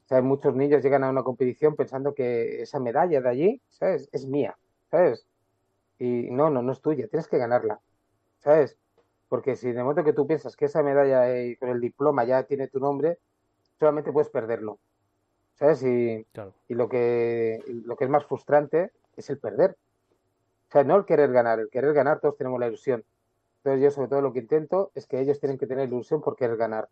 ¿sabes? 0.06 0.24
Muchos 0.24 0.56
niños 0.56 0.84
llegan 0.84 1.04
a 1.04 1.10
una 1.10 1.24
competición 1.24 1.76
pensando 1.76 2.14
que 2.14 2.62
esa 2.62 2.80
medalla 2.80 3.22
de 3.22 3.30
allí, 3.30 3.62
¿sabes? 3.70 4.08
Es 4.12 4.28
mía, 4.28 4.58
¿sabes? 4.90 5.26
Y 5.98 6.30
no, 6.32 6.50
no, 6.50 6.62
no 6.62 6.72
es 6.72 6.82
tuya, 6.82 7.08
tienes 7.08 7.28
que 7.28 7.38
ganarla, 7.38 7.82
¿sabes? 8.40 8.78
Porque 9.30 9.56
si 9.56 9.70
en 9.70 9.78
el 9.78 9.84
momento 9.84 10.04
que 10.04 10.14
tú 10.14 10.28
piensas 10.28 10.56
que 10.56 10.66
esa 10.66 10.84
medalla 10.84 11.32
eh, 11.36 11.58
con 11.60 11.70
el 11.70 11.82
diploma 11.82 12.24
ya 12.26 12.44
tiene 12.44 12.68
tu 12.68 12.80
nombre, 12.80 13.18
solamente 13.80 14.12
puedes 14.12 14.30
perderlo, 14.30 14.80
¿sabes? 15.56 15.82
Y, 15.84 16.28
y 16.68 16.74
lo, 16.76 16.90
que, 16.90 17.64
lo 17.86 17.96
que 17.96 18.04
es 18.04 18.10
más 18.10 18.26
frustrante 18.26 18.92
es 19.16 19.30
el 19.30 19.40
perder, 19.40 19.76
o 20.72 20.74
sea, 20.74 20.86
no 20.86 20.96
el 20.96 21.04
querer 21.04 21.34
ganar, 21.34 21.60
el 21.60 21.70
querer 21.70 21.94
ganar 21.94 22.22
todos 22.22 22.38
tenemos 22.38 22.58
la 22.58 22.68
ilusión. 22.68 23.04
Entonces 23.58 23.84
yo 23.84 23.92
sobre 23.92 24.08
todo 24.08 24.22
lo 24.22 24.32
que 24.32 24.40
intento 24.40 24.90
es 24.96 25.06
que 25.06 25.20
ellos 25.20 25.38
tienen 25.38 25.58
que 25.58 25.68
tener 25.68 25.90
ilusión 25.90 26.22
por 26.22 26.38
querer 26.38 26.56
ganar. 26.56 26.88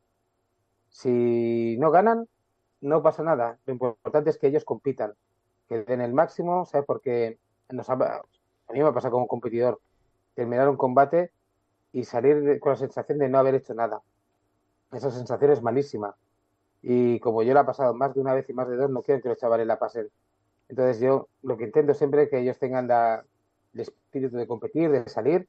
Si 0.90 1.78
no 1.80 1.90
ganan, 1.90 2.28
no 2.82 3.02
pasa 3.02 3.24
nada. 3.24 3.58
Lo 3.66 3.72
importante 3.72 4.32
es 4.32 4.38
que 4.38 4.48
ellos 4.48 4.66
compitan, 4.66 5.14
que 5.70 5.84
den 5.84 6.02
el 6.02 6.14
máximo, 6.14 6.66
¿sabes? 6.66 6.86
Porque 6.86 7.40
nos 7.70 7.90
a 7.90 7.96
mí 8.74 8.84
me 8.84 8.92
pasa 8.92 9.10
como 9.10 9.30
competidor 9.30 9.80
terminar 10.34 10.68
un 10.68 10.76
combate 10.76 11.32
y 11.94 12.04
salir 12.04 12.60
con 12.60 12.74
la 12.74 12.78
sensación 12.78 13.18
de 13.18 13.30
no 13.30 13.38
haber 13.38 13.56
hecho 13.56 13.74
nada. 13.74 14.02
Esa 14.92 15.10
sensación 15.10 15.52
es 15.52 15.62
malísima. 15.62 16.18
Y 16.82 17.22
como 17.22 17.44
yo 17.44 17.54
la 17.54 17.62
he 17.62 17.66
pasado 17.66 17.94
más 17.94 18.14
de 18.14 18.20
una 18.20 18.34
vez 18.34 18.50
y 18.50 18.54
más 18.54 18.68
de 18.68 18.76
dos, 18.76 18.90
no 18.90 19.04
quiero 19.04 19.22
que 19.22 19.30
los 19.30 19.38
chavales 19.38 19.66
la 19.66 19.80
pasen. 19.80 20.10
Entonces 20.68 21.00
yo 21.00 21.30
lo 21.44 21.56
que 21.56 21.64
intento 21.64 21.94
siempre 21.94 22.24
es 22.24 22.30
que 22.30 22.40
ellos 22.40 22.60
tengan 22.60 22.88
la, 22.90 23.24
el 23.74 23.82
espíritu 23.82 24.38
de 24.38 24.48
competir, 24.48 24.90
de 24.92 25.08
salir, 25.10 25.48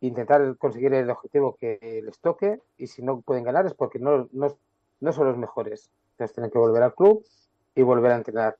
intentar 0.00 0.56
conseguir 0.56 0.92
el 0.94 1.10
objetivo 1.10 1.56
que 1.56 2.00
les 2.04 2.18
toque 2.18 2.60
y 2.76 2.88
si 2.88 3.02
no 3.02 3.20
pueden 3.20 3.44
ganar 3.44 3.66
es 3.66 3.74
porque 3.74 3.98
no, 3.98 4.28
no, 4.32 5.12
son 5.12 5.26
los 5.26 5.36
mejores. 5.36 5.90
Entonces 6.12 6.34
tienen 6.34 6.50
que 6.50 6.58
volver 6.58 6.82
al 6.82 6.94
club 6.94 7.24
y 7.74 7.82
volver 7.82 8.12
a 8.12 8.16
entrenar. 8.16 8.56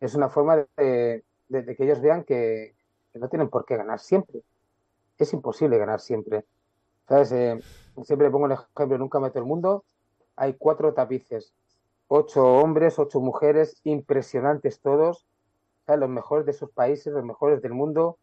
Es 0.00 0.14
una 0.14 0.28
forma 0.28 0.66
de, 0.76 1.22
que 1.48 1.76
ellos 1.84 2.00
vean 2.00 2.24
que, 2.24 2.74
no 3.14 3.28
tienen 3.28 3.48
por 3.48 3.64
qué 3.64 3.76
ganar 3.76 4.00
siempre. 4.00 4.42
Es 5.18 5.32
imposible 5.32 5.78
ganar 5.78 6.00
siempre. 6.00 6.44
¿Sabes? 7.08 7.32
Eh, 7.32 7.60
siempre 8.02 8.30
pongo 8.30 8.46
el 8.46 8.52
ejemplo, 8.52 8.98
nunca 8.98 9.20
meto 9.20 9.38
el 9.38 9.44
mundo. 9.44 9.84
Hay 10.34 10.54
cuatro 10.54 10.92
tapices, 10.92 11.54
ocho 12.08 12.44
hombres, 12.44 12.98
ocho 12.98 13.20
mujeres, 13.20 13.80
impresionantes 13.84 14.80
todos, 14.80 15.26
los 15.86 16.08
mejores 16.08 16.46
de 16.46 16.52
sus 16.52 16.70
países, 16.70 17.12
los 17.12 17.24
mejores 17.24 17.62
del 17.62 17.72
mundo, 17.72 18.18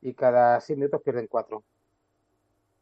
y 0.00 0.14
cada 0.14 0.60
seis 0.60 0.78
minutos 0.78 1.02
pierden 1.02 1.26
cuatro. 1.26 1.64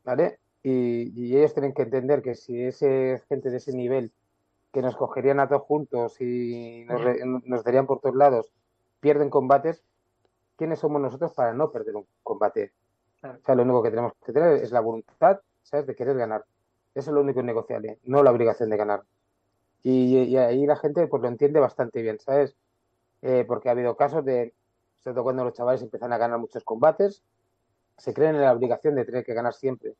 ¿Vale? 0.05 0.39
Y, 0.63 1.37
ellos 1.37 1.55
tienen 1.55 1.73
que 1.73 1.83
entender 1.83 2.23
que 2.23 2.35
si 2.35 2.65
ese 2.65 3.23
gente 3.29 3.51
de 3.51 3.59
ese 3.59 3.73
nivel 3.73 4.13
que 4.73 4.83
nos 4.83 4.97
cogerían 4.97 5.41
a 5.41 5.49
todos 5.49 5.63
juntos 5.63 6.21
y 6.21 6.85
nos, 7.45 7.65
darían 7.65 7.87
por 7.87 8.01
todos 8.01 8.17
lados 8.17 8.53
pierden 9.01 9.31
combates, 9.31 9.85
¿quiénes 10.57 10.81
somos 10.81 11.01
nosotros 11.01 11.33
para 11.35 11.55
no 11.55 11.71
perder 11.71 11.97
un 11.97 12.07
combate? 12.23 12.73
O 13.23 13.45
sea, 13.45 13.55
lo 13.55 13.63
único 13.63 13.83
que 13.83 13.91
tenemos 13.91 14.13
que 14.25 14.33
tener 14.33 14.55
es 14.55 14.73
la 14.73 14.81
voluntad, 14.81 15.41
¿sabes?, 15.63 15.87
de 15.87 15.95
querer 15.95 16.17
ganar. 16.17 16.45
Eso 16.95 17.11
es 17.11 17.15
lo 17.15 17.21
único 17.21 17.43
negociable, 17.43 17.99
no 18.05 18.23
la 18.23 18.33
obligación 18.33 18.71
de 18.71 18.77
ganar. 18.77 19.05
Y, 19.83 20.37
ahí 20.37 20.67
la 20.67 20.77
gente 20.77 21.07
pues 21.07 21.23
lo 21.23 21.29
entiende 21.29 21.61
bastante 21.61 22.03
bien, 22.03 22.19
¿sabes? 22.19 22.57
Eh, 23.23 23.45
porque 23.47 23.69
ha 23.69 23.73
habido 23.73 23.97
casos 23.97 24.25
de 24.25 24.53
sobre 25.07 25.15
todo 25.15 25.23
cuando 25.23 25.45
los 25.45 25.53
chavales 25.53 25.83
empiezan 25.83 26.13
a 26.13 26.19
ganar 26.19 26.41
muchos 26.41 26.65
combates, 26.65 27.23
se 27.97 28.13
creen 28.13 28.35
en 28.35 28.41
la 28.41 28.53
obligación 28.53 28.97
de 28.97 29.05
tener 29.05 29.25
que 29.25 29.35
ganar 29.35 29.55
siempre. 29.55 29.95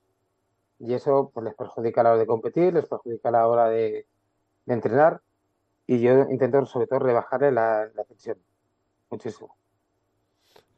Y 0.81 0.95
eso 0.95 1.31
pues, 1.33 1.45
les 1.45 1.55
perjudica 1.55 2.01
a 2.01 2.05
la 2.05 2.11
hora 2.11 2.19
de 2.19 2.27
competir, 2.27 2.75
les 2.75 2.87
perjudica 2.87 3.29
a 3.29 3.33
la 3.33 3.47
hora 3.47 3.69
de, 3.69 4.05
entrenar. 4.67 5.21
Y 5.87 6.01
yo 6.01 6.23
intento 6.29 6.67
sobre 6.67 6.89
todo 6.89 6.99
rebajarle 6.99 7.53
la, 7.53 7.89
tensión. 8.09 8.37
Muchísimo. 9.09 9.57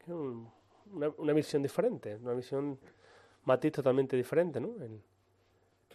Una, 0.05 1.09
una, 1.17 1.33
visión 1.33 1.63
diferente, 1.63 2.15
una 2.17 2.33
visión 2.33 2.79
matiz 3.45 3.71
totalmente 3.71 4.15
diferente, 4.15 4.59
¿no? 4.59 4.75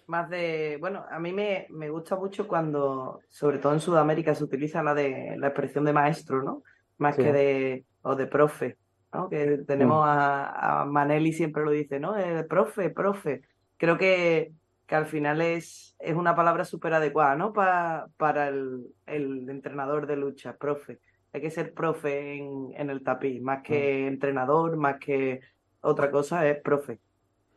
Más 0.09 0.29
de, 0.29 0.77
bueno, 0.81 1.07
a 1.09 1.21
mí 1.21 1.33
me, 1.33 1.69
me, 1.71 1.89
gusta 1.89 2.17
mucho 2.17 2.49
cuando, 2.49 3.21
sobre 3.29 3.59
todo 3.59 3.75
en 3.75 3.81
Sudamérica, 3.81 4.35
se 4.35 4.43
utiliza 4.43 4.83
la 4.83 4.93
de 4.93 5.37
la 5.39 5.47
expresión 5.47 5.85
de 5.85 5.93
maestro, 5.93 6.43
¿no? 6.43 6.65
Más 6.99 7.17
que 7.17 7.33
de 7.33 7.85
o 8.03 8.15
de 8.15 8.27
profe, 8.27 8.77
¿no? 9.13 9.29
Que 9.29 9.59
tenemos 9.67 10.05
mm. 10.05 10.09
a, 10.09 10.83
a, 10.83 10.85
Maneli 10.85 11.33
siempre 11.33 11.65
lo 11.65 11.71
dice, 11.71 11.99
¿no? 11.99 12.17
El 12.17 12.47
profe, 12.47 12.91
profe. 12.91 13.43
Creo 13.77 13.99
que, 13.99 14.53
que 14.87 14.95
al 14.95 15.07
final 15.07 15.41
es, 15.41 15.97
es 15.99 16.15
una 16.15 16.37
palabra 16.37 16.65
súper 16.65 16.95
adecuada, 16.95 17.35
¿no? 17.35 17.53
para 17.53 18.07
para 18.17 18.49
el, 18.49 18.87
el, 19.07 19.49
entrenador 19.49 20.07
de 20.07 20.17
lucha, 20.17 20.57
profe. 20.57 21.01
Hay 21.33 21.41
que 21.41 21.51
ser 21.51 21.75
profe 21.75 22.37
en, 22.37 22.73
en 22.77 22.91
el 22.91 23.03
tapiz, 23.03 23.43
más 23.43 23.63
que 23.63 24.05
mm. 24.05 24.09
entrenador, 24.09 24.77
más 24.77 24.99
que 25.01 25.41
otra 25.81 26.11
cosa, 26.11 26.47
es 26.49 26.61
profe. 26.61 27.01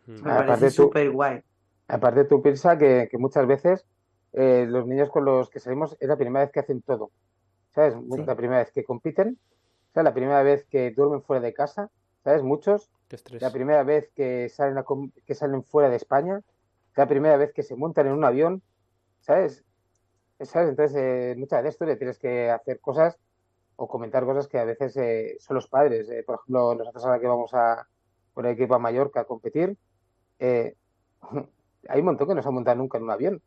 Mm. 0.07 0.13
Me 0.13 0.21
parece 0.21 0.71
súper 0.71 1.11
guay. 1.11 1.41
Aparte, 1.87 2.25
tú 2.25 2.41
piensas 2.41 2.77
que, 2.77 3.07
que 3.09 3.17
muchas 3.17 3.47
veces 3.47 3.85
eh, 4.33 4.65
los 4.67 4.85
niños 4.85 5.09
con 5.09 5.25
los 5.25 5.49
que 5.49 5.59
salimos 5.59 5.95
es 5.99 6.07
la 6.07 6.17
primera 6.17 6.45
vez 6.45 6.51
que 6.51 6.59
hacen 6.59 6.81
todo. 6.81 7.11
¿Sabes? 7.77 7.93
La 8.25 8.35
primera 8.35 8.57
vez 8.57 8.71
que 8.71 8.83
compiten 8.83 9.37
la 10.03 10.13
primera 10.13 10.43
vez 10.43 10.65
que 10.65 10.91
duermen 10.91 11.21
fuera 11.21 11.41
de 11.41 11.53
casa, 11.53 11.89
¿sabes? 12.23 12.43
Muchos. 12.43 12.91
La 13.39 13.51
primera 13.51 13.83
vez 13.83 14.09
que 14.15 14.49
salen, 14.49 14.83
que 15.25 15.35
salen 15.35 15.63
fuera 15.63 15.89
de 15.89 15.95
España. 15.95 16.41
La 16.95 17.07
primera 17.07 17.37
vez 17.37 17.53
que 17.53 17.63
se 17.63 17.75
montan 17.75 18.07
en 18.07 18.13
un 18.13 18.23
avión, 18.23 18.61
¿sabes? 19.21 19.63
¿Sabes? 20.41 20.69
Entonces, 20.69 20.97
eh, 20.97 21.35
muchas 21.37 21.63
veces 21.63 21.77
tú 21.77 21.85
le 21.85 21.95
tienes 21.95 22.17
que 22.19 22.49
hacer 22.49 22.79
cosas 22.79 23.17
o 23.75 23.87
comentar 23.87 24.25
cosas 24.25 24.47
que 24.47 24.57
a 24.57 24.65
veces 24.65 24.97
eh, 24.97 25.37
son 25.39 25.55
los 25.55 25.67
padres. 25.67 26.09
Eh, 26.09 26.23
por 26.23 26.35
ejemplo, 26.35 26.75
nosotros 26.75 27.05
ahora 27.05 27.19
que 27.19 27.27
vamos 27.27 27.53
a 27.53 27.87
con 28.33 28.45
el 28.45 28.53
equipo 28.53 28.75
a 28.75 28.79
Mallorca 28.79 29.21
a 29.21 29.25
competir, 29.25 29.75
hay 30.39 31.99
un 31.99 32.05
montón 32.05 32.27
que 32.27 32.35
no 32.35 32.41
se 32.41 32.47
han 32.47 32.53
montado 32.53 32.77
nunca 32.77 32.97
en 32.97 33.03
un 33.03 33.11
avión. 33.11 33.41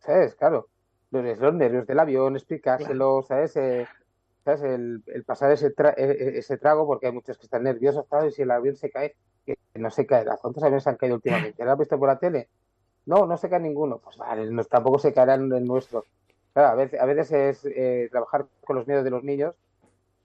¿Sabes? 0.00 0.34
Claro. 0.34 0.68
Los, 1.10 1.38
los 1.38 1.54
nervios 1.54 1.86
del 1.86 1.98
avión, 1.98 2.36
explicárselo, 2.36 3.22
¿sabes? 3.22 3.56
El, 3.56 5.02
pasar 5.26 5.52
ese, 5.52 5.68
e, 5.68 6.02
e, 6.04 6.38
ese 6.38 6.56
trago, 6.56 6.86
porque 6.86 7.06
hay 7.06 7.12
muchos 7.12 7.36
que 7.36 7.44
están 7.44 7.64
nerviosos, 7.64 8.06
¿sabes? 8.08 8.32
Y 8.32 8.36
si 8.36 8.42
el 8.42 8.50
avión 8.50 8.76
se 8.76 8.90
cae, 8.90 9.16
que 9.44 9.56
no 9.74 9.90
se 9.90 10.06
caerá. 10.06 10.36
¿Cuántos 10.36 10.62
aviones 10.62 10.86
han 10.86 10.96
caído 10.96 11.16
últimamente? 11.16 11.64
¿Lo 11.64 11.72
has 11.72 11.78
visto 11.78 11.98
por 11.98 12.08
la 12.08 12.18
tele? 12.18 12.48
No, 13.06 13.26
no 13.26 13.36
se 13.36 13.48
cae 13.48 13.60
ninguno. 13.60 13.98
Pues 13.98 14.16
vale, 14.16 14.50
no, 14.50 14.64
tampoco 14.64 14.98
se 14.98 15.12
caerá 15.12 15.34
en 15.34 15.52
el 15.52 15.64
nuestro. 15.64 16.04
Claro, 16.52 16.68
a 16.68 16.74
veces, 16.74 17.00
a 17.00 17.06
veces 17.06 17.32
es 17.32 17.64
eh, 17.64 18.08
trabajar 18.10 18.46
con 18.64 18.76
los 18.76 18.86
miedos 18.86 19.04
de 19.04 19.10
los 19.10 19.22
niños 19.22 19.54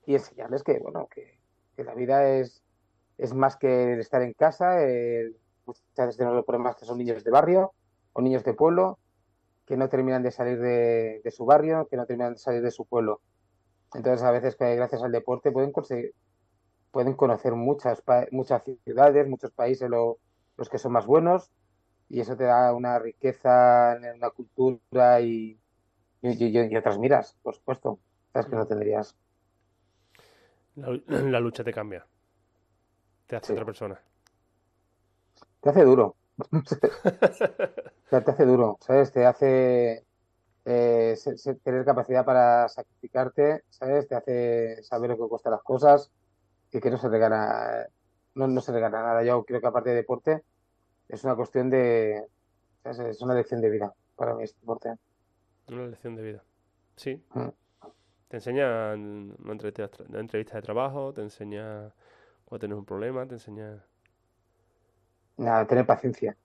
y 0.05 0.15
enseñarles 0.15 0.63
que, 0.63 0.79
bueno, 0.79 1.07
que, 1.07 1.35
la 1.77 1.93
vida 1.93 2.29
es, 2.29 2.63
es 3.17 3.33
más 3.33 3.57
que 3.57 3.99
estar 3.99 4.21
en 4.21 4.33
casa. 4.33 4.83
Eh, 4.83 5.31
muchas 5.65 5.83
veces 5.97 6.17
tenemos 6.17 6.37
los 6.37 6.45
problemas 6.45 6.75
que 6.75 6.85
son 6.85 6.97
niños 6.97 7.23
de 7.23 7.31
barrio 7.31 7.73
o 8.13 8.21
niños 8.21 8.43
de 8.43 8.53
pueblo 8.53 8.97
que 9.65 9.77
no 9.77 9.89
terminan 9.89 10.23
de 10.23 10.31
salir 10.31 10.59
de, 10.59 11.21
de 11.23 11.31
su 11.31 11.45
barrio, 11.45 11.87
que 11.89 11.97
no 11.97 12.05
terminan 12.05 12.33
de 12.33 12.39
salir 12.39 12.61
de 12.61 12.71
su 12.71 12.85
pueblo. 12.85 13.21
Entonces, 13.93 14.23
a 14.23 14.31
veces, 14.31 14.57
gracias 14.57 15.01
al 15.01 15.11
deporte, 15.11 15.51
pueden 15.51 15.71
conseguir, 15.71 16.13
pueden 16.91 17.13
conocer 17.13 17.53
muchas, 17.53 18.03
muchas 18.31 18.63
ciudades, 18.83 19.27
muchos 19.27 19.51
países, 19.51 19.89
los 19.89 20.69
que 20.69 20.77
son 20.77 20.91
más 20.91 21.05
buenos, 21.05 21.51
y 22.09 22.19
eso 22.19 22.35
te 22.35 22.43
da 22.43 22.73
una 22.73 22.99
riqueza 22.99 23.95
en 23.95 24.17
una 24.17 24.29
cultura 24.29 25.21
y, 25.21 25.59
y, 26.21 26.77
otras 26.77 26.99
miras, 26.99 27.37
por 27.41 27.55
supuesto, 27.55 27.99
que 28.33 28.55
no 28.55 28.67
tendrías. 28.67 29.15
La, 30.75 31.39
lucha 31.39 31.63
te 31.63 31.71
cambia, 31.71 32.05
te 33.27 33.37
hace 33.37 33.53
otra 33.53 33.65
persona. 33.65 33.99
Te 35.61 35.69
hace 35.69 35.83
duro. 35.83 36.15
te 38.09 38.31
hace 38.31 38.45
duro, 38.45 38.77
¿sabes? 38.81 39.11
Te 39.11 39.25
hace 39.25 40.05
eh, 40.65 41.15
tener 41.63 41.85
capacidad 41.85 42.25
para 42.25 42.67
sacrificarte, 42.67 43.63
¿sabes? 43.69 44.07
Te 44.07 44.15
hace 44.15 44.83
saber 44.83 45.11
lo 45.11 45.17
que 45.17 45.29
cuesta 45.29 45.49
las 45.49 45.63
cosas 45.63 46.11
y 46.71 46.79
que 46.79 46.89
no 46.89 46.97
se 46.97 47.09
te 47.09 47.17
gana 47.17 47.87
no, 48.35 48.47
no 48.47 48.61
se 48.61 48.71
gana 48.73 49.01
nada. 49.01 49.23
Yo 49.23 49.43
creo 49.45 49.61
que 49.61 49.67
aparte 49.67 49.89
de 49.89 49.95
deporte, 49.95 50.43
es 51.07 51.23
una 51.23 51.35
cuestión 51.35 51.69
de. 51.69 52.27
Es, 52.83 52.99
es 52.99 53.21
una 53.21 53.33
lección 53.33 53.61
de 53.61 53.69
vida 53.69 53.93
para 54.15 54.35
mí 54.35 54.43
este 54.43 54.59
deporte. 54.59 54.93
Una 55.69 55.87
lección 55.87 56.15
de 56.15 56.21
vida. 56.21 56.43
Sí. 56.95 57.23
Mm. 57.33 57.49
Te 58.27 58.37
enseña 58.37 58.93
una 58.93 59.53
entrevista 59.53 60.55
de 60.55 60.61
trabajo, 60.61 61.13
te 61.13 61.21
enseña 61.21 61.93
cuando 62.43 62.59
tienes 62.59 62.77
un 62.77 62.85
problema, 62.85 63.25
te 63.27 63.35
enseña 63.35 63.85
Nada, 65.37 65.65
tener 65.67 65.85
paciencia. 65.85 66.35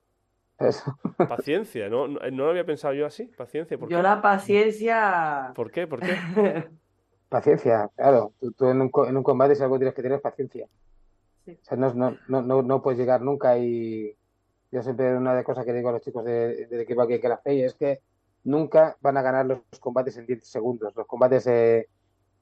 ¿sabes? 0.57 0.83
paciencia. 1.17 1.89
No, 1.89 2.07
no, 2.07 2.19
no 2.19 2.43
lo 2.45 2.49
había 2.51 2.65
pensado 2.65 2.93
yo 2.93 3.05
así. 3.05 3.25
Paciencia. 3.25 3.77
¿Por 3.77 3.89
Yo 3.89 3.97
qué? 3.97 4.03
la 4.03 4.21
paciencia. 4.21 5.51
¿Por 5.55 5.71
qué? 5.71 5.87
¿Por 5.87 5.99
qué? 6.01 6.15
Paciencia, 7.29 7.89
claro. 7.95 8.33
Tú, 8.39 8.51
tú 8.51 8.67
en, 8.67 8.81
un, 8.81 8.89
co- 8.89 9.07
en 9.07 9.15
un 9.15 9.23
combate 9.23 9.55
si 9.55 9.63
algo 9.63 9.77
tienes 9.77 9.95
que 9.95 10.01
tener 10.01 10.17
es 10.17 10.21
paciencia. 10.21 10.67
Sí. 11.45 11.57
O 11.61 11.63
sea, 11.65 11.77
no, 11.77 11.93
no, 11.93 12.17
no, 12.27 12.41
no, 12.41 12.61
no 12.61 12.81
puedes 12.81 12.99
llegar 12.99 13.21
nunca 13.21 13.57
y 13.57 14.15
yo 14.69 14.83
siempre 14.83 15.15
una 15.15 15.31
de 15.31 15.37
las 15.37 15.45
cosas 15.45 15.65
que 15.65 15.73
digo 15.73 15.89
a 15.89 15.93
los 15.93 16.01
chicos 16.01 16.25
de- 16.25 16.67
del 16.67 16.81
equipo 16.81 17.01
aquí 17.01 17.19
que 17.19 17.29
la 17.29 17.37
fe 17.37 17.63
es 17.65 17.73
que 17.73 18.01
nunca 18.43 18.97
van 19.01 19.15
a 19.17 19.21
ganar 19.21 19.45
los 19.45 19.59
combates 19.79 20.17
en 20.17 20.25
10 20.25 20.45
segundos. 20.45 20.93
Los 20.95 21.07
combates 21.07 21.47
eh, 21.47 21.87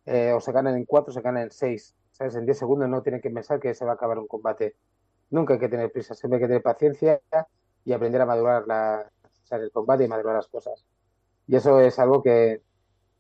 eh, 0.08 0.34
o 0.34 0.42
se 0.42 0.52
ganan 0.52 0.76
en 0.76 0.86
4 0.86 1.12
o 1.12 1.14
se 1.14 1.22
ganan 1.22 1.44
en 1.44 1.52
6. 1.52 1.96
¿Sabes? 2.12 2.36
En 2.36 2.46
10 2.46 2.58
segundos 2.58 2.90
no 2.90 3.02
tienen 3.04 3.22
que 3.22 3.30
pensar 3.30 3.60
que 3.60 3.74
se 3.76 3.86
va 3.86 3.92
a 3.92 3.94
acabar 3.96 4.18
un 4.18 4.28
combate. 4.28 4.76
Nunca 5.32 5.54
hay 5.54 5.60
que 5.60 5.70
tener 5.70 5.92
prisa, 5.92 6.16
siempre 6.16 6.38
hay 6.38 6.42
que 6.42 6.48
tener 6.48 6.64
paciencia 6.64 7.22
y 7.86 7.94
aprender 7.94 8.22
a 8.22 8.26
madurar 8.26 8.66
la, 8.68 9.12
o 9.24 9.46
sea, 9.46 9.58
el 9.58 9.72
combate 9.72 10.06
y 10.06 10.08
madurar 10.08 10.36
las 10.36 10.48
cosas. 10.48 10.86
Y 11.48 11.56
eso 11.56 11.80
es 11.80 11.98
algo 12.00 12.22
que 12.22 12.62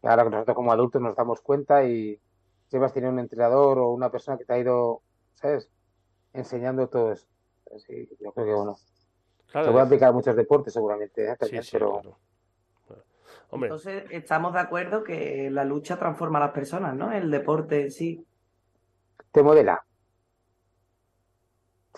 ahora 0.03 0.23
que 0.23 0.29
nosotros 0.29 0.55
como 0.55 0.71
adultos 0.71 1.01
nos 1.01 1.15
damos 1.15 1.41
cuenta 1.41 1.83
y 1.83 2.19
siempre 2.67 2.85
has 2.85 2.93
tenido 2.93 3.11
un 3.11 3.19
entrenador 3.19 3.79
o 3.79 3.89
una 3.89 4.11
persona 4.11 4.37
que 4.37 4.45
te 4.45 4.53
ha 4.53 4.59
ido, 4.59 5.01
¿sabes? 5.33 5.69
Enseñando 6.33 6.87
todo 6.87 7.11
eso. 7.11 7.27
Así, 7.75 8.07
yo 8.19 8.31
creo 8.31 8.45
que 8.45 8.53
bueno. 8.53 8.75
Claro, 9.51 9.65
Se 9.65 9.71
puede 9.71 9.85
aplicar 9.85 10.09
a 10.09 10.11
muchos 10.11 10.35
deportes 10.35 10.73
seguramente, 10.73 11.25
¿eh? 11.25 11.31
sí, 11.31 11.37
También, 11.39 11.63
sí, 11.63 11.69
pero 11.71 11.91
claro. 11.93 12.17
Claro. 12.87 13.03
Hombre, 13.49 13.67
Entonces, 13.69 14.03
estamos 14.11 14.53
de 14.53 14.59
acuerdo 14.59 15.03
que 15.03 15.49
la 15.51 15.65
lucha 15.65 15.97
transforma 15.97 16.37
a 16.37 16.41
las 16.41 16.51
personas, 16.51 16.95
¿no? 16.95 17.11
El 17.11 17.31
deporte 17.31 17.81
en 17.81 17.91
sí. 17.91 18.25
te 19.31 19.41
modela. 19.41 19.83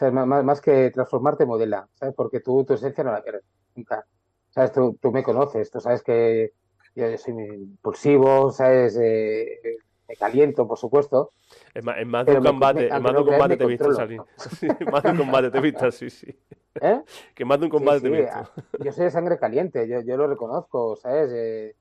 ¿Sabes? 0.01 0.15
Más, 0.15 0.43
más, 0.43 0.61
que 0.61 0.89
transformarte, 0.89 1.45
modela, 1.45 1.87
¿sabes? 1.93 2.15
Porque 2.15 2.39
tú 2.39 2.65
tu 2.65 2.73
esencia 2.73 3.03
no 3.03 3.11
la 3.11 3.21
pierdes 3.21 3.43
nunca. 3.75 4.03
¿Sabes? 4.49 4.71
Tú, 4.71 4.97
tú 4.99 5.11
me 5.11 5.21
conoces, 5.21 5.69
tú 5.69 5.79
sabes 5.79 6.01
que 6.01 6.53
yo 6.95 7.15
soy 7.19 7.33
impulsivo, 7.35 8.49
¿sabes? 8.51 8.97
Eh, 8.99 9.59
me 10.07 10.15
caliento, 10.15 10.67
por 10.67 10.79
supuesto. 10.79 11.33
es 11.75 11.83
más, 11.83 11.99
en 11.99 12.07
más 12.07 12.25
de 12.25 12.33
un 12.33 12.41
combate, 12.41 12.89
me- 12.89 12.97
en 12.97 13.03
más 13.03 13.13
de 13.13 13.19
un 13.19 13.25
combate 13.27 13.57
te 13.57 13.63
he 13.63 13.67
visto 13.67 13.91
salir. 13.93 14.21
Sí, 14.59 14.67
en 14.79 14.89
más 14.89 15.03
de 15.03 15.11
un 15.11 15.17
combate 15.17 15.51
te 15.51 15.57
he 15.59 15.61
visto, 15.61 15.91
sí, 15.91 16.09
sí. 16.09 16.35
¿Eh? 16.81 17.01
Que 17.35 17.43
en 17.43 17.47
más 17.47 17.59
de 17.59 17.65
un 17.65 17.69
Sí, 17.71 17.75
combate 17.77 18.01
te 18.01 18.07
he 18.07 18.09
sí, 18.09 18.21
visto. 18.23 18.39
a- 18.39 18.51
yo 18.83 18.91
soy 18.91 19.03
de 19.05 19.11
sangre 19.11 19.37
caliente, 19.37 19.87
yo, 19.87 20.01
yo 20.01 20.17
lo 20.17 20.25
reconozco, 20.27 20.95
¿sabes? 20.95 21.31
Eh, 21.31 21.75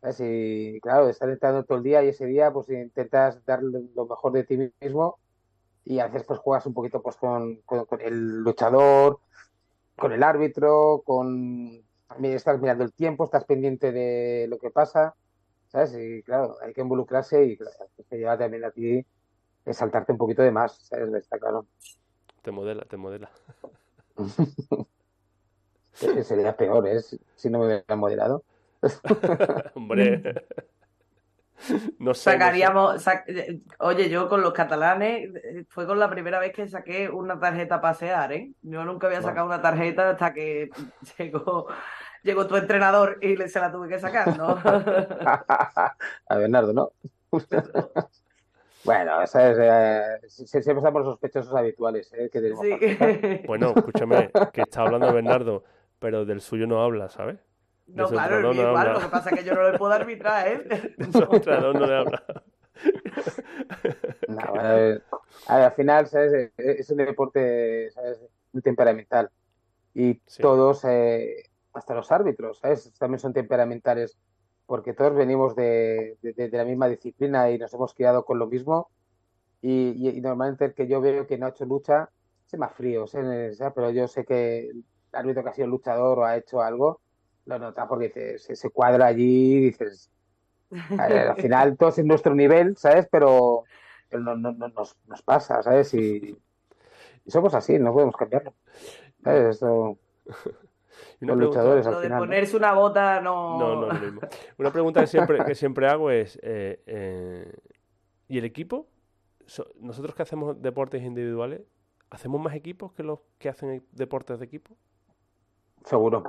¿sabes? 0.00 0.20
Y 0.20 0.80
claro, 0.80 1.10
estar 1.10 1.28
entrando 1.28 1.62
todo 1.64 1.76
el 1.76 1.84
día 1.84 2.02
y 2.02 2.08
ese 2.08 2.24
día 2.24 2.50
pues 2.50 2.70
intentas 2.70 3.44
dar 3.44 3.60
lo 3.62 4.06
mejor 4.06 4.32
de 4.32 4.44
ti 4.44 4.56
mismo 4.80 5.18
y 5.86 6.00
a 6.00 6.08
veces 6.08 6.24
pues 6.26 6.40
juegas 6.40 6.66
un 6.66 6.74
poquito 6.74 7.00
pues 7.00 7.16
con, 7.16 7.62
con- 7.62 7.86
con 7.86 8.00
el 8.00 8.40
luchador, 8.40 9.20
con 9.96 10.12
el 10.12 10.22
árbitro, 10.22 11.02
con... 11.06 11.82
Estás 12.22 12.60
mirando 12.60 12.84
el 12.84 12.92
tiempo, 12.92 13.24
estás 13.24 13.44
pendiente 13.44 13.90
de 13.92 14.46
lo 14.48 14.58
que 14.58 14.70
pasa, 14.70 15.14
¿sabes? 15.68 15.94
Y 15.98 16.22
claro, 16.22 16.56
hay 16.62 16.72
que 16.72 16.80
involucrarse 16.80 17.44
y 17.44 17.56
claro, 17.56 17.72
te 18.08 18.18
lleva 18.18 18.36
también 18.36 18.64
a 18.64 18.70
ti 18.70 19.04
saltarte 19.72 20.12
un 20.12 20.18
poquito 20.18 20.42
de 20.42 20.50
más, 20.52 20.76
¿sabes? 20.86 21.12
Está 21.14 21.38
claro. 21.38 21.66
Te 22.42 22.50
modela, 22.50 22.84
te 22.84 22.96
modela. 22.96 23.30
Sería 25.92 26.56
peor, 26.56 26.86
¿eh? 26.88 27.00
Si 27.00 27.48
no 27.50 27.58
me 27.60 27.66
hubieran 27.66 27.98
moderado. 27.98 28.44
Hombre. 29.74 30.22
No 31.68 31.78
sé. 31.78 31.94
no 31.98 32.14
sé. 32.14 32.30
Sacaríamos, 32.32 33.06
sac- 33.06 33.24
eh, 33.28 33.60
oye, 33.78 34.08
yo 34.10 34.28
con 34.28 34.40
los 34.42 34.52
catalanes 34.52 35.30
eh, 35.34 35.64
fue 35.68 35.86
con 35.86 35.98
la 35.98 36.10
primera 36.10 36.38
vez 36.38 36.52
que 36.52 36.68
saqué 36.68 37.08
una 37.08 37.38
tarjeta 37.40 37.76
a 37.76 37.80
pasear, 37.80 38.32
¿eh? 38.32 38.52
Yo 38.62 38.84
nunca 38.84 39.06
había 39.06 39.20
Bueno. 39.20 39.30
sacado 39.30 39.46
una 39.46 39.62
tarjeta 39.62 40.10
hasta 40.10 40.32
que 40.34 40.70
llegó, 41.18 41.66
llegó 42.22 42.46
tu 42.46 42.56
entrenador 42.56 43.18
y 43.22 43.36
le- 43.36 43.48
se 43.48 43.60
la 43.60 43.72
tuve 43.72 43.88
que 43.88 43.98
sacar, 43.98 44.36
¿no? 44.36 44.48
A 46.28 46.36
Bernardo, 46.36 46.72
¿no? 46.72 46.90
Bueno, 48.84 49.26
¿sabes? 49.26 49.58
Eh, 49.60 50.20
si- 50.28 50.46
si- 50.46 50.62
siempre 50.62 50.78
estamos 50.78 51.02
los 51.02 51.12
sospechosos 51.14 51.54
habituales 51.54 52.12
¿eh? 52.12 52.30
que 52.32 52.40
tenemos. 52.40 52.64
Sí. 52.64 53.42
Bueno, 53.46 53.72
escúchame, 53.74 54.30
que 54.52 54.60
está 54.62 54.82
hablando 54.82 55.12
Bernardo, 55.12 55.64
pero 55.98 56.24
del 56.24 56.40
suyo 56.40 56.66
no 56.68 56.82
habla, 56.82 57.08
¿sabes? 57.08 57.38
No, 57.88 58.08
claro, 58.08 58.40
no 58.42 58.52
igual, 58.52 58.76
habla. 58.76 58.92
lo 58.94 59.00
que 59.00 59.08
pasa 59.08 59.30
es 59.30 59.36
que 59.38 59.44
yo 59.44 59.54
no 59.54 59.70
le 59.70 59.78
puedo 59.78 59.92
arbitrar, 59.92 60.48
¿eh? 60.68 60.94
De 60.96 61.12
su 61.12 61.18
entrenador 61.32 61.74
no 61.74 61.86
le 61.86 61.94
habla. 61.94 62.24
No, 64.28 64.42
bueno, 64.50 64.76
eh, 64.76 65.02
a 65.46 65.56
ver, 65.56 65.64
al 65.66 65.72
final, 65.74 66.06
¿sabes? 66.06 66.32
Eh, 66.34 66.52
Es 66.56 66.90
un 66.90 66.98
deporte, 66.98 67.90
¿sabes? 67.92 68.20
Muy 68.52 68.62
temperamental. 68.62 69.30
Y 69.94 70.20
Sí. 70.26 70.42
todos, 70.42 70.84
eh, 70.84 71.44
hasta 71.72 71.94
los 71.94 72.10
árbitros, 72.12 72.58
¿sabes? 72.58 72.92
También 72.98 73.18
son 73.20 73.32
temperamentales, 73.32 74.18
porque 74.66 74.92
todos 74.92 75.14
venimos 75.14 75.54
de, 75.56 76.18
de- 76.22 76.32
de- 76.32 76.48
de 76.48 76.58
la 76.58 76.64
misma 76.64 76.88
disciplina 76.88 77.50
y 77.50 77.58
nos 77.58 77.72
hemos 77.72 77.94
criado 77.94 78.24
con 78.24 78.38
lo 78.38 78.46
mismo. 78.46 78.90
Y, 79.62 79.92
y- 79.96 80.18
y 80.18 80.20
normalmente 80.20 80.64
el 80.66 80.74
que 80.74 80.86
yo 80.86 81.00
veo 81.00 81.26
que 81.26 81.38
no 81.38 81.46
ha 81.46 81.50
hecho 81.50 81.64
lucha, 81.64 82.10
es 82.50 82.58
más 82.58 82.74
frío, 82.74 83.06
¿sabes? 83.06 83.58
pero 83.74 83.90
yo 83.90 84.06
sé 84.06 84.24
que 84.24 84.68
el 84.70 84.84
árbitro 85.12 85.42
que 85.42 85.50
ha 85.50 85.54
sido 85.54 85.68
luchador 85.68 86.18
o 86.20 86.24
ha 86.24 86.36
hecho 86.36 86.60
algo, 86.62 87.00
lo 87.46 87.58
nota 87.58 87.86
porque 87.88 88.06
dice, 88.06 88.38
se, 88.38 88.56
se 88.56 88.70
cuadra 88.70 89.06
allí 89.06 89.54
y 89.56 89.60
dices, 89.66 90.10
ver, 90.70 91.28
al 91.28 91.36
final 91.36 91.76
todos 91.76 91.98
en 91.98 92.06
nuestro 92.08 92.34
nivel, 92.34 92.76
¿sabes? 92.76 93.08
Pero, 93.10 93.64
pero 94.08 94.22
no, 94.22 94.36
no- 94.36 94.52
no- 94.52 94.68
nos, 94.68 94.96
nos 95.06 95.22
pasa, 95.22 95.62
¿sabes? 95.62 95.94
Y, 95.94 96.36
y 97.24 97.30
somos 97.30 97.54
así, 97.54 97.78
no 97.78 97.92
podemos 97.92 98.16
cambiarlo. 98.16 98.52
¿Sabes? 99.22 99.54
Esto, 99.56 99.66
una 100.26 101.34
los 101.34 101.36
pregunta- 101.36 101.44
luchadores 101.44 101.86
al 101.86 101.92
Lo 101.94 102.00
de 102.00 102.06
final. 102.06 102.18
¿no? 102.20 102.26
ponerse 102.26 102.56
una 102.56 102.72
bota 102.74 103.20
no... 103.20 103.58
No, 103.58 103.76
no 103.86 103.92
es 103.92 104.00
lo 104.00 104.06
mismo. 104.06 104.20
Una 104.58 104.70
pregunta 104.72 105.00
que 105.00 105.06
siempre, 105.06 105.44
que 105.44 105.54
siempre 105.54 105.88
hago 105.88 106.10
es, 106.10 106.38
eh, 106.42 106.82
eh, 106.86 107.52
¿y 108.28 108.38
el 108.38 108.44
equipo? 108.44 108.88
So- 109.46 109.70
nosotros 109.80 110.14
que 110.16 110.22
hacemos 110.22 110.60
deportes 110.60 111.02
individuales, 111.02 111.60
¿hacemos 112.10 112.40
más 112.40 112.54
equipos 112.54 112.92
que 112.92 113.04
los 113.04 113.20
que 113.38 113.48
hacen 113.48 113.84
deportes 113.92 114.40
de 114.40 114.44
equipo? 114.46 114.76
Seguro. 115.84 116.24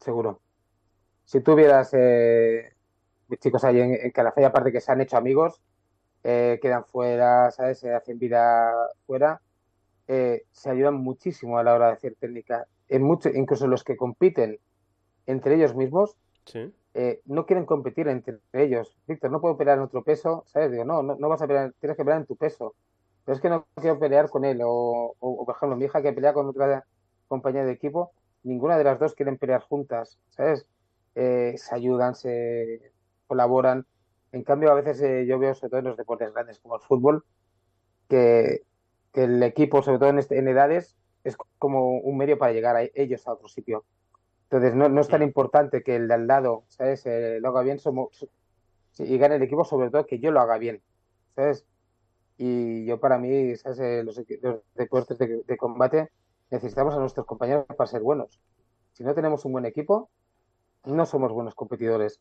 Seguro. 0.00 0.40
Si 1.24 1.40
tuvieras 1.40 1.90
eh, 1.92 2.72
chicos 3.38 3.62
ahí 3.64 3.80
en, 3.80 3.94
en 3.94 4.10
Calafell, 4.10 4.44
aparte 4.44 4.72
que 4.72 4.80
se 4.80 4.90
han 4.90 5.00
hecho 5.00 5.16
amigos, 5.16 5.60
eh, 6.24 6.58
quedan 6.60 6.84
fuera, 6.84 7.50
¿sabes? 7.50 7.78
Se 7.78 7.94
hacen 7.94 8.18
vida 8.18 8.72
fuera, 9.06 9.40
eh, 10.08 10.44
se 10.50 10.70
ayudan 10.70 10.94
muchísimo 10.96 11.58
a 11.58 11.62
la 11.62 11.74
hora 11.74 11.86
de 11.88 11.92
hacer 11.92 12.16
técnica. 12.18 12.66
En 12.88 13.02
mucho, 13.02 13.28
incluso 13.28 13.66
los 13.66 13.84
que 13.84 13.96
compiten 13.96 14.58
entre 15.26 15.54
ellos 15.54 15.74
mismos, 15.76 16.16
Sí. 16.46 16.74
eh, 16.94 17.20
no 17.26 17.46
quieren 17.46 17.66
competir 17.66 18.08
entre 18.08 18.38
ellos. 18.52 18.98
Víctor, 19.06 19.30
no 19.30 19.40
puedo 19.40 19.56
pelear 19.56 19.78
en 19.78 19.84
otro 19.84 20.02
peso, 20.02 20.42
¿sabes? 20.46 20.72
Digo, 20.72 20.84
no, 20.84 21.02
no, 21.02 21.14
no 21.16 21.28
vas 21.28 21.42
a 21.42 21.46
pelear, 21.46 21.72
tienes 21.78 21.96
que 21.96 22.04
pelear 22.04 22.20
en 22.22 22.26
tu 22.26 22.34
peso. 22.36 22.74
Pero 23.24 23.36
es 23.36 23.40
que 23.42 23.50
no 23.50 23.66
quiero 23.76 23.98
pelear 23.98 24.28
con 24.30 24.44
él. 24.44 24.60
O, 24.64 25.14
o, 25.20 25.30
o, 25.30 25.44
por 25.46 25.54
ejemplo, 25.54 25.76
mi 25.76 25.84
hija 25.84 26.02
que 26.02 26.12
pelea 26.12 26.32
con 26.32 26.48
otra 26.48 26.84
compañía 27.28 27.64
de 27.64 27.72
equipo, 27.72 28.10
ninguna 28.42 28.78
de 28.78 28.84
las 28.84 28.98
dos 28.98 29.14
quieren 29.14 29.38
pelear 29.38 29.62
juntas, 29.62 30.18
¿sabes? 30.30 30.66
Eh, 31.14 31.54
se 31.56 31.74
ayudan, 31.74 32.14
se 32.14 32.92
colaboran. 33.26 33.86
En 34.32 34.44
cambio, 34.44 34.70
a 34.70 34.74
veces 34.74 35.00
eh, 35.02 35.26
yo 35.26 35.38
veo, 35.38 35.54
sobre 35.54 35.70
todo 35.70 35.78
en 35.80 35.86
los 35.86 35.96
deportes 35.96 36.32
grandes 36.32 36.58
como 36.60 36.76
el 36.76 36.82
fútbol, 36.82 37.24
que, 38.08 38.62
que 39.12 39.24
el 39.24 39.42
equipo, 39.42 39.82
sobre 39.82 39.98
todo 39.98 40.10
en, 40.10 40.18
este- 40.18 40.38
en 40.38 40.48
edades, 40.48 40.96
es 41.24 41.36
como 41.58 41.98
un 41.98 42.16
medio 42.16 42.38
para 42.38 42.52
llegar 42.52 42.76
a 42.76 42.82
ellos 42.94 43.26
a 43.26 43.32
otro 43.32 43.48
sitio. 43.48 43.86
Entonces, 44.44 44.74
no, 44.74 44.88
no 44.88 45.00
es 45.00 45.08
tan 45.08 45.22
importante 45.22 45.82
que 45.82 45.96
el 45.96 46.08
de 46.08 46.14
al 46.14 46.26
lado, 46.26 46.64
¿sabes? 46.68 47.06
Eh, 47.06 47.38
lo 47.40 47.48
haga 47.50 47.62
bien 47.62 47.78
somos, 47.78 48.26
y 48.98 49.18
gane 49.18 49.36
el 49.36 49.42
equipo, 49.42 49.64
sobre 49.64 49.90
todo 49.90 50.06
que 50.06 50.18
yo 50.20 50.30
lo 50.32 50.40
haga 50.40 50.58
bien, 50.58 50.82
¿sabes? 51.36 51.66
Y 52.36 52.86
yo 52.86 53.00
para 53.00 53.18
mí, 53.18 53.56
¿sabes? 53.56 53.78
Eh, 53.80 54.02
los, 54.04 54.20
los 54.42 54.62
deportes 54.74 55.18
de, 55.18 55.42
de 55.46 55.56
combate 55.56 56.10
necesitamos 56.50 56.94
a 56.94 57.00
nuestros 57.00 57.26
compañeros 57.26 57.66
para 57.76 57.86
ser 57.90 58.02
buenos. 58.02 58.40
Si 58.92 59.04
no 59.04 59.14
tenemos 59.14 59.44
un 59.44 59.52
buen 59.52 59.64
equipo, 59.66 60.10
no 60.84 61.06
somos 61.06 61.32
buenos 61.32 61.54
competidores. 61.54 62.20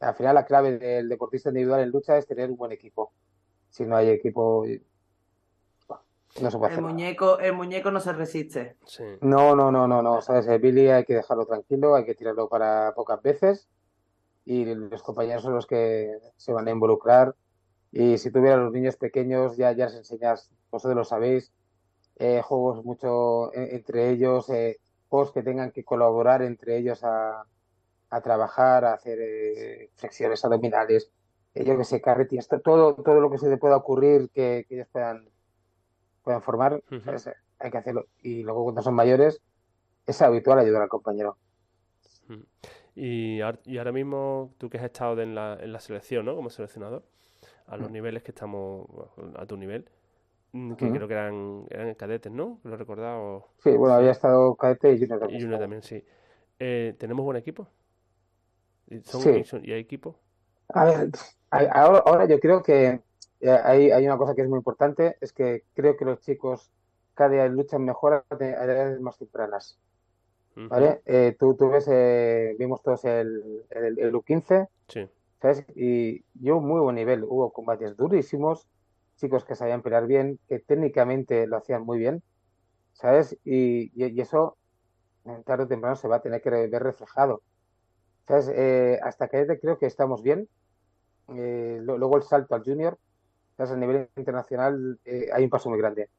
Al 0.00 0.14
final, 0.14 0.34
la 0.34 0.44
clave 0.46 0.78
del 0.78 1.08
deportista 1.08 1.50
individual 1.50 1.80
en 1.80 1.90
lucha 1.90 2.18
es 2.18 2.26
tener 2.26 2.50
un 2.50 2.56
buen 2.56 2.72
equipo. 2.72 3.12
Si 3.70 3.84
no 3.86 3.96
hay 3.96 4.10
equipo, 4.10 4.64
no 6.40 6.50
se 6.50 6.58
puede 6.58 6.72
El 6.72 6.72
hacer 6.72 6.84
nada. 6.84 6.94
muñeco, 6.94 7.38
el 7.38 7.54
muñeco 7.54 7.90
no 7.90 8.00
se 8.00 8.12
resiste. 8.12 8.78
Sí. 8.86 9.04
No, 9.20 9.54
no, 9.54 9.70
no, 9.70 9.86
no, 9.86 10.02
no, 10.02 10.20
sabes, 10.22 10.46
el 10.48 10.60
Billy 10.60 10.88
hay 10.88 11.04
que 11.04 11.14
dejarlo 11.14 11.46
tranquilo, 11.46 11.94
hay 11.94 12.04
que 12.04 12.14
tirarlo 12.14 12.48
para 12.48 12.92
pocas 12.94 13.22
veces 13.22 13.68
y 14.44 14.64
los 14.66 15.02
compañeros 15.02 15.42
son 15.42 15.54
los 15.54 15.66
que 15.66 16.18
se 16.36 16.52
van 16.52 16.68
a 16.68 16.72
involucrar 16.72 17.36
Y 17.92 18.18
si 18.18 18.30
tuviera 18.32 18.56
los 18.58 18.72
niños 18.72 18.96
pequeños, 18.96 19.56
ya, 19.56 19.72
ya 19.72 19.86
les 19.86 19.96
enseñas, 19.96 20.50
vosotros 20.70 20.96
lo 20.96 21.04
sabéis, 21.04 21.52
eh, 22.26 22.42
juegos 22.48 22.84
mucho 22.84 23.52
e, 23.54 23.76
entre 23.76 24.10
ellos, 24.10 24.48
eh, 24.50 24.78
juegos 25.08 25.32
que 25.32 25.42
tengan 25.48 25.72
que 25.72 25.84
colaborar 25.84 26.42
entre 26.42 26.78
ellos 26.78 27.04
a, 27.04 27.44
a 28.10 28.20
trabajar, 28.22 28.84
a 28.86 28.94
hacer 28.94 29.18
eh, 29.22 29.90
flexiones 29.96 30.44
abdominales, 30.44 31.10
eh, 31.54 31.64
yo 31.66 31.76
que 31.78 31.84
sé, 31.84 32.00
carretillas, 32.00 32.48
todo, 32.64 32.94
todo 32.96 33.20
lo 33.20 33.30
que 33.30 33.38
se 33.38 33.48
le 33.50 33.58
pueda 33.58 33.76
ocurrir 33.78 34.30
que, 34.34 34.64
que 34.68 34.76
ellos 34.76 34.88
puedan, 34.92 35.28
puedan 36.22 36.42
formar. 36.42 36.82
¿sabes? 37.04 37.30
hay 37.58 37.70
que 37.70 37.78
hacerlo. 37.78 38.06
Y 38.22 38.42
luego 38.42 38.64
cuando 38.64 38.82
son 38.82 38.94
mayores, 38.94 39.40
es 40.06 40.22
habitual 40.22 40.58
ayudar 40.60 40.82
al 40.82 40.88
compañero. 40.90 41.38
Y, 42.94 43.40
ar- 43.40 43.60
y 43.64 43.78
ahora 43.78 43.92
mismo, 43.92 44.54
tú 44.58 44.68
que 44.70 44.78
has 44.78 44.84
estado 44.84 45.20
en 45.22 45.34
la, 45.34 45.58
en 45.60 45.72
la 45.72 45.80
selección, 45.80 46.26
¿no? 46.26 46.34
Como 46.36 46.50
seleccionador, 46.50 47.04
a 47.66 47.76
los 47.76 47.88
Mm. 47.88 47.92
niveles 47.92 48.22
que 48.22 48.32
estamos, 48.32 48.86
a 49.36 49.46
tu 49.46 49.56
nivel, 49.56 49.88
mm, 50.52 50.74
que 50.74 50.92
creo 50.92 51.08
que 51.08 51.14
eran, 51.14 51.66
eran 51.70 51.94
cadetes, 51.94 52.32
¿no? 52.32 52.60
Lo 52.64 52.74
he 52.74 52.76
recordado. 52.76 53.48
Sí, 53.64 53.70
bueno, 53.76 53.94
había 53.94 54.10
estado 54.10 54.54
cadete 54.56 54.92
y 54.92 54.98
junior 54.98 55.18
Y 55.20 55.20
también. 55.20 55.40
Junior 55.40 55.58
estaba. 55.58 55.60
también, 55.60 55.82
sí. 55.82 56.04
Eh, 56.58 56.94
¿tenemos 56.98 57.24
buen 57.24 57.36
equipo? 57.38 57.68
¿Y, 58.86 59.00
son, 59.00 59.20
Sí. 59.22 59.30
y, 59.34 59.44
son- 59.44 59.64
y 59.64 59.72
hay 59.72 59.80
equipo? 59.80 60.20
A 60.74 60.84
ver, 60.84 61.10
ahora, 61.50 61.98
ahora 62.06 62.26
yo 62.26 62.40
creo 62.40 62.62
que 62.62 63.00
eh, 63.40 63.50
hay, 63.64 63.90
hay 63.90 64.06
una 64.06 64.16
cosa 64.18 64.34
que 64.34 64.42
es 64.42 64.48
muy 64.48 64.58
importante, 64.58 65.16
es 65.20 65.32
que 65.32 65.64
creo 65.74 65.96
que 65.96 66.04
los 66.04 66.20
chicos 66.20 66.70
cada 67.14 67.30
día 67.30 67.46
luchan 67.48 67.84
mejor 67.84 68.24
a 68.30 68.34
edades 68.36 69.00
más 69.00 69.18
tempranas. 69.18 69.78
¿Vale? 70.54 71.02
Eh, 71.06 71.36
tú, 71.38 71.54
tú 71.56 71.70
ves, 71.70 71.86
eh, 71.90 72.56
vimos 72.58 72.82
todos 72.82 73.04
el, 73.06 73.64
el, 73.70 73.98
el 73.98 74.14
U15, 74.14 74.68
Sí. 74.88 75.08
¿sabes? 75.40 75.64
Y 75.74 76.24
yo 76.34 76.60
muy 76.60 76.80
buen 76.80 76.96
nivel. 76.96 77.24
Hubo 77.24 77.52
combates 77.52 77.96
durísimos, 77.96 78.68
chicos 79.16 79.44
que 79.44 79.54
sabían 79.54 79.82
pelear 79.82 80.06
bien, 80.06 80.38
que 80.48 80.58
técnicamente 80.58 81.46
lo 81.46 81.56
hacían 81.56 81.84
muy 81.84 81.98
bien, 81.98 82.22
¿sabes? 82.92 83.36
Y, 83.44 83.92
eso 84.20 84.56
tarde 85.44 85.64
o 85.64 85.68
temprano 85.68 85.96
se 85.96 86.08
va 86.08 86.16
a 86.16 86.22
tener 86.22 86.42
que 86.42 86.50
ver 86.50 86.82
reflejado. 86.82 87.42
¿Sabes? 88.26 88.48
Eh, 88.54 88.98
hasta 89.02 89.28
que 89.28 89.46
creo 89.60 89.78
que 89.78 89.86
estamos 89.86 90.22
bien. 90.22 90.48
Eh, 91.28 91.78
luego 91.82 92.16
el 92.16 92.22
salto 92.22 92.54
al 92.54 92.64
junior, 92.64 92.98
¿sabes? 93.56 93.72
A 93.72 93.76
nivel 93.76 94.08
internacional 94.16 94.98
eh, 95.04 95.28
hay 95.32 95.44
un 95.44 95.50
paso 95.50 95.70
muy 95.70 95.78
grande. 95.78 96.10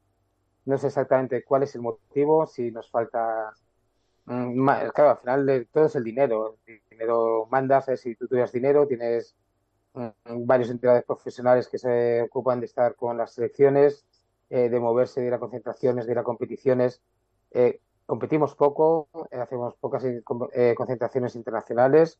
No 0.64 0.78
sé 0.78 0.88
exactamente 0.88 1.44
cuál 1.44 1.62
es 1.64 1.74
el 1.74 1.82
motivo, 1.82 2.46
si 2.46 2.70
nos 2.70 2.90
falta 2.90 3.52
Mm, 4.26 4.66
Claro, 4.94 5.10
al 5.10 5.18
final 5.18 5.68
todo 5.72 5.86
es 5.86 5.96
el 5.96 6.04
dinero. 6.04 6.58
El 6.66 6.80
dinero 6.90 7.46
manda, 7.50 7.80
¿sabes? 7.80 8.00
Si 8.00 8.14
tú 8.16 8.26
tuvieras 8.26 8.52
dinero, 8.52 8.86
tienes 8.86 9.34
mm, 9.94 10.46
varios 10.46 10.70
entidades 10.70 11.04
profesionales 11.04 11.68
que 11.68 11.78
se 11.78 12.22
ocupan 12.22 12.60
de 12.60 12.66
estar 12.66 12.94
con 12.94 13.16
las 13.16 13.32
selecciones, 13.32 14.04
eh, 14.50 14.68
de 14.68 14.80
moverse, 14.80 15.20
de 15.20 15.28
ir 15.28 15.34
a 15.34 15.38
concentraciones, 15.38 16.06
de 16.06 16.12
ir 16.12 16.18
a 16.18 16.22
competiciones. 16.22 17.00
Eh, 17.50 17.80
competimos 18.06 18.54
poco, 18.54 19.08
eh, 19.30 19.38
hacemos 19.38 19.74
pocas 19.76 20.04
concentraciones 20.76 21.34
internacionales. 21.36 22.18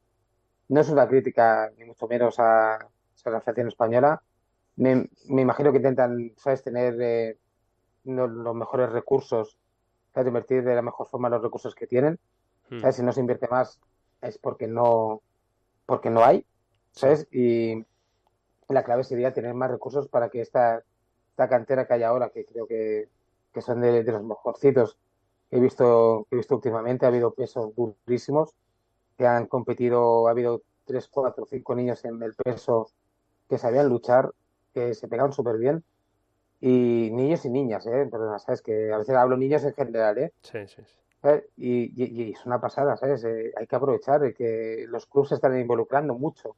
No 0.69 0.81
es 0.81 0.89
una 0.89 1.07
crítica, 1.07 1.71
ni 1.77 1.85
mucho 1.85 2.09
menos 2.09 2.39
a, 2.39 2.77
a 2.77 3.31
la 3.31 3.41
Federación 3.41 3.69
Española. 3.69 4.23
Me, 4.77 5.09
me 5.29 5.43
imagino 5.43 5.71
que 5.71 5.77
intentan, 5.79 6.33
¿sabes?, 6.37 6.63
tener 6.63 7.37
lo- 8.05 8.27
los 8.27 8.55
mejores 8.55 8.91
recursos, 8.91 9.59
¿sabes? 10.13 10.27
invertir 10.29 10.65
de 10.65 10.75
la 10.75 10.83
mejor 10.83 11.07
forma 11.09 11.29
los 11.29 11.43
recursos 11.43 11.75
que 11.75 11.87
tienen. 11.87 12.19
Mm. 12.71 12.81
¿sabes? 12.81 12.97
Si 12.97 13.03
no 13.03 13.13
se 13.13 13.21
invierte 13.21 13.49
más 13.49 13.79
es 14.23 14.39
porque 14.39 14.67
no, 14.67 15.21
porque 15.87 16.09
no 16.11 16.25
hay, 16.25 16.47
¿sabes? 16.95 17.29
Y 17.33 17.85
la 18.69 18.85
clave 18.85 19.05
sería 19.05 19.33
tener 19.33 19.55
más 19.55 19.71
recursos 19.71 20.09
para 20.09 20.31
que 20.31 20.41
esta, 20.41 20.85
esta 21.31 21.49
cantera 21.49 21.87
que 21.87 21.95
hay 21.95 22.03
ahora, 22.03 22.31
que 22.31 22.45
creo 22.47 22.67
que, 22.67 23.09
que 23.53 23.61
son 23.63 23.81
de, 23.81 24.03
de 24.05 24.13
los 24.13 24.25
mejorcitos 24.25 24.99
que 25.51 25.59
he 25.59 25.61
visto, 25.61 26.27
que 26.31 26.37
he 26.37 26.39
visto 26.39 26.55
últimamente, 26.57 27.05
ha 27.07 27.09
habido 27.09 27.35
pesos 27.35 27.75
durísimos 27.77 28.55
que 29.19 29.27
han 29.27 29.47
competido, 29.47 30.29
ha 30.29 30.33
habido 30.33 30.63
tres, 30.85 31.09
cuatro, 31.09 31.47
cinco 31.47 31.75
niños 31.75 32.05
en 32.05 32.23
el 32.23 32.35
peso 32.35 32.91
que 33.49 33.59
sabían 33.59 33.89
luchar, 33.89 34.33
que 34.75 34.95
se 34.95 35.09
pegaban 35.09 35.33
súper 35.33 35.59
bien. 35.59 35.85
Y 36.61 37.11
niños 37.13 37.45
y 37.45 37.51
niñas, 37.51 37.87
¿eh? 37.87 38.09
Perdona, 38.11 38.39
¿sabes? 38.39 38.63
Que 38.63 38.93
a 38.93 38.99
veces 38.99 39.15
hablo 39.17 39.37
niños 39.37 39.65
en 39.65 39.75
general, 39.75 40.19
¿eh? 40.19 40.33
Sí, 40.43 40.67
sí, 40.67 40.83
sí. 40.85 40.97
Y, 41.57 41.85
y- 42.05 42.23
y 42.29 42.33
es 42.33 42.45
una 42.47 42.61
pasada, 42.61 42.97
¿sabes? 42.97 43.25
Eh, 43.25 43.53
hay 43.57 43.67
que 43.67 43.77
aprovechar 43.77 44.21
de 44.21 44.35
que 44.35 44.85
los 44.89 45.07
clubes 45.07 45.31
se 45.31 45.35
están 45.37 45.59
involucrando 45.59 46.15
mucho, 46.15 46.57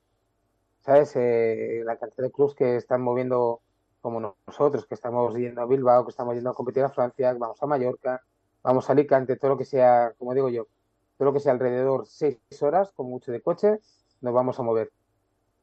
¿sabes? 0.87 1.13
Eh, 1.17 1.83
la 1.87 1.99
cantidad 1.99 2.25
de 2.25 2.33
clubes 2.33 2.57
que 2.57 2.77
están 2.79 3.03
moviendo 3.03 3.63
como 4.03 4.21
no- 4.21 4.39
nosotros, 4.47 4.87
que 4.87 4.95
estamos 4.95 5.35
yendo 5.37 5.63
a 5.63 5.67
Bilbao, 5.67 6.07
que 6.07 6.11
estamos 6.13 6.35
yendo 6.37 6.51
a 6.51 6.55
competir 6.55 6.85
a 6.85 6.91
Francia, 6.91 7.35
vamos 7.35 7.63
a 7.63 7.67
Mallorca, 7.67 8.23
vamos 8.65 8.89
a 8.91 8.93
Alicante, 8.95 9.37
todo 9.37 9.53
lo 9.53 9.59
que 9.59 9.67
sea, 9.67 10.15
como 10.19 10.35
digo 10.35 10.51
yo, 10.51 10.69
todo 11.19 11.27
lo 11.27 11.35
que 11.35 11.41
sea 11.41 11.53
alrededor 11.53 12.07
seis 12.09 12.39
horas, 12.63 12.93
con 12.93 13.09
mucho 13.11 13.33
de 13.33 13.43
coche, 13.43 13.81
nos 14.23 14.35
vamos 14.35 14.61
a 14.61 14.65
mover. 14.65 14.93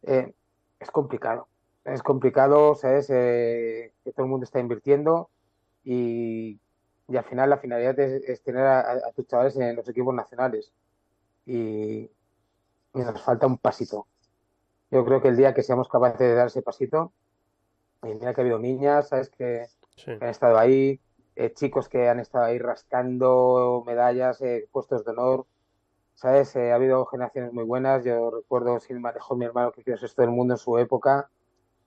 Eh, 0.03 0.33
es 0.79 0.91
complicado, 0.91 1.49
es 1.85 2.03
complicado, 2.03 2.75
¿sabes? 2.75 3.07
Eh, 3.09 3.93
que 4.03 4.11
todo 4.13 4.25
el 4.25 4.31
mundo 4.31 4.43
está 4.45 4.59
invirtiendo 4.59 5.31
y, 5.83 6.61
al 7.09 7.23
final 7.25 7.49
la 7.51 7.57
finalidad 7.59 7.99
es, 7.99 8.43
tener 8.43 8.63
a, 8.65 8.79
a- 8.93 9.11
tus 9.15 9.27
chavales 9.27 9.55
en 9.57 9.75
los 9.75 9.87
equipos 9.89 10.13
nacionales 10.15 10.73
y 11.45 12.11
nos 12.93 13.21
falta 13.23 13.47
un 13.47 13.57
pasito. 13.59 14.07
Yo 14.93 15.03
creo 15.03 15.21
que 15.23 15.29
el 15.29 15.35
día 15.35 15.55
que 15.55 15.63
seamos 15.63 15.89
capaces 15.89 16.19
de 16.19 16.35
dar 16.35 16.47
ese 16.47 16.61
pasito, 16.61 17.13
y 18.03 18.13
mira 18.13 18.33
que 18.33 18.41
ha 18.41 18.43
habido 18.43 18.59
niñas, 18.59 19.09
¿sabes? 19.09 19.29
Que, 19.31 19.65
Sí. 19.95 20.11
han 20.11 20.29
estado 20.29 20.57
ahí, 20.59 20.99
eh, 21.35 21.51
chicos 21.53 21.89
que 21.89 22.09
han 22.09 22.19
estado 22.19 22.45
ahí 22.45 22.59
rascando 22.59 23.83
medallas, 23.87 24.39
eh, 24.41 24.67
puestos 24.71 25.03
de 25.03 25.11
honor, 25.11 25.45
¿sabes? 26.13 26.55
Eh, 26.55 26.71
ha 26.71 26.75
habido 26.75 27.05
generaciones 27.07 27.53
muy 27.53 27.63
buenas. 27.63 28.03
Yo 28.03 28.29
recuerdo 28.29 28.79
sin 28.79 29.01
lejos 29.01 29.37
mi 29.37 29.45
hermano 29.45 29.71
que 29.71 29.83
quedó 29.83 29.97
sexto 29.97 30.21
del 30.21 30.31
mundo 30.31 30.53
en 30.55 30.57
su 30.59 30.77
época, 30.77 31.29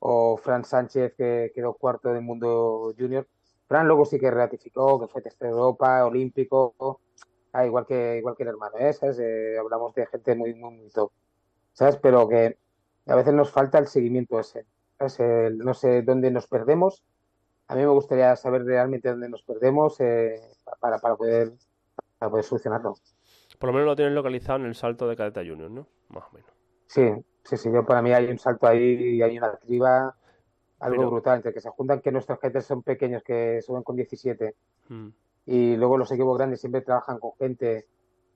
o 0.01 0.37
Fran 0.37 0.65
Sánchez 0.65 1.15
que 1.17 1.53
quedó 1.55 1.75
cuarto 1.75 2.13
del 2.13 2.23
mundo 2.23 2.93
junior. 2.99 3.27
Fran 3.69 3.87
luego 3.87 4.05
sí 4.05 4.19
que 4.19 4.31
ratificó, 4.31 5.01
que 5.01 5.07
fue 5.07 5.23
tercero 5.23 5.47
de 5.47 5.57
Europa, 5.57 6.05
olímpico, 6.05 7.01
ah, 7.53 7.67
igual 7.67 7.87
que, 7.87 8.19
igual 8.19 8.37
que 8.37 8.43
el 8.45 8.51
hermano, 8.51 8.77
¿eh? 8.79 8.93
¿Sabes? 8.93 9.19
Eh, 9.21 9.57
hablamos 9.59 9.95
de 9.95 10.07
gente 10.07 10.35
muy, 10.35 10.55
muy, 10.55 10.75
muy 10.75 10.91
top, 10.91 11.11
¿sabes? 11.73 11.97
Pero 11.97 12.29
que 12.29 12.57
a 13.07 13.15
veces 13.17 13.35
nos 13.35 13.51
falta 13.51 13.79
el 13.79 13.87
seguimiento 13.87 14.39
ese, 14.41 14.65
no 15.53 15.75
sé 15.75 16.03
dónde 16.03 16.31
nos 16.31 16.47
perdemos. 16.47 17.05
A 17.69 17.75
mí 17.75 17.81
me 17.83 17.89
gustaría 17.89 18.35
saber 18.37 18.65
realmente 18.65 19.09
dónde 19.09 19.29
nos 19.29 19.43
perdemos 19.43 20.01
eh, 20.01 20.41
para, 20.81 20.99
para 20.99 21.17
poder, 21.17 21.53
para 22.19 22.31
poder 22.31 22.45
solucionarlo. 22.45 22.95
Por 23.59 23.69
lo 23.69 23.73
menos 23.73 23.87
lo 23.87 23.97
tienes 23.97 24.15
localizado 24.15 24.59
en 24.61 24.67
el 24.67 24.75
salto 24.75 25.09
de 25.09 25.17
cadeta 25.17 25.41
junior, 25.41 25.71
¿no? 25.71 25.87
Más 26.09 26.25
o 26.25 26.33
menos. 26.35 26.51
Sí, 26.87 27.11
sí, 27.43 27.57
sí, 27.57 27.71
yo 27.73 27.85
para 27.85 28.03
mí 28.03 28.13
hay 28.13 28.27
un 28.31 28.39
salto 28.39 28.67
ahí 28.67 29.17
y 29.17 29.23
hay 29.23 29.39
una 29.39 29.57
criba, 29.57 30.17
algo 30.79 30.97
Pero- 30.97 31.11
brutal, 31.11 31.37
entre 31.39 31.53
que 31.53 31.61
se 31.61 31.71
juntan 31.71 32.01
que 32.01 32.13
nuestros 32.13 32.39
cadetes 32.39 32.67
son 32.67 32.83
pequeños, 32.83 33.23
que 33.23 33.61
suben 33.63 33.83
con 33.83 33.97
17, 33.97 34.55
Mm. 34.89 35.09
y 35.47 35.77
luego 35.77 35.97
los 35.99 36.13
equipos 36.13 36.37
grandes 36.39 36.61
siempre 36.61 36.83
trabajan 36.83 37.19
con 37.19 37.33
gente, 37.39 37.87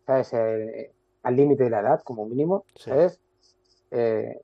¿sabes? 0.07 0.33
Eh, 0.33 0.93
al 1.23 1.37
límite 1.37 1.65
de 1.65 1.71
la 1.71 1.81
edad, 1.81 2.01
como 2.03 2.27
mínimo, 2.27 2.65
Sí. 2.75 2.91
¿sabes? 2.91 3.21
Eh, 3.93 4.41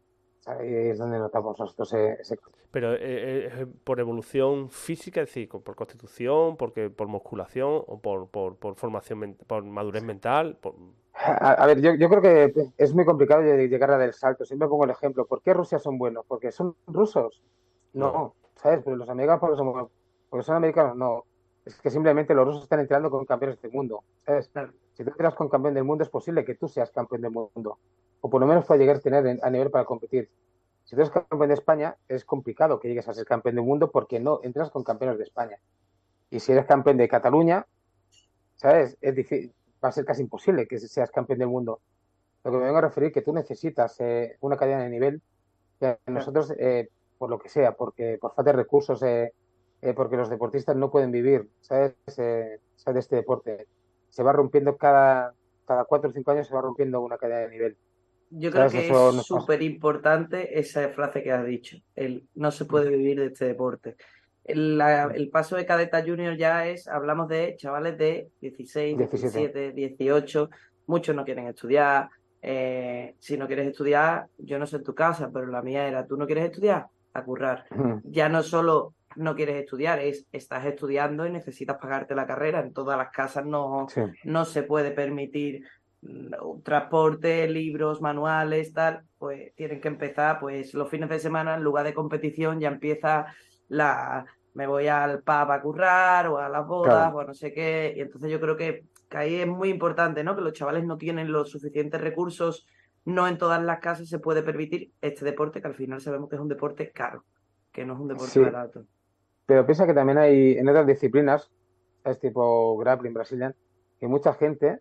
ahí 0.47 0.74
es 0.90 0.99
donde 0.99 1.18
notamos 1.18 1.59
nosotros 1.59 1.92
eh, 1.94 2.16
ese... 2.20 2.38
Pero 2.70 2.92
eh, 2.94 2.99
eh, 3.01 3.51
¿es 3.62 3.66
por 3.84 4.01
evolución 4.01 4.68
física, 4.70 5.20
es 5.22 5.28
decir, 5.28 5.49
por 5.49 5.74
constitución, 5.76 6.57
porque 6.57 6.90
por 6.90 7.09
musculación 7.09 7.82
o 7.86 7.99
por, 8.01 8.28
por, 8.28 8.57
por 8.57 8.74
formación, 8.76 9.36
por 9.47 9.64
madurez 9.64 10.03
mental. 10.03 10.57
por- 10.61 10.74
A, 11.14 11.53
a 11.53 11.66
ver, 11.66 11.80
yo, 11.80 11.94
yo 11.94 12.09
creo 12.09 12.20
que 12.22 12.53
es 12.76 12.94
muy 12.94 13.05
complicado 13.05 13.42
lle- 13.42 13.68
llegar 13.68 13.90
a 13.90 13.99
del 13.99 14.12
salto. 14.12 14.44
Siempre 14.44 14.68
pongo 14.68 14.84
el 14.84 14.90
ejemplo. 14.90 15.24
¿Por 15.26 15.40
qué 15.42 15.55
Rusia 15.55 15.78
son 15.78 15.97
buenos? 15.99 16.24
¿Porque 16.26 16.53
son 16.53 16.74
rusos? 16.86 17.42
No, 17.94 18.12
No. 18.12 18.34
¿sabes? 18.57 18.80
Pero 18.84 18.97
los 18.97 19.09
americanos, 19.09 19.40
porque 19.40 19.57
son, 19.57 19.72
buenos? 19.72 19.90
porque 20.28 20.44
son 20.44 20.57
americanos, 20.57 20.97
no. 20.97 21.24
Es 21.64 21.80
que 21.80 21.90
simplemente 21.90 22.34
los 22.34 22.47
rusos 22.47 22.62
están 22.64 22.80
entrando 22.80 23.11
con 23.11 23.24
campeones 23.24 23.61
del 23.62 23.72
mundo, 23.72 24.05
¿sabes? 24.24 24.51
Si 24.94 25.03
tú 25.03 25.11
entras 25.11 25.34
con 25.34 25.49
campeón 25.49 25.74
del 25.74 25.82
mundo, 25.84 26.05
es 26.05 26.11
posible 26.11 26.44
que 26.44 26.55
tú 26.55 26.68
seas 26.68 26.90
campeón 26.90 27.22
del 27.22 27.32
mundo. 27.32 27.78
O 28.27 28.31
por 28.31 28.41
lo 28.41 28.47
menos 28.49 28.64
puedas 28.66 28.81
llegar 28.81 28.97
a 28.97 29.01
tener 29.09 29.24
en- 29.27 29.41
a 29.43 29.51
nivel 29.51 29.70
para 29.70 29.85
competir. 29.85 30.29
Si 30.85 30.97
tú 30.97 31.01
eres 31.01 31.11
campeón 31.12 31.49
de 31.49 31.55
España, 31.55 31.97
es 32.09 32.24
complicado 32.24 32.81
que 32.81 32.89
llegues 32.89 33.07
a 33.09 33.14
ser 33.14 33.24
campeón 33.24 33.55
del 33.55 33.64
mundo 33.64 33.91
porque 33.95 34.18
no 34.18 34.41
entras 34.43 34.70
con 34.70 34.83
campeones 34.83 35.18
de 35.18 35.24
España. 35.31 35.59
Y 36.31 36.41
si 36.41 36.51
eres 36.53 36.66
campeón 36.66 36.97
de 36.97 37.07
Cataluña, 37.09 37.66
¿sabes? 38.57 38.97
Es 39.01 39.14
difícil, 39.14 39.55
va 39.85 39.91
a 39.91 39.93
ser 39.93 40.05
casi 40.05 40.22
imposible 40.22 40.66
que 40.66 40.79
seas 40.81 41.11
campeón 41.12 41.39
del 41.39 41.49
mundo. 41.49 41.81
Lo 42.43 42.51
que 42.51 42.57
me 42.59 42.64
vengo 42.64 42.79
a 42.79 42.89
referir 42.89 43.09
es 43.09 43.14
que 43.14 43.22
tú 43.22 43.33
necesitas 43.33 43.95
eh, 44.01 44.37
una 44.41 44.57
cadena 44.57 44.83
de 44.83 44.91
nivel 44.91 45.22
que 45.79 45.99
nosotros, 46.07 46.53
eh, 46.59 46.89
por 47.18 47.31
lo 47.31 47.39
que 47.39 47.49
sea, 47.49 47.77
porque 47.77 48.18
por 48.20 48.35
falta 48.35 48.51
de 48.51 48.57
recursos, 48.57 49.01
eh, 49.05 49.33
porque 49.95 50.16
los 50.16 50.31
deportistas 50.31 50.74
no 50.74 50.91
pueden 50.91 51.12
vivir, 51.12 51.49
¿sabes? 51.61 51.95
¿sabes? 52.07 52.95
De 52.95 53.01
este 53.01 53.16
deporte. 53.16 53.68
Se 54.09 54.24
va 54.24 54.33
rompiendo 54.33 54.77
cada, 54.77 55.33
cada 55.64 55.85
cuatro 55.85 56.11
o 56.11 56.12
cinco 56.12 56.33
años, 56.33 56.49
se 56.49 56.55
va 56.55 56.61
rompiendo 56.62 57.01
una 57.01 57.18
cadena 57.18 57.41
de 57.41 57.51
nivel. 57.51 57.77
Yo 58.31 58.51
creo 58.51 58.68
que 58.68 58.89
es 58.89 59.27
súper 59.27 59.62
importante 59.62 60.59
esa 60.59 60.89
frase 60.91 61.22
que 61.22 61.33
has 61.33 61.45
dicho, 61.47 61.77
el 61.95 62.24
no 62.35 62.51
se 62.51 62.64
puede 62.64 62.91
vivir 62.91 63.20
de 63.20 63.27
este 63.27 63.45
deporte. 63.47 63.97
El, 64.45 64.79
la- 64.79 65.11
el 65.14 65.29
paso 65.31 65.57
de 65.57 65.66
cadeta 65.66 66.03
junior 66.05 66.37
ya 66.37 66.66
es, 66.66 66.87
hablamos 66.89 67.29
de 67.29 67.55
chavales 67.57 67.97
de 67.99 68.29
16, 68.41 68.97
17. 68.99 69.39
17, 69.41 69.72
18, 69.72 70.51
muchos 70.87 71.14
no 71.16 71.24
quieren 71.24 71.47
estudiar. 71.47 72.09
eh, 72.43 73.14
si 73.18 73.37
no 73.37 73.47
quieres 73.49 73.66
estudiar, 73.68 74.27
yo 74.39 74.59
no 74.59 74.66
sé 74.66 74.77
en 74.77 74.85
tu 74.85 74.95
casa, 74.95 75.31
pero 75.33 75.47
la 75.47 75.62
mía 75.62 75.89
era, 75.89 76.07
¿tú 76.07 76.16
no 76.16 76.27
quieres 76.27 76.45
estudiar? 76.45 76.87
A 77.14 77.24
currar. 77.24 77.64
Ya 78.05 78.29
no 78.29 78.43
solo 78.45 78.95
no 79.16 79.35
quieres 79.35 79.57
estudiar, 79.57 79.99
es 79.99 80.27
estás 80.31 80.64
estudiando 80.66 81.27
y 81.27 81.31
necesitas 81.31 81.79
pagarte 81.79 82.14
la 82.14 82.27
carrera. 82.27 82.61
En 82.61 82.72
todas 82.72 82.97
las 82.99 83.11
casas 83.11 83.45
no, 83.47 83.87
Sí. 83.89 84.03
no 84.24 84.45
se 84.45 84.62
puede 84.62 84.91
permitir 84.93 85.64
transporte, 86.62 87.48
libros, 87.48 88.00
manuales, 88.00 88.72
tal, 88.72 89.02
pues 89.18 89.54
tienen 89.54 89.80
que 89.80 89.88
empezar, 89.88 90.38
pues 90.40 90.74
los 90.74 90.88
fines 90.88 91.09
de 91.09 91.18
semana, 91.18 91.54
en 91.54 91.62
lugar 91.62 91.84
de 91.84 91.94
competición, 91.94 92.61
ya 92.61 92.68
empieza 92.68 93.26
la, 93.68 94.24
me 94.54 94.66
voy 94.66 94.88
al 94.88 95.22
pub 95.22 95.50
a 95.50 95.61
currar 95.62 96.28
o 96.28 96.38
a 96.38 96.48
las 96.48 96.66
bodas 96.66 96.92
Claro. 96.94 97.16
o 97.16 97.20
a 97.20 97.24
no 97.24 97.34
sé 97.34 97.52
qué, 97.52 97.94
y 97.96 98.00
entonces 98.00 98.30
yo 98.30 98.40
creo 98.40 98.57
que, 98.57 98.84
que 99.09 99.16
ahí 99.16 99.34
es 99.36 99.46
muy 99.46 99.68
importante, 99.70 100.24
¿no? 100.24 100.34
Que 100.34 100.42
los 100.42 100.52
chavales 100.52 100.84
no 100.84 100.96
tienen 100.96 101.30
los 101.32 101.50
suficientes 101.50 102.00
recursos, 102.00 102.66
no 103.04 103.28
en 103.28 103.38
todas 103.38 103.62
las 103.62 103.78
casas 103.80 104.09
se 104.09 104.18
puede 104.18 104.42
permitir 104.42 104.90
este 105.00 105.24
deporte, 105.24 105.61
que 105.61 105.68
al 105.68 105.74
final 105.74 106.00
sabemos 106.00 106.28
que 106.28 106.36
es 106.36 106.42
un 106.42 106.48
deporte 106.48 106.90
caro, 106.90 107.24
que 107.72 107.84
no 107.84 107.94
es 107.94 108.00
un 108.00 108.09
deporte 108.09 108.30
Sí. 108.30 108.40
barato. 108.40 108.84
Pero 109.46 109.64
piensa 109.64 109.86
que 109.86 109.94
también 109.94 110.18
hay 110.18 110.59
en 110.59 110.68
otras 110.68 110.86
disciplinas, 110.86 111.48
¿sabes? 112.02 112.18
Tipo 112.18 112.76
grappling, 112.78 113.14
Brazilian, 113.14 113.54
que 114.00 114.09
mucha 114.09 114.34
gente, 114.34 114.80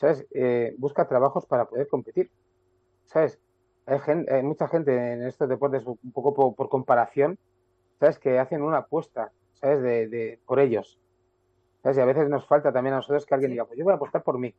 ¿sabes? 0.00 0.26
Eh, 0.32 0.74
busca 0.78 1.08
trabajos 1.08 1.46
para 1.46 1.66
poder 1.68 1.88
competir, 1.88 2.32
¿sabes? 3.06 3.40
Hay, 3.86 4.00
gen- 4.00 4.26
hay 4.30 4.42
mucha 4.44 4.68
gente 4.68 4.92
en 5.14 5.22
estos 5.24 5.48
deportes, 5.48 5.84
un 5.86 6.12
poco 6.12 6.34
por, 6.34 6.54
por 6.56 6.68
comparación, 6.70 7.38
¿sabes? 8.00 8.18
Que 8.18 8.38
hacen 8.38 8.62
una 8.62 8.78
apuesta, 8.80 9.32
¿sabes? 9.54 9.82
De, 9.82 10.08
de- 10.08 10.42
por 10.46 10.60
ellos, 10.60 11.00
¿sabes? 11.82 11.98
Y 11.98 12.00
a 12.00 12.04
veces 12.06 12.28
nos 12.28 12.46
falta 12.46 12.72
también 12.72 12.94
a 12.94 12.96
nosotros 12.98 13.26
que 13.26 13.34
alguien 13.34 13.52
diga, 13.52 13.66
pues 13.66 13.78
yo 13.78 13.84
voy 13.84 13.92
a 13.92 13.96
apostar 13.96 14.22
por 14.22 14.38
mí, 14.38 14.54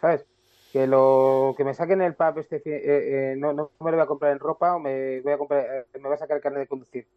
¿sabes? 0.00 0.26
Que 0.72 0.86
lo 0.86 1.54
que 1.56 1.64
me 1.64 1.74
saquen 1.74 2.02
el 2.02 2.16
pub 2.16 2.38
este, 2.38 2.58
eh, 2.58 3.32
eh, 3.32 3.36
no, 3.38 3.52
no 3.54 3.72
me 3.80 3.90
lo 3.92 3.96
voy 3.98 4.04
a 4.04 4.08
comprar 4.08 4.32
en 4.32 4.38
ropa 4.40 4.76
o 4.76 4.80
me 4.80 5.20
voy 5.22 5.32
a 5.32 5.38
comprar, 5.38 5.66
eh, 5.94 5.98
me 6.00 6.08
voy 6.08 6.14
a 6.14 6.18
sacar 6.18 6.36
el 6.38 6.42
carnet 6.42 6.62
de 6.62 6.68
conducir 6.68 7.08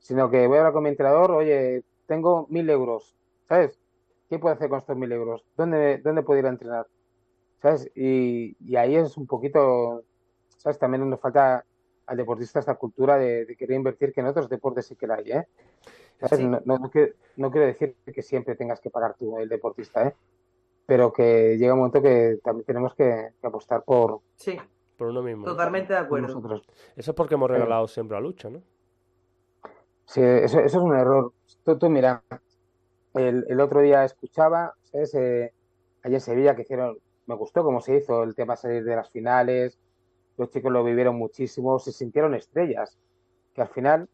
sino 0.00 0.30
que 0.30 0.46
voy 0.48 0.56
a 0.58 0.60
hablar 0.60 0.74
con 0.74 0.84
mi 0.84 0.90
entrenador, 0.90 1.32
oye, 1.32 1.84
tengo 2.06 2.46
mil 2.50 2.70
euros, 2.70 3.16
¿sabes? 3.48 3.80
¿Qué 4.30 4.38
puedo 4.38 4.54
hacer 4.54 4.68
con 4.70 4.78
estos 4.80 4.96
mil 4.96 5.12
euros? 5.12 5.46
¿Dónde, 5.56 5.98
dónde 5.98 6.22
puedo 6.24 6.40
ir 6.40 6.46
a 6.46 6.50
entrenar? 6.50 6.86
¿Sabes? 7.64 7.90
Y, 7.94 8.54
y 8.60 8.76
ahí 8.76 8.94
es 8.94 9.16
un 9.16 9.26
poquito, 9.26 10.04
¿sabes? 10.58 10.78
También 10.78 11.08
nos 11.08 11.18
falta 11.18 11.64
al 12.04 12.16
deportista 12.18 12.58
esta 12.58 12.74
cultura 12.74 13.16
de, 13.16 13.46
de 13.46 13.56
querer 13.56 13.76
invertir, 13.78 14.12
que 14.12 14.20
en 14.20 14.26
otros 14.26 14.50
deportes 14.50 14.84
sí 14.86 14.96
que 14.96 15.06
la 15.06 15.14
hay, 15.14 15.32
¿eh? 15.32 15.46
¿Sabes? 16.20 16.40
Sí. 16.40 16.46
No, 16.46 16.60
no, 16.66 16.78
no 16.78 16.90
quiero, 16.90 17.14
no 17.38 17.50
quiero 17.50 17.66
decir 17.66 17.96
que 18.04 18.20
siempre 18.20 18.54
tengas 18.54 18.80
que 18.80 18.90
pagar 18.90 19.14
tú 19.18 19.38
el 19.38 19.48
deportista, 19.48 20.08
¿eh? 20.08 20.14
Pero 20.84 21.10
que 21.10 21.56
llega 21.56 21.72
un 21.72 21.78
momento 21.78 22.02
que 22.02 22.38
también 22.44 22.66
tenemos 22.66 22.94
que, 22.94 23.30
que 23.40 23.46
apostar 23.46 23.82
por, 23.82 24.20
Sí, 24.36 24.58
Por 24.98 25.06
uno 25.08 25.22
mismo. 25.22 25.46
totalmente 25.46 25.94
de 25.94 26.00
acuerdo. 26.00 26.26
nosotros. 26.26 26.68
Eso 26.96 27.12
es 27.12 27.16
porque 27.16 27.36
hemos 27.36 27.50
regalado 27.50 27.88
siempre 27.88 28.18
a 28.18 28.20
lucha, 28.20 28.50
¿no? 28.50 28.60
Sí, 30.04 30.20
eso, 30.20 30.58
eso 30.60 30.66
es 30.66 30.74
un 30.84 30.94
error. 30.94 31.32
Tú, 31.64 31.78
tú 31.78 31.88
mira, 31.88 32.22
el, 33.14 33.46
el 33.48 33.60
otro 33.62 33.80
día 33.80 34.04
escuchaba, 34.04 34.74
¿sabes? 34.82 35.14
Eh, 35.14 35.50
allá 36.02 36.16
en 36.16 36.20
Sevilla 36.20 36.54
que 36.54 36.60
hicieron, 36.60 36.98
me 37.26 37.34
gustó 37.34 37.62
cómo 37.62 37.80
se 37.80 37.96
hizo 37.96 38.22
el 38.22 38.34
tema 38.34 38.56
salir 38.56 38.84
de 38.84 38.96
las 38.96 39.10
finales, 39.10 39.78
los 40.36 40.50
chicos 40.50 40.72
lo 40.72 40.84
vivieron 40.84 41.16
muchísimo, 41.16 41.78
se 41.78 41.92
sintieron 41.92 42.34
estrellas, 42.34 42.98
que 43.54 43.62
al 43.62 43.68
final, 43.68 44.08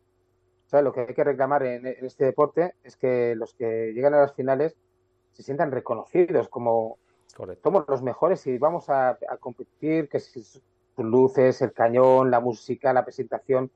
¿sabes? 0.67 0.85
Lo 0.85 0.93
que 0.93 1.01
hay 1.01 1.15
que 1.15 1.25
reclamar 1.25 1.63
en, 1.63 1.87
en 1.87 2.05
este 2.05 2.25
deporte 2.25 2.75
es 2.85 2.97
que 2.97 3.35
los 3.35 3.55
que 3.55 3.93
llegan 3.95 4.15
a 4.15 4.21
las 4.21 4.35
finales 4.35 4.77
se 5.33 5.43
sientan 5.43 5.71
reconocidos 5.71 6.49
como 6.49 6.99
Correcto. 7.35 7.63
somos 7.63 7.85
los 7.89 8.03
mejores 8.03 8.47
y 8.47 8.59
vamos 8.59 8.91
a, 8.91 9.11
a 9.11 9.37
competir, 9.39 10.09
que 10.09 10.21
si 10.21 10.43
sus 10.43 10.63
luces, 10.97 11.63
el 11.63 11.73
cañón, 11.73 12.31
la 12.31 12.41
música, 12.41 12.93
la 12.93 13.05
presentación, 13.05 13.71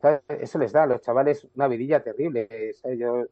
¿sabes? 0.00 0.22
eso 0.28 0.58
les 0.58 0.72
da 0.72 0.84
a 0.84 0.86
los 0.86 1.00
chavales 1.00 1.46
una 1.54 1.68
vidilla 1.68 2.02
terrible. 2.02 2.48
¿sabes? 2.80 2.98
Yo, 2.98 3.24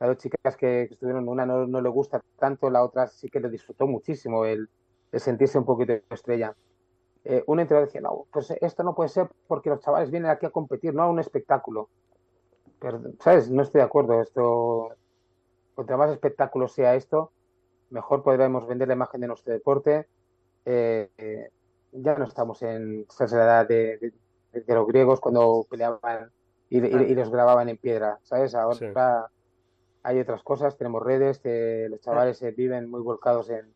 las 0.00 0.08
dos 0.08 0.18
chicas 0.18 0.56
que, 0.56 0.86
que 0.88 0.94
estuvieron, 0.94 1.28
una 1.28 1.46
no, 1.46 1.66
no 1.66 1.80
le 1.80 1.88
gusta 1.88 2.20
tanto, 2.38 2.70
la 2.70 2.82
otra 2.82 3.06
sí 3.06 3.28
que 3.28 3.38
le 3.38 3.48
disfrutó 3.48 3.86
muchísimo 3.86 4.44
el, 4.44 4.68
el 5.12 5.20
sentirse 5.20 5.58
un 5.58 5.64
poquito 5.64 5.92
estrella. 6.10 6.54
Eh, 7.24 7.44
un 7.46 7.60
entrenador 7.60 7.86
decía, 7.88 8.00
no, 8.00 8.26
pues 8.32 8.50
esto 8.50 8.82
no 8.82 8.94
puede 8.94 9.08
ser 9.08 9.28
porque 9.46 9.70
los 9.70 9.80
chavales 9.80 10.10
vienen 10.10 10.30
aquí 10.30 10.46
a 10.46 10.50
competir, 10.50 10.94
no 10.94 11.02
a 11.04 11.08
un 11.10 11.20
espectáculo. 11.20 11.88
Pero, 12.80 13.00
¿sabes? 13.20 13.48
No 13.50 13.62
estoy 13.62 13.78
de 13.80 13.84
acuerdo. 13.84 14.20
Esto, 14.20 14.88
contra 15.74 15.96
más 15.96 16.10
espectáculo 16.10 16.66
sea 16.66 16.96
esto, 16.96 17.30
mejor 17.90 18.22
podremos 18.24 18.66
vender 18.66 18.88
la 18.88 18.94
imagen 18.94 19.20
de 19.20 19.28
nuestro 19.28 19.52
deporte. 19.52 20.08
Eh, 20.64 21.10
eh, 21.18 21.50
ya 21.92 22.16
no 22.16 22.24
estamos 22.24 22.62
en 22.62 23.06
esa 23.08 23.24
edad 23.26 23.68
de, 23.68 23.98
de- 23.98 24.12
de 24.60 24.74
los 24.74 24.86
griegos 24.86 25.20
cuando 25.20 25.64
peleaban 25.70 26.30
y, 26.70 26.78
y- 26.84 26.86
y 27.10 27.14
los 27.14 27.30
grababan 27.30 27.68
en 27.68 27.76
piedra, 27.78 28.18
¿sabes? 28.22 28.54
Ahora 28.54 28.76
Sí. 28.76 28.86
hay 30.02 30.20
otras 30.20 30.42
cosas, 30.42 30.76
tenemos 30.76 31.02
redes, 31.02 31.38
que 31.38 31.86
los 31.90 32.00
chavales 32.00 32.42
eh, 32.42 32.50
viven 32.50 32.90
muy 32.90 33.00
volcados 33.00 33.48
en 33.50 33.72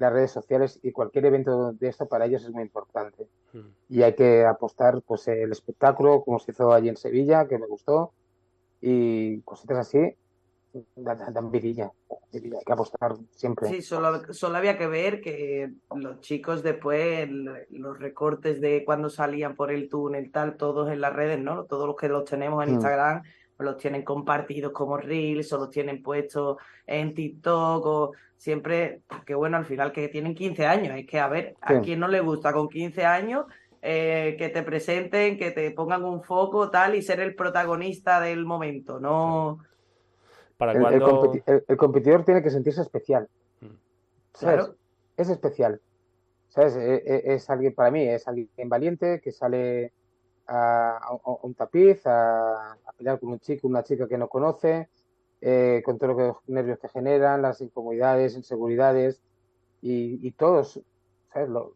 las 0.00 0.12
redes 0.12 0.30
sociales 0.30 0.80
y 0.82 0.92
cualquier 0.92 1.26
evento 1.26 1.72
de 1.72 1.88
esto 1.88 2.06
para 2.08 2.24
ellos 2.24 2.42
es 2.42 2.50
muy 2.50 2.62
importante. 2.62 3.28
Mm. 3.52 3.58
Y 3.90 4.02
hay 4.02 4.14
que 4.14 4.44
apostar, 4.46 5.02
pues, 5.02 5.28
el 5.28 5.52
espectáculo, 5.52 6.22
como 6.24 6.38
se 6.38 6.52
hizo 6.52 6.72
allí 6.72 6.88
en 6.88 6.96
Sevilla, 6.96 7.46
que 7.46 7.58
me 7.58 7.66
gustó, 7.66 8.12
y 8.80 9.40
cositas 9.42 9.78
así, 9.78 10.16
dan, 10.96 11.50
vidilla, 11.50 11.92
hay 12.32 12.40
que 12.64 12.72
apostar 12.72 13.16
siempre. 13.30 13.68
Sí, 13.68 13.82
solo, 13.82 14.32
solo 14.32 14.56
había 14.56 14.78
que 14.78 14.86
ver 14.86 15.20
que 15.20 15.70
los 15.94 16.20
chicos 16.20 16.62
después, 16.62 17.18
el- 17.28 17.66
los 17.70 17.98
recortes 17.98 18.60
de 18.60 18.84
cuando 18.84 19.10
salían 19.10 19.54
por 19.54 19.70
el 19.70 19.88
túnel, 19.88 20.30
tal, 20.30 20.56
todos 20.56 20.90
en 20.90 21.00
las 21.00 21.12
redes, 21.12 21.38
¿no? 21.40 21.64
Todos 21.64 21.86
los 21.88 21.96
que 21.96 22.08
los 22.08 22.24
tenemos 22.24 22.62
en 22.64 22.70
Mm. 22.70 22.74
Instagram, 22.74 23.22
los 23.62 23.76
tienen 23.76 24.02
compartidos 24.02 24.72
como 24.72 24.96
Reels 24.96 25.52
o 25.52 25.58
los 25.58 25.70
tienen 25.70 26.02
puestos 26.02 26.56
en 26.86 27.14
TikTok 27.14 27.86
o 27.86 28.12
siempre, 28.36 29.00
que 29.26 29.34
bueno, 29.34 29.56
al 29.56 29.64
final 29.66 29.92
que 29.92 30.08
tienen 30.08 30.34
15 30.34 30.66
años, 30.66 30.96
es 30.98 31.06
que 31.06 31.20
a 31.20 31.28
ver, 31.28 31.54
a 31.60 31.80
quién 31.80 32.00
no 32.00 32.08
le 32.08 32.20
gusta 32.20 32.52
con 32.52 32.68
15 32.68 33.04
años 33.04 33.44
eh, 33.82 34.34
que 34.38 34.48
te 34.50 34.62
presenten, 34.62 35.36
que 35.38 35.50
te 35.50 35.70
pongan 35.72 36.04
un 36.04 36.22
foco, 36.22 36.70
tal, 36.70 36.94
y 36.94 37.02
ser 37.02 37.20
el 37.20 37.34
protagonista 37.34 38.20
del 38.20 38.44
momento, 38.46 38.98
no... 39.00 39.58
¿Para 40.56 40.72
El, 40.72 40.78
el 40.78 40.82
cuándo? 40.82 41.06
competi- 41.22 41.42
el- 41.46 41.64
el 41.66 41.76
competidor 41.76 42.24
tiene 42.24 42.42
que 42.42 42.50
sentirse 42.50 42.82
especial. 42.82 43.28
Mm. 43.60 43.66
¿Sabes? 44.34 44.56
Claro. 44.64 44.74
Es 45.16 45.28
especial. 45.30 45.80
¿Sabes? 46.48 46.76
E- 46.76 47.02
e- 47.06 47.34
Es, 47.34 47.48
alguien, 47.48 47.74
para 47.74 47.90
mí, 47.90 48.02
es 48.06 48.26
alguien 48.28 48.48
valiente 48.68 49.20
que 49.22 49.32
sale 49.32 49.92
a, 50.50 50.96
a- 50.98 51.20
a 51.24 51.36
un 51.42 51.54
tapiz 51.54 52.06
a, 52.06 52.72
a 52.72 52.92
pelear 52.96 53.18
con 53.20 53.30
un 53.30 53.40
chico, 53.40 53.68
una 53.68 53.82
chica 53.84 54.06
que 54.08 54.18
no 54.18 54.28
conoce, 54.28 54.88
eh, 55.40 55.80
con 55.84 55.98
todos 55.98 56.16
los 56.16 56.36
nervios 56.48 56.78
que 56.78 56.88
generan, 56.88 57.40
las 57.42 57.60
incomodidades, 57.60 58.36
inseguridades, 58.36 59.22
y, 59.82 60.26
y 60.26 60.32
todos, 60.32 60.80
¿sabes? 61.32 61.48
Lo- 61.48 61.74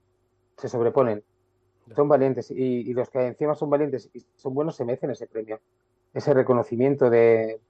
se 0.58 0.68
sobreponen. 0.68 1.24
Son 1.96 2.08
valientes 2.08 2.50
y, 2.50 2.54
y 2.56 2.94
los 2.94 3.10
que 3.10 3.26
encima 3.26 3.54
son 3.54 3.68
valientes 3.70 4.08
y 4.14 4.20
son 4.36 4.54
buenos 4.54 4.74
se 4.76 4.84
merecen 4.84 5.10
ese 5.10 5.26
premio, 5.26 5.60
ese 6.14 6.32
reconocimiento 6.32 7.10
de, 7.10 7.60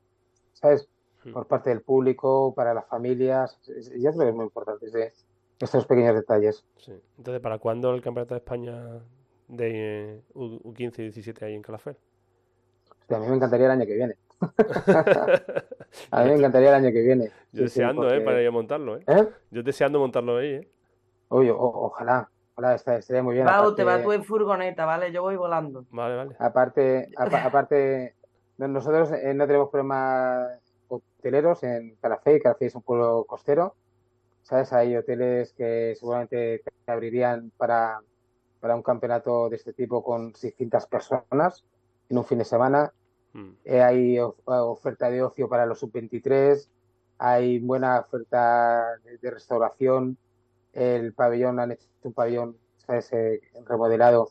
¿sabes? 0.52 0.88
Mm. 1.24 1.32
Por 1.32 1.46
parte 1.46 1.70
del 1.70 1.80
público, 1.82 2.52
para 2.54 2.74
las 2.74 2.86
familias. 2.86 3.58
Yo 3.66 4.10
creo 4.12 4.22
que 4.24 4.28
es 4.28 4.34
muy 4.34 4.44
importante 4.44 4.86
ese- 4.86 5.12
estos 5.60 5.86
pequeños 5.86 6.14
detalles. 6.14 6.64
Sí. 6.76 6.92
Entonces, 7.18 7.40
¿para 7.40 7.58
cuándo 7.58 7.92
el 7.94 8.02
Campeonato 8.02 8.34
de 8.34 8.38
España 8.38 9.00
de 9.56 10.14
eh, 10.16 10.20
U- 10.34 10.60
U15 10.72 10.98
y 10.98 11.02
17 11.04 11.44
ahí 11.44 11.54
en 11.54 11.62
Calafell? 11.62 11.96
Hostia, 13.00 13.16
a 13.16 13.20
mí 13.20 13.26
me 13.28 13.36
encantaría 13.36 13.66
el 13.66 13.72
año 13.72 13.86
que 13.86 13.94
viene. 13.94 14.14
A 16.10 16.22
mí 16.24 16.30
me 16.30 16.36
encantaría 16.36 16.68
el 16.70 16.74
año 16.74 16.92
que 16.92 17.02
viene. 17.02 17.24
Yo 17.24 17.30
Sí, 17.30 17.52
sí, 17.52 17.62
deseando, 17.80 18.10
¿eh? 18.12 18.20
Para 18.20 18.40
ir 18.42 18.48
a 18.48 18.50
montarlo, 18.50 18.96
¿eh? 18.96 19.04
¿Eh? 19.06 19.28
Yo 19.50 19.62
deseando 19.62 19.98
montarlo 19.98 20.36
ahí, 20.38 20.54
¿eh? 20.54 20.68
Oye, 21.28 21.50
o- 21.50 21.56
ojalá, 21.58 22.28
ojalá 22.54 22.74
esta- 22.74 22.96
estaría 22.96 23.22
muy 23.22 23.34
bien. 23.34 23.46
Pau, 23.46 23.74
te 23.74 23.84
vas 23.84 24.02
tú 24.02 24.12
en 24.12 24.24
furgoneta, 24.24 24.84
¿vale? 24.84 25.12
Yo 25.12 25.22
voy 25.22 25.36
volando. 25.36 25.86
Vale, 25.90 26.16
vale. 26.16 26.36
Aparte, 26.38 27.08
apa- 27.16 27.44
aparte, 27.44 28.16
no- 28.58 28.68
nosotros 28.68 29.10
eh, 29.12 29.34
no 29.34 29.46
tenemos 29.46 29.70
problemas 29.70 30.60
hoteleros 30.88 31.62
en 31.62 31.96
Calafell. 31.96 32.42
Calafell 32.42 32.68
es 32.68 32.74
un 32.74 32.82
pueblo 32.82 33.24
costero. 33.24 33.76
¿Sabes? 34.42 34.72
Hay 34.74 34.94
hoteles 34.94 35.54
que 35.54 35.94
seguramente 35.96 36.62
te 36.84 36.92
abrirían 36.92 37.50
para, 37.56 37.98
para 38.64 38.76
un 38.76 38.82
campeonato 38.82 39.50
de 39.50 39.56
este 39.56 39.74
tipo 39.74 40.02
con 40.02 40.34
600 40.34 40.86
personas 40.86 41.62
en 42.08 42.16
un 42.16 42.24
fin 42.24 42.38
de 42.38 42.46
semana. 42.46 42.94
Mm. 43.34 43.50
Eh, 43.62 43.82
hay 43.82 44.18
of- 44.18 44.36
oferta 44.46 45.10
de 45.10 45.22
ocio 45.22 45.50
para 45.50 45.66
los 45.66 45.80
sub-23. 45.80 46.66
Hay 47.18 47.58
buena 47.58 48.00
oferta 48.00 48.96
de, 49.04 49.18
de 49.18 49.30
restauración. 49.30 50.16
El 50.72 51.12
pabellón, 51.12 51.60
han 51.60 51.72
hecho 51.72 51.86
un 52.04 52.14
pabellón 52.14 52.56
¿sabes? 52.78 53.12
Eh, 53.12 53.42
remodelado, 53.66 54.30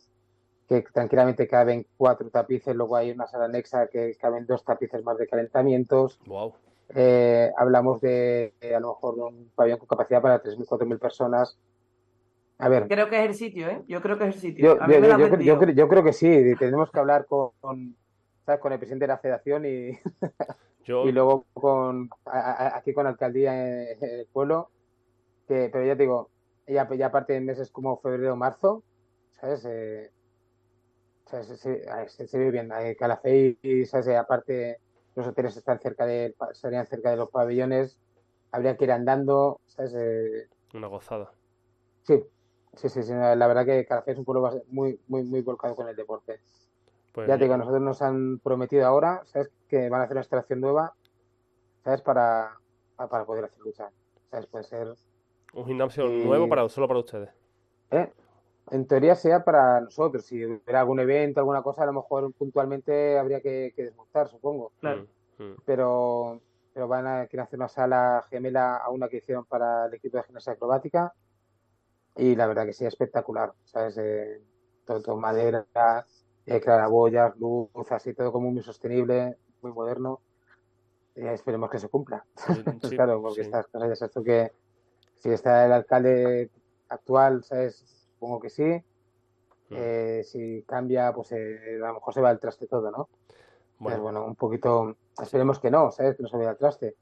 que 0.68 0.82
tranquilamente 0.82 1.48
caben 1.48 1.86
cuatro 1.96 2.32
tapices, 2.32 2.76
luego 2.76 2.96
hay 2.96 3.12
una 3.12 3.28
sala 3.28 3.46
anexa 3.46 3.86
que 3.86 4.16
caben 4.16 4.48
dos 4.48 4.64
tapices 4.64 5.04
más 5.04 5.20
de 5.20 5.28
calentamientos. 5.28 6.20
Wow. 6.26 6.56
Eh, 6.90 7.52
hablamos 7.56 8.02
de, 8.02 8.56
a 8.76 8.80
lo 8.80 8.90
mejor 8.96 9.20
un 9.20 9.52
pabellón 9.54 9.78
con 9.78 9.88
capacidad 9.90 10.24
para 10.24 10.42
3.000, 10.42 10.66
4.000 10.66 10.98
personas. 10.98 11.56
A 12.64 12.70
ver. 12.70 12.88
Creo 12.88 13.10
que 13.10 13.22
es 13.22 13.30
el 13.30 13.36
sitio, 13.36 13.68
¿eh? 13.68 13.84
Yo 13.90 14.02
creo 14.02 14.18
que 14.18 14.30
es 14.30 14.36
el 14.36 14.42
sitio. 14.42 14.78
Yo, 15.76 15.88
creo 15.90 16.04
que 16.04 16.14
sí, 16.14 16.56
tenemos 16.58 16.90
que 16.92 17.00
hablar 17.00 17.26
con, 17.26 17.52
¿sabes? 18.46 18.62
con 18.62 18.72
el 18.72 18.80
presidente 18.80 19.04
de 19.04 19.08
la 19.08 19.18
federación 19.18 19.66
y, 19.66 20.00
y 20.88 21.12
luego 21.12 21.46
con 21.54 22.10
aquí 22.24 22.94
con 22.94 23.04
la 23.04 23.10
alcaldía 23.10 23.92
en, 23.92 23.98
el 24.02 24.28
pueblo. 24.32 24.70
Que, 25.46 25.68
pero 25.74 25.86
ya 25.86 25.98
te 25.98 26.04
digo, 26.04 26.30
ya, 26.66 26.88
ya 26.96 27.08
aparte 27.08 27.34
de 27.34 27.42
meses 27.42 27.70
como 27.70 28.00
febrero 28.00 28.32
o 28.32 28.38
marzo, 28.38 28.82
¿sabes? 29.42 29.66
Eh, 29.66 30.10
¿sabes? 31.26 31.48
Se, 31.48 32.28
se, 32.28 32.38
vive 32.38 32.52
bien. 32.52 32.72
Calafé 32.98 33.58
y, 33.62 33.86
¿sabes? 33.86 34.08
aparte 34.16 34.80
los 35.16 35.28
hoteles 35.28 35.58
están 35.58 35.82
cerca 35.82 36.06
de, 36.06 36.34
estarían 36.50 36.88
cerca 36.88 37.12
de 37.12 37.18
los 37.18 37.30
pabellones, 37.30 38.00
habría 38.54 38.78
que 38.78 38.86
ir 38.86 38.94
andando, 38.94 39.60
¿sabes? 39.66 39.94
Eh, 39.96 40.48
Una 40.74 40.88
gozada. 40.88 41.34
Sí, 42.04 42.24
sí, 42.76 42.90
sí, 42.90 43.14
la 43.14 43.48
verdad 43.48 43.66
que 43.66 43.86
Calafé 43.86 44.12
es 44.12 44.18
un 44.18 44.26
pueblo 44.26 44.64
muy, 44.68 45.00
muy, 45.08 45.24
muy 45.24 45.42
volcado 45.42 45.76
con 45.76 45.88
el 45.88 45.96
deporte. 45.96 46.40
Pues 47.14 47.28
ya 47.28 47.38
te 47.38 47.44
digo, 47.44 47.56
nosotros 47.58 47.82
nos 47.82 48.02
han 48.02 48.40
prometido 48.40 48.88
ahora, 48.88 49.22
¿sabes? 49.26 49.52
Que 49.68 49.88
van 49.90 50.02
a 50.02 50.06
hacer 50.06 50.16
una 50.16 50.22
instalación 50.22 50.60
nueva, 50.62 50.96
¿sabes? 51.84 52.02
Para, 52.02 52.60
para 52.98 53.26
poder 53.26 53.46
hacer 53.46 53.60
lucha. 53.60 53.92
¿Sabes? 54.32 54.48
Puede 54.48 54.64
ser... 54.64 54.96
Un 55.54 55.66
gimnasio 55.66 56.08
nuevo 56.08 56.50
para 56.50 56.68
solo 56.70 56.88
para 56.88 57.00
ustedes. 57.00 57.30
¿Eh? 57.92 58.12
En 58.72 58.88
teoría 58.88 59.16
sea 59.16 59.44
para 59.44 59.82
nosotros. 59.82 60.26
Si 60.26 60.44
hubiera 60.44 60.80
algún 60.80 61.00
evento, 61.00 61.40
alguna 61.40 61.62
cosa, 61.62 61.84
a 61.84 61.86
lo 61.86 61.94
mejor 61.94 62.34
puntualmente 62.34 63.20
habría 63.20 63.42
que, 63.42 63.72
desmontar, 63.78 64.28
supongo. 64.30 64.72
Claro. 64.80 65.06
Mm, 65.38 65.44
mm. 65.44 65.56
Pero, 65.66 66.42
pero 66.74 66.88
van 66.88 67.06
a 67.06 67.28
quieren 67.28 67.46
hacer 67.46 67.60
una 67.60 67.68
sala 67.68 68.26
gemela 68.30 68.78
a 68.78 68.90
una 68.90 69.08
que 69.08 69.18
hicieron 69.18 69.46
para 69.46 69.86
el 69.86 69.94
equipo 69.94 70.18
de 70.18 70.24
gimnasia 70.24 70.54
acrobática. 70.54 71.14
Y 72.16 72.36
la 72.36 72.48
verdad 72.48 72.66
que 72.66 72.74
sí, 72.74 72.86
espectacular. 72.86 73.54
¿Sabes? 73.66 73.98
Eh, 73.98 74.42
todo, 74.86 75.18
madera, 75.18 75.66
eh, 76.46 76.60
claraboyas, 76.60 77.38
luz, 77.38 77.70
así, 77.90 78.14
todo 78.14 78.32
como 78.32 78.52
muy 78.52 78.64
sostenible, 78.64 79.38
muy 79.62 79.72
moderno. 79.72 80.22
Y 81.16 81.26
esperemos 81.26 81.70
que 81.70 81.80
se 81.80 81.90
cumpla. 81.90 82.26
claro, 82.90 83.22
porque 83.22 83.42
estas 83.42 83.68
cosas 83.68 83.90
ya 83.90 83.96
sabes 83.96 84.26
que 84.26 84.52
si 85.18 85.30
está 85.30 85.66
el 85.66 85.72
alcalde 85.72 86.50
actual, 86.90 87.44
¿sabes? 87.44 88.04
supongo 88.24 88.40
que 88.40 88.50
sí. 88.50 88.64
Mm. 88.64 89.76
Eh, 89.76 90.24
si 90.24 90.64
cambia, 90.64 91.14
pues 91.14 91.32
eh, 91.32 91.80
a 91.84 91.88
lo 91.88 91.94
mejor 91.96 92.14
se 92.14 92.22
va 92.22 92.30
al 92.30 92.40
traste 92.40 92.68
todo, 92.68 92.92
¿no? 92.92 93.10
Bueno. 93.80 94.02
bueno, 94.02 94.26
un 94.26 94.36
poquito, 94.36 94.96
esperemos 95.22 95.60
que 95.60 95.70
no, 95.70 95.92
¿sabes? 95.92 96.16
Que 96.16 96.24
no 96.24 96.30
se 96.30 96.38
vaya 96.38 96.52
al 96.52 96.58
traste, 96.58 96.96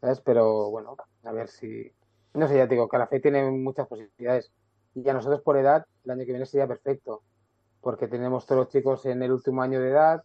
¿sabes? 0.00 0.20
Pero 0.20 0.70
bueno, 0.70 0.96
a 1.24 1.32
ver 1.32 1.48
si, 1.48 1.92
no 2.34 2.48
sé, 2.48 2.56
ya 2.56 2.68
te 2.68 2.74
digo, 2.74 2.88
que 2.88 2.98
la 2.98 3.06
fe 3.06 3.20
tiene 3.20 3.48
muchas 3.50 3.86
posibilidades. 3.86 4.52
Y 4.94 5.08
a 5.08 5.12
nosotros 5.12 5.40
por 5.40 5.56
edad, 5.56 5.86
el 6.04 6.10
año 6.10 6.24
que 6.24 6.32
viene 6.32 6.46
sería 6.46 6.66
perfecto, 6.66 7.22
porque 7.80 8.08
tenemos 8.08 8.46
todos 8.46 8.64
los 8.64 8.68
chicos 8.68 9.06
en 9.06 9.22
el 9.22 9.32
último 9.32 9.62
año 9.62 9.80
de 9.80 9.90
edad, 9.90 10.24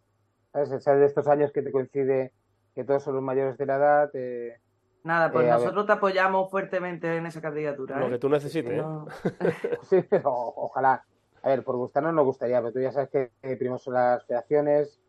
¿sabes? 0.52 0.84
¿Sabes 0.84 1.00
de 1.02 1.06
estos 1.06 1.28
años 1.28 1.52
que 1.52 1.62
te 1.62 1.72
coincide 1.72 2.34
que 2.76 2.84
todos 2.84 3.04
son 3.04 3.16
los 3.16 3.24
mayores 3.24 3.58
de 3.58 3.66
la 3.66 3.76
edad? 3.78 4.10
Eh, 4.14 4.60
Nada, 5.04 5.32
pues 5.32 5.48
eh, 5.48 5.50
nosotros 5.50 5.86
te 5.86 5.94
apoyamos 5.94 6.50
fuertemente 6.50 7.16
en 7.16 7.26
esa 7.26 7.42
candidatura. 7.42 8.00
Lo 8.00 8.08
¿eh? 8.08 8.12
que 8.12 8.20
tú 8.20 8.30
necesites. 8.30 8.74
¿eh? 8.74 8.84
sí, 9.84 10.02
pero 10.10 10.32
ojalá. 10.34 11.04
A 11.42 11.50
ver, 11.50 11.64
por 11.64 11.78
gustarnos 11.78 12.14
nos 12.14 12.26
gustaría, 12.26 12.60
pero 12.60 12.74
tú 12.74 12.80
ya 12.80 12.92
sabes 12.92 13.10
que 13.10 13.32
primero 13.42 13.78
son 13.78 13.94
las 13.94 14.26
federaciones, 14.26 15.00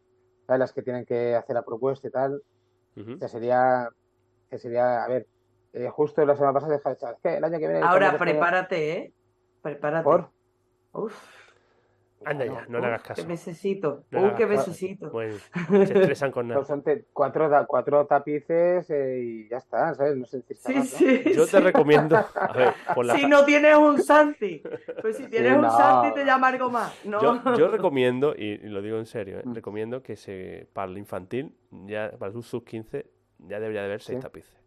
¿sabes? 0.46 0.60
las 0.60 0.72
que 0.72 0.82
tienen 0.82 1.04
que 1.04 1.34
hacer 1.34 1.54
la 1.54 1.62
propuesta 1.62 2.06
y 2.06 2.10
tal. 2.10 2.42
Que 2.94 3.28
sería, 3.28 3.88
que 4.50 4.58
sería, 4.58 5.02
a 5.02 5.08
ver, 5.08 5.26
justo 5.92 6.24
la 6.24 6.34
semana 6.34 6.52
pasada 6.52 6.76
de 6.76 6.92
es 6.92 7.20
que 7.22 7.36
el 7.36 7.44
año 7.44 7.58
que 7.58 7.68
viene. 7.68 7.80
Ahora 7.82 8.16
prepárate, 8.18 8.92
¿eh? 8.92 9.12
Prepárate. 9.62 10.04
¿Por? 10.04 10.30
Uf. 10.92 11.40
Anda 12.22 12.44
ya, 12.44 12.66
no 12.68 12.80
le 12.80 12.86
hagas 12.86 13.02
caso. 13.02 13.22
Qué 13.22 13.28
necesito. 13.28 14.04
No 14.10 14.34
qué 14.34 14.44
necesito. 14.44 15.10
Bueno, 15.10 15.36
se 15.86 15.98
estresan 15.98 16.30
con 16.30 16.48
nada. 16.48 16.62
Son 16.64 16.84
cuatro, 17.14 17.48
cuatro 17.66 18.06
tapices 18.06 18.90
eh, 18.90 19.20
y 19.22 19.48
ya 19.48 19.56
está, 19.56 19.94
¿sabes? 19.94 20.16
No 20.16 20.26
sé 20.26 20.42
sí, 20.50 20.82
sí, 20.82 21.22
Yo 21.34 21.46
te 21.46 21.60
recomiendo. 21.60 22.16
A 22.16 22.52
ver, 22.52 22.74
Si 23.16 23.26
no 23.26 23.44
tienes 23.46 23.74
un 23.74 24.02
Santi, 24.02 24.62
pues 25.00 25.16
si 25.16 25.28
tienes 25.28 25.56
un 25.56 25.70
Santi 25.70 26.12
te 26.12 26.26
llama 26.26 26.48
algo 26.48 26.68
más. 26.68 26.94
No. 27.06 27.56
Yo, 27.56 27.68
recomiendo, 27.68 28.34
y, 28.36 28.58
lo 28.58 28.82
digo 28.82 28.98
en 28.98 29.06
serio, 29.06 29.38
¿eh? 29.38 29.42
mm. 29.42 29.54
recomiendo 29.54 30.02
que 30.02 30.16
se, 30.16 30.68
para 30.74 30.92
el 30.92 30.98
infantil, 30.98 31.56
ya 31.86 32.10
para 32.18 32.32
el 32.32 32.42
sub 32.42 32.64
15, 32.64 33.06
ya 33.38 33.60
debería 33.60 33.80
de 33.80 33.86
haber 33.86 34.02
seis 34.02 34.20
tapices. 34.20 34.59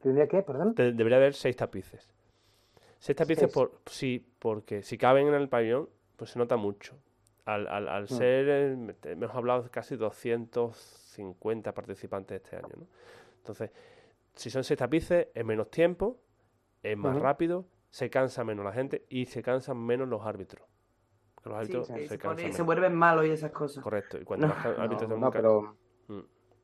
¿Tendría 0.00 0.26
qué, 0.28 0.42
perdón? 0.42 0.74
debería 0.74 1.16
haber 1.16 1.34
seis 1.34 1.56
tapices. 1.56 2.10
Seis 2.98 3.16
tapices, 3.16 3.52
por, 3.52 3.80
sí, 3.86 4.26
porque 4.38 4.82
si 4.82 4.98
caben 4.98 5.28
en 5.28 5.34
el 5.34 5.48
pabellón, 5.48 5.88
pues 6.16 6.30
se 6.30 6.38
nota 6.38 6.56
mucho. 6.56 6.96
Al, 7.46 7.66
al, 7.66 8.04
mm. 8.04 8.06
ser, 8.06 8.96
hemos 9.04 9.34
hablado 9.34 9.62
de 9.62 9.70
casi 9.70 9.96
250 9.96 11.72
participantes 11.72 12.42
este 12.42 12.56
año, 12.56 12.68
¿no? 12.76 12.86
Entonces, 13.38 13.70
si 14.34 14.50
son 14.50 14.64
seis 14.64 14.78
tapices, 14.78 15.28
es 15.34 15.44
menos 15.44 15.70
tiempo, 15.70 16.18
es 16.82 16.96
más 16.96 17.18
rápido, 17.18 17.66
se 17.90 18.10
cansa 18.10 18.44
menos 18.44 18.64
la 18.64 18.72
gente 18.72 19.04
y 19.08 19.26
se 19.26 19.42
cansan 19.42 19.78
menos 19.78 20.08
los 20.08 20.24
árbitros. 20.24 20.66
Los 21.44 21.54
árbitros 21.54 21.86
se, 21.86 22.06
se, 22.06 22.52
se, 22.52 22.62
vuelven 22.62 22.94
malos 22.94 23.26
y 23.26 23.30
esas 23.30 23.50
cosas. 23.50 23.82
Correcto. 23.82 24.18
Y 24.18 24.24
cuando 24.24 24.48
los 24.48 24.56
árbitros 24.78 25.08
no, 25.18 25.30
pero... 25.30 25.76
Mm 26.08 26.20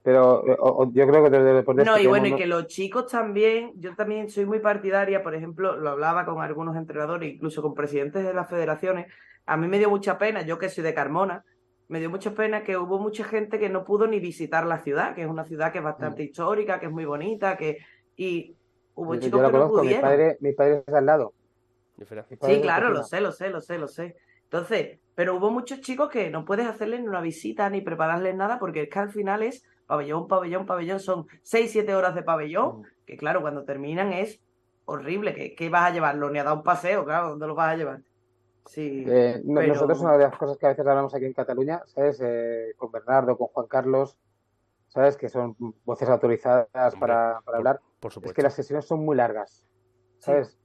pero 0.06 0.46
eh, 0.46 0.56
yo 0.92 1.04
creo 1.08 1.24
que 1.24 1.30
desde 1.30 1.84
No, 1.84 1.98
y 1.98 2.06
bueno, 2.06 2.28
y 2.28 2.36
que 2.36 2.46
los 2.46 2.68
chicos 2.68 3.10
también, 3.10 3.72
yo 3.74 3.92
también 3.96 4.30
soy 4.30 4.46
muy 4.46 4.60
partidaria, 4.60 5.20
por 5.20 5.34
ejemplo, 5.34 5.76
lo 5.76 5.90
hablaba 5.90 6.24
con 6.24 6.40
algunos 6.40 6.76
entrenadores, 6.76 7.34
incluso 7.34 7.60
con 7.60 7.74
presidentes 7.74 8.24
de 8.24 8.32
las 8.32 8.48
federaciones, 8.48 9.12
a 9.46 9.56
mí 9.56 9.66
me 9.66 9.78
dio 9.78 9.90
mucha 9.90 10.16
pena, 10.16 10.42
yo 10.42 10.60
que 10.60 10.68
soy 10.68 10.84
de 10.84 10.94
Carmona, 10.94 11.44
me 11.88 11.98
dio 11.98 12.08
mucha 12.08 12.30
pena 12.34 12.62
que 12.62 12.76
hubo 12.76 13.00
mucha 13.00 13.24
gente 13.24 13.58
que 13.58 13.68
no 13.68 13.82
pudo 13.82 14.06
ni 14.06 14.20
visitar 14.20 14.64
la 14.64 14.78
ciudad, 14.78 15.12
que 15.16 15.22
es 15.22 15.28
una 15.28 15.44
ciudad 15.44 15.72
que 15.72 15.78
es 15.78 15.84
bastante 15.84 16.22
mm. 16.22 16.26
histórica, 16.26 16.78
que 16.78 16.86
es 16.86 16.92
muy 16.92 17.04
bonita, 17.04 17.56
que 17.56 17.78
y 18.16 18.54
hubo 18.94 19.16
chicos 19.16 19.50
que 19.50 19.58
no 19.58 19.68
pudieron. 19.68 20.02
Mi 20.02 20.08
padre, 20.08 20.36
mi 20.38 20.52
padre 20.52 20.84
está 20.86 20.98
al 20.98 21.06
lado. 21.06 21.32
Sí, 22.42 22.60
claro, 22.60 22.90
lo 22.90 23.02
sé, 23.02 23.20
lo 23.20 23.32
sé, 23.32 23.50
lo 23.50 23.60
sé, 23.60 23.76
lo 23.76 23.88
sé. 23.88 24.14
Entonces, 24.44 25.00
pero 25.16 25.34
hubo 25.34 25.50
muchos 25.50 25.80
chicos 25.80 26.10
que 26.10 26.30
no 26.30 26.44
puedes 26.44 26.68
hacerles 26.68 27.00
ni 27.00 27.08
una 27.08 27.20
visita 27.20 27.68
ni 27.70 27.80
prepararles 27.80 28.36
nada 28.36 28.60
porque 28.60 28.82
es 28.82 28.88
que 28.88 29.00
al 29.00 29.10
final 29.10 29.42
es 29.42 29.64
pabellón, 29.86 30.28
pabellón, 30.28 30.66
pabellón, 30.66 31.00
son 31.00 31.26
6, 31.42 31.70
7 31.72 31.94
horas 31.94 32.14
de 32.14 32.22
pabellón, 32.22 32.80
mm. 32.80 32.84
que 33.06 33.16
claro, 33.16 33.40
cuando 33.40 33.64
terminan 33.64 34.12
es 34.12 34.40
horrible. 34.84 35.34
¿Qué, 35.34 35.54
qué 35.54 35.68
vas 35.68 35.90
a 35.90 35.92
llevarlo? 35.92 36.30
Ni 36.30 36.38
a 36.38 36.44
dar 36.44 36.56
un 36.56 36.62
paseo, 36.62 37.04
claro, 37.04 37.30
¿dónde 37.30 37.46
lo 37.46 37.54
vas 37.54 37.72
a 37.72 37.76
llevar? 37.76 38.00
Sí, 38.66 39.04
eh, 39.06 39.40
Nosotros 39.44 40.00
una 40.00 40.16
de 40.16 40.24
las 40.24 40.36
cosas 40.36 40.58
que 40.58 40.66
a 40.66 40.70
veces 40.70 40.86
hablamos 40.86 41.14
aquí 41.14 41.24
en 41.24 41.32
Cataluña, 41.32 41.82
¿sabes? 41.86 42.20
Eh, 42.20 42.72
con 42.76 42.90
Bernardo, 42.90 43.38
con 43.38 43.46
Juan 43.48 43.66
Carlos, 43.68 44.18
¿sabes? 44.88 45.16
Que 45.16 45.28
son 45.28 45.56
voces 45.84 46.08
autorizadas 46.08 46.96
para, 46.98 47.38
hablar. 47.46 47.80
Por 48.00 48.12
supuesto. 48.12 48.32
Es 48.32 48.34
que 48.34 48.42
las 48.42 48.54
sesiones 48.54 48.84
son 48.84 49.04
muy 49.04 49.16
largas, 49.16 49.64
¿sabes? 50.18 50.58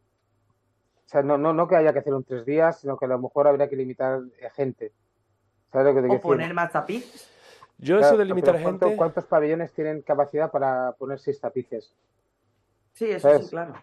O 1.05 1.09
sea, 1.11 1.21
no, 1.21 1.37
no, 1.37 1.53
no 1.53 1.67
que 1.67 1.75
haya 1.75 1.93
que 1.93 1.99
hacer 1.99 2.13
un 2.13 2.23
tres 2.23 2.45
días, 2.45 2.79
sino 2.79 2.97
que 2.97 3.05
a 3.05 3.09
lo 3.09 3.19
mejor 3.19 3.47
habría 3.47 3.69
que 3.69 3.75
limitar 3.75 4.21
gente. 4.55 4.93
¿Sabes 5.71 5.93
lo 5.93 6.01
que 6.01 6.07
te 6.07 6.15
O 6.15 6.21
poner 6.21 6.53
más 6.53 6.71
tapiz. 6.71 7.29
Yo 7.81 7.97
eso 7.99 8.15
de 8.15 8.25
limitar 8.25 8.57
gente. 8.59 8.95
¿Cuántos 8.95 9.25
pabellones 9.25 9.73
tienen 9.73 10.03
capacidad 10.03 10.51
para 10.51 10.93
poner 10.93 11.19
seis 11.19 11.39
tapices? 11.41 11.93
Sí, 12.93 13.09
eso 13.09 13.39
sí, 13.39 13.49
claro. 13.49 13.73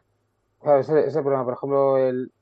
Claro, 0.60 0.80
ese, 0.80 1.06
ese 1.06 1.20
problema. 1.20 1.44
Por 1.44 1.54
ejemplo, 1.54 1.98
el, 1.98 2.32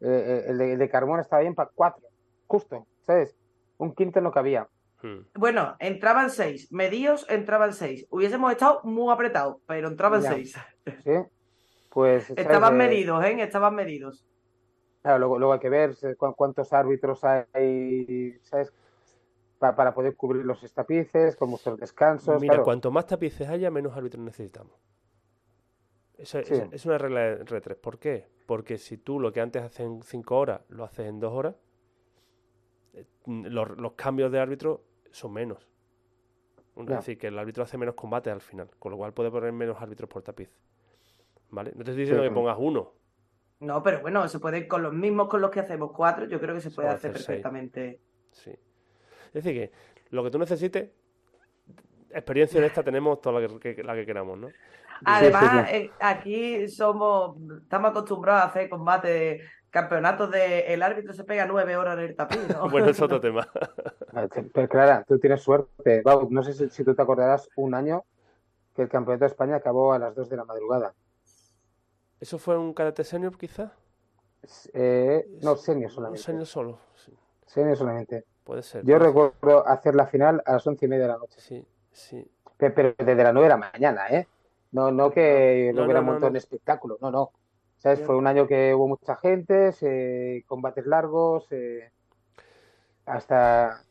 eh, 0.00 0.44
el, 0.48 0.78
de, 0.78 0.88
Carmona 0.88 1.22
estaba 1.22 1.42
bien 1.42 1.54
para 1.54 1.70
cuatro, 1.74 2.08
justo, 2.46 2.86
¿sabes? 3.06 3.36
Un 3.76 3.94
quinto 3.94 4.20
no 4.20 4.32
cabía. 4.32 4.68
Hmm. 5.02 5.20
Bueno, 5.34 5.76
entraban 5.80 6.30
seis. 6.30 6.72
Medios 6.72 7.26
entraban 7.28 7.74
seis. 7.74 8.06
Hubiésemos 8.10 8.50
estado 8.50 8.80
muy 8.84 9.12
apretados, 9.12 9.58
pero 9.66 9.88
entraban 9.88 10.22
seis. 10.22 10.56
Sí. 11.04 11.12
Pues. 11.90 12.30
Estaban 12.30 12.76
medidos, 12.76 13.22
¿eh? 13.24 13.36
Estaban 13.40 13.74
medidos. 13.74 14.26
Claro, 15.02 15.18
luego, 15.18 15.38
luego 15.38 15.52
hay 15.52 15.60
que 15.60 15.68
ver 15.68 15.94
cuántos 16.36 16.72
árbitros 16.72 17.22
hay, 17.24 18.38
¿sabes? 18.42 18.72
Para 19.70 19.94
poder 19.94 20.16
cubrir 20.16 20.44
los 20.44 20.60
tapices, 20.74 21.36
con 21.36 21.50
muchos 21.50 21.78
descansos. 21.78 22.40
Mira, 22.40 22.62
cuanto 22.62 22.90
más 22.90 23.06
tapices 23.06 23.48
haya, 23.48 23.70
menos 23.70 23.96
árbitros 23.96 24.24
necesitamos. 24.24 24.74
Eso 26.18 26.38
es, 26.38 26.86
una 26.86 26.98
regla 26.98 27.20
de 27.20 27.44
R3. 27.44 27.76
¿Por 27.76 27.98
qué? 27.98 28.28
Porque 28.46 28.78
si 28.78 28.96
tú 28.96 29.18
lo 29.18 29.32
que 29.32 29.40
antes 29.40 29.62
haces 29.62 29.80
en 29.80 30.02
5 30.02 30.38
horas 30.38 30.60
lo 30.68 30.84
haces 30.84 31.06
en 31.06 31.18
2 31.18 31.32
horas, 31.32 31.56
eh, 32.94 33.04
los, 33.26 33.92
cambios 33.94 34.30
de 34.30 34.38
árbitro 34.38 34.84
son 35.10 35.32
menos. 35.32 35.68
Es 36.76 36.86
decir, 36.86 37.18
que 37.18 37.26
el 37.26 37.38
árbitro 37.38 37.64
hace 37.64 37.76
menos 37.76 37.94
combate 37.94 38.30
al 38.30 38.40
final, 38.40 38.70
con 38.78 38.92
lo 38.92 38.98
cual 38.98 39.12
puede 39.12 39.30
poner 39.30 39.52
menos 39.52 39.80
árbitros 39.80 40.08
por 40.08 40.22
tapiz. 40.22 40.48
¿Vale? 41.50 41.72
No 41.74 41.84
te 41.84 41.90
estoy 41.90 42.04
diciendo 42.04 42.22
que 42.22 42.30
pongas 42.30 42.56
uno, 42.58 42.92
No, 43.60 43.82
pero 43.82 44.00
bueno, 44.00 44.26
se 44.28 44.38
puede 44.38 44.66
con 44.66 44.82
los 44.82 44.94
mismos 44.94 45.28
con 45.28 45.40
los 45.40 45.50
que 45.50 45.60
hacemos 45.60 45.92
cuatro, 45.92 46.26
yo 46.26 46.40
creo 46.40 46.54
que 46.54 46.60
se 46.60 46.70
puede 46.70 46.86
puede 46.86 46.96
hacer 46.96 47.10
hacer 47.10 47.22
seis. 47.22 47.26
perfectamente. 47.26 48.00
Sí. 48.30 48.52
Es 49.34 49.44
decir, 49.44 49.54
que 49.70 49.72
lo 50.10 50.22
que 50.22 50.30
tú 50.30 50.38
necesites, 50.38 50.90
experiencia 52.10 52.58
en 52.58 52.64
esta 52.64 52.82
tenemos 52.82 53.20
toda 53.20 53.40
la 53.40 53.48
que, 53.58 53.74
que- 53.76 53.82
la 53.82 53.94
que 53.94 54.04
queramos, 54.06 54.38
¿no? 54.38 54.48
Además, 55.04 55.68
sí. 55.68 55.76
eh, 55.76 55.90
aquí 56.00 56.68
somos, 56.68 57.36
estamos 57.62 57.90
acostumbrados 57.90 58.42
a 58.44 58.46
hacer 58.48 58.68
combates, 58.68 59.42
campeonatos 59.70 60.30
de 60.30 60.72
el 60.72 60.82
árbitro 60.82 61.12
se 61.14 61.24
pega 61.24 61.46
nueve 61.46 61.76
horas 61.76 61.98
en 61.98 62.04
el 62.04 62.14
tapiz, 62.14 62.38
¿no? 62.48 62.68
Bueno, 62.70 62.88
es 62.88 63.00
otro 63.00 63.20
tema. 63.20 63.48
Ah, 64.14 64.28
Pero 64.52 64.68
Clara, 64.68 65.04
tú 65.08 65.18
tienes 65.18 65.40
suerte. 65.40 66.02
Bau, 66.04 66.28
no 66.30 66.42
sé 66.42 66.52
si, 66.52 66.68
si 66.68 66.84
tú 66.84 66.94
te 66.94 67.00
acordarás 67.00 67.48
un 67.56 67.72
año 67.74 68.04
que 68.76 68.82
el 68.82 68.90
Campeonato 68.90 69.24
de 69.24 69.28
España 69.28 69.56
acabó 69.56 69.94
a 69.94 69.98
las 69.98 70.14
2 70.14 70.28
de 70.28 70.36
la 70.36 70.44
madrugada. 70.44 70.92
¿Eso 72.20 72.38
fue 72.38 72.58
un 72.58 72.74
karate 72.74 73.04
senior, 73.04 73.38
quizás? 73.38 73.72
Eh, 74.74 75.26
no, 75.42 75.56
senior 75.56 75.90
solamente. 75.90 76.22
senior 76.22 76.44
solo. 76.46 76.78
Sí, 76.94 77.12
Senior 77.46 77.76
solamente. 77.78 78.24
Puede 78.44 78.62
ser. 78.62 78.84
Yo 78.84 78.98
puede 78.98 79.10
ser. 79.10 79.32
recuerdo 79.32 79.66
hacer 79.66 79.94
la 79.94 80.06
final 80.06 80.42
a 80.46 80.52
las 80.52 80.66
once 80.66 80.84
y 80.86 80.88
media 80.88 81.04
de 81.04 81.12
la 81.12 81.18
noche. 81.18 81.40
Sí, 81.40 81.66
sí. 81.92 82.26
Pe- 82.56 82.70
Pero 82.70 82.94
desde 82.98 83.22
las 83.24 83.32
9 83.34 83.46
de 83.48 83.54
la 83.54 83.56
mañana, 83.72 84.08
¿eh? 84.08 84.28
No, 84.72 84.90
no 84.90 85.10
que 85.10 85.72
No, 85.74 85.84
hubiera 85.84 86.00
no, 86.00 86.06
no, 86.06 86.12
montado 86.12 86.26
no. 86.26 86.28
en 86.30 86.36
espectáculo, 86.36 86.98
no, 87.00 87.10
no. 87.10 87.32
¿Sabes? 87.78 88.00
Fue 88.02 88.16
un 88.16 88.26
año 88.26 88.46
que 88.46 88.74
hubo 88.74 88.88
mucha 88.88 89.16
gente, 89.16 89.72
se- 89.72 90.44
combates 90.46 90.86
largos, 90.86 91.46
eh, 91.50 91.90
hasta, 93.06 93.82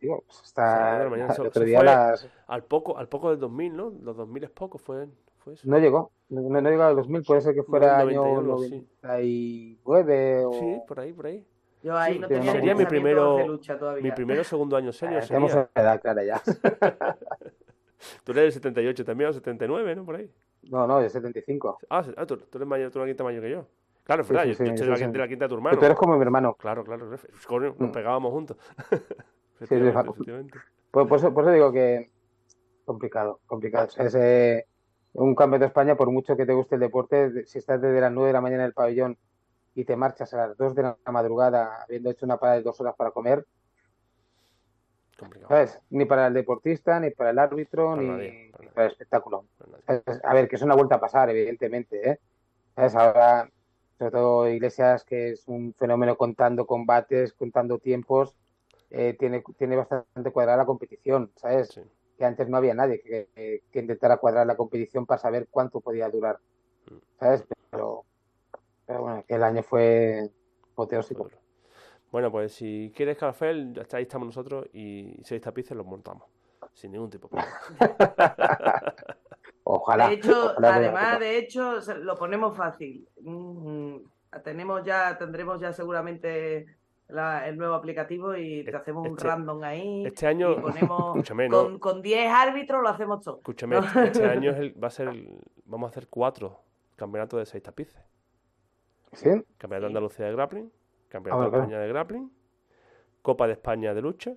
digo, 0.00 0.22
pues 0.26 0.54
nueve 0.56 1.16
de 1.18 1.22
hasta 1.22 1.42
el 1.42 1.48
otro 1.48 1.64
día 1.64 1.82
las... 1.82 2.28
Al 2.46 2.64
poco, 2.64 2.96
al 2.98 3.08
poco 3.08 3.30
del 3.30 3.40
2000, 3.40 3.76
¿no? 3.76 3.90
Los 3.90 4.16
2000 4.16 4.44
es 4.44 4.50
poco, 4.50 4.78
fue, 4.78 5.08
fue 5.38 5.54
eso. 5.54 5.68
No 5.68 5.78
llegó, 5.78 6.12
no, 6.28 6.42
no 6.60 6.70
llegó 6.70 6.82
a 6.84 6.88
los 6.88 6.98
2000, 7.06 7.22
puede 7.24 7.40
ser 7.40 7.54
que 7.54 7.62
fuera 7.62 7.96
No, 7.96 8.08
año 8.08 8.22
91, 8.22 8.58
sí. 8.58 8.86
99 9.02 10.44
o... 10.46 10.52
Sí, 10.52 10.82
por 10.86 11.00
ahí, 11.00 11.12
por 11.12 11.26
ahí. 11.26 11.44
Yo 11.82 11.96
ahí 11.96 12.14
Sí, 12.14 12.18
no 12.20 12.28
tenía 12.28 12.52
sería 12.52 12.74
mi 12.74 12.84
primero- 12.84 13.36
de 13.36 13.46
lucha 13.46 13.78
todavía. 13.78 14.02
Mi 14.02 14.12
primero 14.12 14.42
o 14.42 14.44
segundo 14.44 14.76
año 14.76 14.92
senior 14.92 15.22
Eh, 15.22 15.26
tenemos 15.26 15.50
sería. 15.52 15.70
edad 15.74 16.00
clara 16.00 16.24
ya. 16.24 16.42
Tú 18.24 18.32
eres 18.32 18.44
del 18.44 18.52
78 18.52 19.04
también, 19.04 19.30
o 19.30 19.32
79, 19.32 19.94
¿no? 19.96 20.04
Por 20.04 20.16
ahí. 20.16 20.30
No, 20.70 20.86
no, 20.86 21.00
de 21.00 21.08
75. 21.10 21.78
Ah, 21.90 22.04
ah, 22.16 22.26
tú, 22.26 22.36
tú 22.38 22.58
eres 22.58 22.68
mayor, 22.68 22.90
tú 22.90 22.98
eres 22.98 23.04
una 23.04 23.10
quinta 23.10 23.24
mayor 23.24 23.42
que 23.42 23.50
yo. 23.50 23.66
Claro, 24.04 24.22
es 24.22 24.28
Sí, 24.28 24.34
yo, 24.34 24.40
sí, 24.42 24.48
yo 24.48 24.76
soy 24.76 24.86
la, 24.88 25.18
la 25.18 25.28
quinta 25.28 25.44
de 25.44 25.48
tu 25.48 25.54
Pero 25.54 25.56
hermano. 25.56 25.78
tú 25.78 25.84
eres 25.84 25.96
como 25.98 26.16
mi 26.16 26.22
hermano. 26.22 26.54
Claro, 26.54 26.82
claro, 26.84 27.08
coño, 27.46 27.74
nos 27.78 27.88
Mm. 27.90 27.92
pegábamos 27.92 28.32
juntos. 28.32 28.56
Sí, 29.60 29.66
sí, 29.66 29.74
Efectivamente, 29.74 30.10
efectivamente. 30.10 30.58
Por, 30.90 31.06
por 31.06 31.18
eso, 31.18 31.34
por 31.34 31.44
eso 31.44 31.52
digo 31.52 31.70
que 31.70 32.10
complicado, 32.86 33.40
complicado. 33.46 33.88
O 33.88 33.90
sea, 33.90 34.06
es, 34.06 34.14
eh, 34.14 34.64
un 35.12 35.34
campeonato 35.34 35.60
de 35.64 35.66
España, 35.66 35.96
por 35.96 36.10
mucho 36.10 36.34
que 36.34 36.46
te 36.46 36.54
guste 36.54 36.76
el 36.76 36.80
deporte, 36.80 37.28
de- 37.28 37.46
si 37.46 37.58
estás 37.58 37.78
desde 37.78 38.00
las 38.00 38.10
9 38.10 38.28
de 38.28 38.32
la 38.32 38.40
mañana 38.40 38.62
en 38.62 38.68
el 38.68 38.72
pabellón 38.72 39.18
y 39.80 39.84
te 39.84 39.96
marchas 39.96 40.32
a 40.34 40.48
las 40.48 40.56
2 40.58 40.74
de 40.74 40.82
la 40.82 40.96
madrugada 41.10 41.82
habiendo 41.82 42.10
hecho 42.10 42.26
una 42.26 42.36
parada 42.36 42.58
de 42.58 42.62
dos 42.64 42.80
horas 42.80 42.94
para 42.96 43.10
comer. 43.10 43.46
¿sabes? 45.48 45.78
Ni 45.90 46.04
para 46.06 46.26
el 46.28 46.34
deportista, 46.34 46.98
ni 47.00 47.10
para 47.10 47.30
el 47.30 47.38
árbitro, 47.38 47.90
Para 47.90 48.02
ni, 48.02 48.08
nadie, 48.08 48.48
para 48.52 48.64
ni 48.64 48.70
para 48.70 48.86
el 48.86 48.92
espectáculo. 48.92 49.44
¿Sabes? 49.86 50.20
A 50.24 50.34
ver, 50.34 50.48
que 50.48 50.56
es 50.56 50.62
una 50.62 50.74
vuelta 50.74 50.94
a 50.96 51.00
pasar, 51.00 51.28
evidentemente, 51.30 52.10
¿eh? 52.10 52.18
¿Sabes? 52.74 52.94
Ahora, 52.94 53.50
sobre 53.98 54.10
todo 54.12 54.48
Iglesias, 54.48 55.04
que 55.04 55.30
es 55.32 55.46
un 55.46 55.74
fenómeno 55.74 56.16
contando 56.16 56.66
combates, 56.66 57.32
contando 57.34 57.78
tiempos, 57.78 58.34
eh, 58.90 59.14
tiene, 59.18 59.42
tiene 59.58 59.76
bastante 59.76 60.30
cuadrada 60.32 60.58
la 60.58 60.66
competición, 60.66 61.30
¿sabes? 61.36 61.68
Sí. 61.68 61.82
que 62.18 62.24
antes 62.24 62.48
no 62.48 62.56
había 62.58 62.74
nadie 62.74 63.00
que, 63.00 63.28
que- 63.34 63.62
que 63.70 63.78
intentara 63.80 64.16
cuadrar 64.18 64.46
la 64.46 64.56
competición 64.56 65.06
para 65.06 65.18
saber 65.20 65.48
cuánto 65.50 65.80
podía 65.80 66.08
durar, 66.10 66.38
¿sabes? 67.18 67.44
Pero, 67.70 68.04
pero 68.90 69.02
bueno, 69.02 69.24
el 69.28 69.42
año 69.44 69.62
fue 69.62 70.28
apoteósico. 70.72 71.22
Otro. 71.22 71.38
Bueno, 72.10 72.32
pues 72.32 72.52
si 72.52 72.92
quieres 72.96 73.16
café, 73.16 73.50
ahí 73.92 74.02
estamos 74.02 74.26
nosotros 74.26 74.66
y 74.72 75.16
seis 75.22 75.40
tapices 75.40 75.76
los 75.76 75.86
montamos. 75.86 76.24
Sin 76.72 76.90
ningún 76.90 77.08
tipo 77.08 77.28
de 77.28 77.36
problema. 77.78 78.94
Ojalá. 79.62 80.08
De 80.08 80.14
hecho, 80.14 80.46
ojalá 80.46 80.74
además, 80.74 81.20
de 81.20 81.38
hecho, 81.38 81.78
lo 82.00 82.16
ponemos 82.16 82.56
fácil. 82.56 83.08
Mm, 83.20 83.96
tenemos 84.42 84.82
ya, 84.84 85.16
tendremos 85.16 85.60
ya 85.60 85.72
seguramente 85.72 86.66
la- 87.06 87.46
el 87.46 87.56
nuevo 87.56 87.74
aplicativo 87.74 88.34
y 88.34 88.64
te 88.64 88.70
Este- 88.70 88.76
hacemos 88.76 89.06
un 89.06 89.16
este- 89.16 89.28
random 89.28 89.62
ahí. 89.62 90.04
este 90.06 90.26
año- 90.26 90.52
y 90.52 90.60
ponemos 90.60 91.00
Escúchame, 91.16 91.48
no. 91.48 91.62
con, 91.62 91.78
con 91.78 92.02
10 92.02 92.28
árbitros 92.32 92.82
lo 92.82 92.88
hacemos 92.88 93.20
todo. 93.22 93.36
Escúchame, 93.36 93.76
No. 93.76 93.82
este, 93.86 94.04
este 94.06 94.24
año 94.26 94.50
es 94.50 94.58
el- 94.58 94.82
va 94.82 94.88
a 94.88 94.90
ser 94.90 95.08
el- 95.08 95.38
vamos 95.64 95.86
a 95.86 95.90
hacer 95.90 96.08
cuatro 96.08 96.60
campeonatos 96.96 97.38
de 97.38 97.46
seis 97.46 97.62
tapices. 97.62 98.09
¿Sí? 99.12 99.28
Campeonato 99.58 99.80
de. 99.80 99.86
Andalucía 99.86 100.26
de 100.26 100.32
grappling, 100.32 100.72
Campeonato 101.08 101.42
Ah, 101.42 101.50
de 101.50 101.56
España 101.58 101.78
de 101.80 101.88
grappling, 101.88 102.32
Copa 103.22 103.46
de 103.46 103.52
España 103.54 103.94
de 103.94 104.02
lucha 104.02 104.34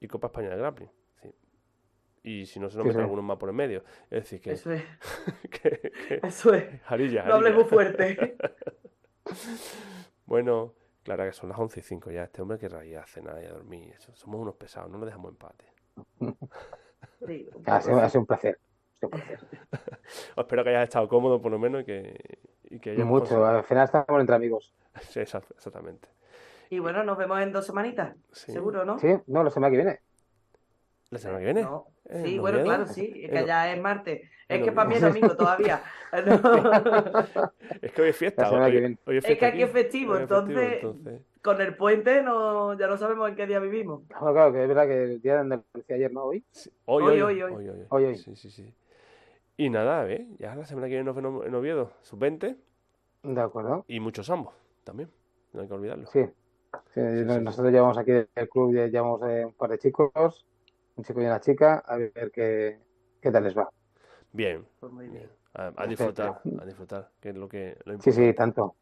y 0.00 0.08
Copa 0.08 0.26
España 0.28 0.50
de 0.50 0.56
grappling. 0.56 0.90
Sí. 1.22 1.34
Y 2.22 2.46
si 2.46 2.58
no 2.60 2.68
se 2.68 2.76
nos 2.76 2.84
Sí, 2.84 2.88
meten 2.88 3.00
sí. 3.00 3.04
algunos 3.04 3.24
más 3.24 3.36
por 3.38 3.48
el 3.48 3.54
medio. 3.54 3.84
Es 4.10 4.24
decir, 4.24 4.40
que, 4.40 4.52
Eso 4.52 4.72
es, 4.72 4.82
que- 5.50 5.92
que- 6.08 6.20
eso 6.26 6.52
es. 6.54 6.80
jarilla, 6.82 7.24
No 7.24 7.34
hables 7.34 7.54
muy 7.54 7.64
fuerte. 7.64 8.36
Bueno, 10.26 10.74
claro 11.02 11.24
que 11.24 11.32
son 11.32 11.48
las 11.48 11.58
11 11.58 11.80
y 11.80 11.82
5 11.82 12.10
ya. 12.10 12.24
Este 12.24 12.42
hombre 12.42 12.58
querrá 12.58 12.84
ir 12.84 12.98
a 12.98 13.06
cenar 13.06 13.42
y 13.42 13.46
a 13.46 13.52
dormir. 13.52 13.92
Eso- 13.94 14.14
Somos 14.14 14.40
unos 14.40 14.54
pesados, 14.56 14.90
no 14.90 14.98
lo 14.98 15.06
dejamos 15.06 15.30
empate. 15.32 15.66
Sí, 17.26 17.48
un 17.54 17.62
Ha 17.66 17.80
sido, 17.80 17.98
ha 17.98 18.04
así. 18.04 18.12
sido 18.12 18.20
un 18.20 18.26
placer. 18.26 18.58
un 19.02 19.10
placer. 19.10 19.40
Espero 20.36 20.64
que 20.64 20.70
hayas 20.70 20.84
estado 20.84 21.08
cómodo 21.08 21.40
por 21.40 21.50
lo 21.52 21.58
menos 21.58 21.82
y 21.82 21.84
que, 21.84 22.38
y 22.70 22.78
que 22.78 22.92
Mucho. 23.04 23.20
conseguido- 23.26 23.46
Al 23.46 23.64
final 23.64 23.84
estamos 23.84 24.20
entre 24.20 24.34
amigos. 24.36 24.72
Sí, 25.08 25.20
exact- 25.20 25.50
exactamente. 25.56 26.08
Y 26.70 26.78
bueno, 26.78 27.02
nos 27.04 27.18
vemos 27.18 27.40
en 27.40 27.52
dos 27.52 27.66
semanitas, 27.66 28.14
Sí. 28.32 28.52
seguro, 28.52 28.84
¿no? 28.84 28.98
Sí, 28.98 29.08
no, 29.26 29.42
la 29.44 29.50
semana 29.50 29.70
que 29.70 29.76
viene. 29.76 30.00
¿La 31.10 31.18
semana 31.18 31.38
que 31.40 31.44
viene? 31.46 31.62
No. 31.62 31.86
¿En 32.04 32.24
Sí, 32.24 32.38
bueno, 32.38 32.62
claro, 32.62 32.86
sí, 32.86 33.12
es 33.24 33.30
que 33.30 33.46
ya 33.46 33.72
es 33.72 33.80
martes. 33.80 34.22
Es 34.48 34.62
que 34.64 34.72
para 34.72 34.88
mí 34.88 34.94
es 34.96 35.00
domingo 35.30 35.36
todavía. 35.36 35.82
No. 36.26 36.34
Es 37.80 37.92
que 37.92 38.02
hoy 38.02 38.08
es 38.08 38.16
fiesta. 38.16 38.50
Hoy- 38.50 38.58
hoy 39.06 39.16
es 39.16 39.24
Es 39.24 39.26
fiesta 39.26 39.36
que 39.38 39.46
aquí 39.46 39.62
es 39.62 39.70
festivo, 39.70 40.12
Hoy 40.14 40.22
es 40.22 40.28
festivo, 40.28 40.40
entonces- 40.60 40.82
entonces- 40.82 41.20
Con 41.42 41.60
el 41.60 41.74
puente 41.76 42.22
no, 42.22 42.76
ya 42.78 42.86
no 42.86 42.96
sabemos 42.98 43.28
en 43.30 43.36
qué 43.36 43.46
día 43.46 43.58
vivimos. 43.60 44.02
Bueno, 44.08 44.32
claro, 44.32 44.52
que 44.52 44.62
es 44.62 44.68
verdad 44.68 44.86
que 44.86 45.02
el 45.04 45.20
día 45.22 45.34
de 45.34 45.40
Andalucía 45.40 45.96
ayer, 45.96 46.12
¿no? 46.12 46.24
Hoy. 46.24 46.44
sí, 46.50 46.70
Hoy, 46.84 47.02
Hoy, 47.04 47.20
hoy, 47.22 47.42
hoy, 47.42 47.52
hoy, 47.54 47.68
hoy. 47.68 47.86
Hoy, 47.88 48.04
hoy. 48.04 48.16
Sí, 48.18 48.36
sí, 48.36 48.50
sí. 48.50 48.74
Y 49.60 49.68
nada, 49.70 50.04
¿ves? 50.04 50.22
Ya 50.38 50.54
la 50.54 50.64
semana 50.64 50.86
que 50.86 50.94
viene 50.94 51.04
nos 51.04 51.14
vemos 51.16 51.46
en 51.46 51.54
Oviedo, 51.54 51.92
sub-20 52.02 52.56
De 53.22 53.40
acuerdo. 53.40 53.84
y 53.88 54.00
muchos 54.00 54.30
ambos 54.30 54.54
también. 54.84 55.10
No 55.52 55.60
hay 55.60 55.68
que 55.68 55.74
olvidarlo. 55.74 56.06
Sí. 56.06 56.24
Sí, 56.94 57.00
sí, 57.00 57.24
nosotros 57.40 57.72
llevamos 57.72 57.98
aquí 57.98 58.12
del 58.12 58.48
club, 58.48 58.74
ya 58.74 58.86
llevamos 58.86 59.20
eh, 59.28 59.44
un 59.44 59.52
par 59.54 59.70
de 59.70 59.78
chicos, 59.78 60.46
un 60.96 61.04
chico 61.04 61.20
y 61.20 61.26
una 61.26 61.40
chica, 61.40 61.78
a 61.86 61.96
ver 61.96 62.30
qué, 62.32 62.78
qué 63.20 63.30
tal 63.30 63.44
les 63.44 63.56
va. 63.56 63.68
Bien, 64.32 64.64
Pues 64.78 64.92
muy 64.92 65.08
bien. 65.08 65.28
A, 65.54 65.72
a 65.76 65.86
disfrutar, 65.86 66.40
a 66.60 66.64
disfrutar, 66.64 67.10
que 67.20 67.30
es 67.30 67.36
lo 67.36 67.48
que 67.48 67.76
lo 67.84 68.00
Sí, 68.00 68.12
sí, 68.12 68.32
tanto. 68.34 68.76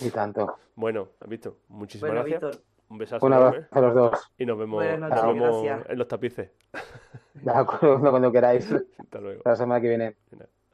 Y 0.00 0.10
tanto. 0.10 0.56
Bueno, 0.76 1.08
has 1.20 1.28
visto. 1.28 1.56
Muchísimas 1.68 2.12
Bueno, 2.12 2.24
gracias. 2.24 2.40
Víctor, 2.42 2.64
Un 2.88 2.98
besazo 2.98 3.26
Un 3.26 3.32
enorme 3.32 3.56
abrazo 3.56 3.68
a 3.78 3.80
los 3.80 3.94
dos. 3.94 4.32
y 4.38 4.46
nos 4.46 4.58
vemos, 4.58 4.84
nos 4.98 5.86
en 5.88 5.98
los 5.98 6.08
tapices. 6.08 6.50
De 7.34 7.50
acuerdo, 7.52 8.10
cuando 8.10 8.32
queráis. 8.32 8.70
Hasta 8.98 9.20
luego. 9.20 9.38
Hasta 9.40 9.50
la 9.50 9.56
semana 9.56 9.80
que 9.80 9.88
viene. 9.88 10.16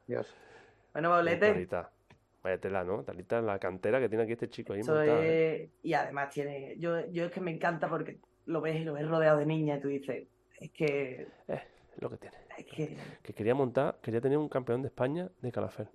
Adiós. 0.08 0.34
bueno, 0.92 1.10
Paulete, 1.10 1.52
Talita. 1.52 1.90
Vaya 2.42 2.58
tela, 2.58 2.84
¿no? 2.84 3.02
Talita, 3.02 3.40
la 3.40 3.58
cantera 3.58 3.98
que 4.00 4.08
tiene 4.08 4.24
aquí 4.24 4.32
este 4.32 4.50
chico 4.50 4.74
ahí 4.74 4.80
eso 4.80 4.94
montada, 4.94 5.24
¿eh? 5.24 5.62
es... 5.64 5.70
Y 5.82 5.94
además 5.94 6.28
tiene... 6.28 6.76
Yo, 6.78 7.06
yo 7.10 7.24
es 7.24 7.32
que 7.32 7.40
me 7.40 7.50
encanta 7.50 7.88
porque 7.88 8.18
lo 8.44 8.60
ves 8.60 8.76
y 8.76 8.84
lo 8.84 8.92
ves 8.92 9.08
rodeado 9.08 9.38
de 9.38 9.46
niñas 9.46 9.78
y 9.78 9.80
tú 9.80 9.88
dices, 9.88 10.26
es 10.60 10.70
que... 10.70 11.26
Es 11.48 11.62
lo 12.00 12.10
que 12.10 12.18
tiene. 12.18 12.36
Es 12.58 12.66
que... 12.66 12.96
Que 13.22 13.32
quería 13.32 13.54
montar, 13.54 13.96
quería 14.02 14.20
tener 14.20 14.36
un 14.36 14.50
campeón 14.50 14.82
de 14.82 14.88
España 14.88 15.30
de 15.40 15.52
Calafel. 15.52 15.88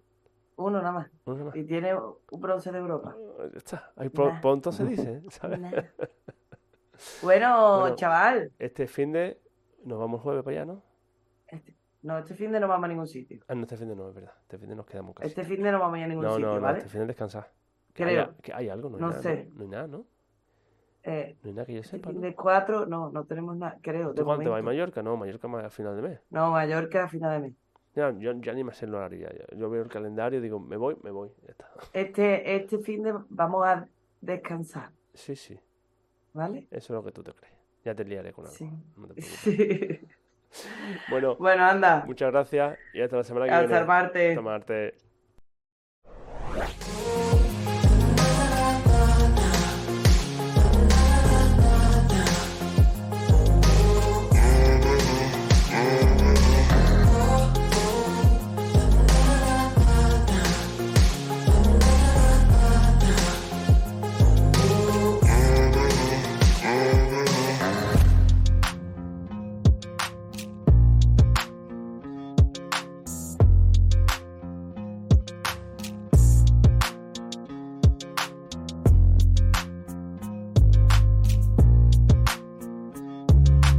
Uno 0.59 0.79
nada 0.79 0.91
más. 0.91 1.09
Uno 1.25 1.45
más. 1.45 1.55
Y 1.55 1.63
tiene 1.63 1.95
un 1.95 2.39
bronce 2.41 2.71
de 2.71 2.77
Europa. 2.79 3.15
Ah, 3.39 3.45
Ya 3.51 3.57
está. 3.57 3.91
Ahí 3.95 4.09
Nah. 4.13 4.41
pronto 4.41 4.71
se 4.71 4.85
dice, 4.85 5.21
¿sabes? 5.29 5.59
Nah. 5.59 5.71
Bueno, 7.21 7.79
Bueno. 7.81 7.95
chaval, 7.95 8.51
Este 8.59 8.87
fin 8.87 9.11
de 9.13 9.39
nos 9.85 9.97
vamos 9.99 10.21
jueves 10.21 10.43
para 10.43 10.57
allá, 10.57 10.65
¿no? 10.65 10.83
este- 11.47 11.75
no, 12.01 12.17
este 12.17 12.33
fin 12.35 12.51
de 12.51 12.59
no 12.59 12.67
vamos 12.67 12.85
a 12.85 12.87
ningún 12.89 13.07
sitio. 13.07 13.41
Ah, 13.47 13.55
no, 13.55 13.61
este 13.63 13.77
fin 13.77 13.87
de 13.89 13.95
no, 13.95 14.09
es 14.09 14.15
verdad. 14.15 14.33
Este 14.41 14.57
fin 14.57 14.69
de 14.69 14.75
nos 14.75 14.85
quedamos 14.85 15.15
casi. 15.15 15.27
Este 15.29 15.43
fin 15.43 15.63
de 15.63 15.71
no 15.71 15.79
vamos 15.79 15.95
a 15.95 15.99
ir 15.99 16.03
a 16.05 16.07
ningún 16.07 16.25
no, 16.25 16.31
sitio, 16.31 16.47
no, 16.47 16.55
no, 16.55 16.61
¿vale? 16.61 16.77
este 16.79 16.89
fin 16.89 17.01
de 17.01 17.07
descansar. 17.07 17.51
Que 17.93 18.03
Creo. 18.03 18.21
haya- 18.23 18.33
que 18.41 18.53
hay 18.53 18.69
algo, 18.69 18.89
no 18.89 18.97
hay 18.97 19.01
No 19.01 19.09
nada. 19.09 19.21
sé. 19.21 19.45
¿no? 19.49 19.55
No 19.55 19.61
hay 19.63 19.67
nada, 19.69 19.87
¿no? 19.87 20.05
Eh, 21.03 21.37
No 21.41 21.47
hay 21.49 21.53
nada 21.53 21.65
que 21.65 21.73
yo 21.73 21.79
este 21.79 21.97
sepa, 21.97 22.09
fin 22.09 22.19
¿no? 22.21 22.27
de 22.27 22.35
cuatro, 22.35 22.85
no, 22.85 23.09
no 23.09 23.23
tenemos 23.25 23.55
nada, 23.55 23.77
creo, 23.81 24.13
¿Tú 24.13 24.23
cuánto 24.25 24.49
vas 24.51 24.59
a. 24.59 24.63
Mallorca? 24.63 25.01
No, 25.01 25.15
Mallorca 25.17 25.47
más 25.47 25.63
a 25.65 25.69
final 25.69 25.95
de 25.95 26.01
mes. 26.01 26.19
No, 26.29 26.51
Mallorca 26.51 27.05
a 27.05 27.07
final 27.07 27.31
de 27.41 27.47
mes. 27.47 27.57
Ya, 27.95 28.11
yo 28.17 28.33
ya 28.33 28.53
ni 28.53 28.63
me 28.63 28.73
sé 28.73 28.87
ya, 29.19 29.29
ya. 29.33 29.45
Yo 29.57 29.69
veo 29.69 29.81
el 29.83 29.89
calendario 29.89 30.39
y 30.39 30.41
digo, 30.41 30.59
me 30.59 30.77
voy, 30.77 30.95
me 31.03 31.11
voy. 31.11 31.29
Ya 31.45 31.51
está. 31.51 31.67
Este, 31.93 32.55
este 32.55 32.79
fin 32.79 33.03
de 33.03 33.13
vamos 33.29 33.65
a 33.65 33.87
descansar, 34.21 34.91
Sí, 35.13 35.35
sí. 35.35 35.59
¿vale? 36.33 36.67
Eso 36.71 36.93
es 36.93 36.97
lo 36.97 37.03
que 37.03 37.11
tú 37.11 37.23
te 37.23 37.33
crees. 37.33 37.53
Ya 37.83 37.95
te 37.95 38.05
liaré 38.05 38.31
con 38.31 38.45
algo. 38.45 38.55
Sí. 38.57 38.69
No 38.97 39.07
te. 39.07 39.21
Sí. 39.21 40.07
Bueno, 41.11 41.35
Bueno, 41.35 41.63
anda, 41.63 42.03
muchas 42.07 42.31
gracias 42.31 42.79
y 42.93 43.01
hasta 43.01 43.17
la 43.17 43.23
semana 43.23 43.45
que 43.45 43.51
hasta 43.51 43.67
viene. 43.67 43.81
el 43.81 43.85
martes. 43.87 44.29
Hasta 44.31 44.41
martes. 44.41 45.08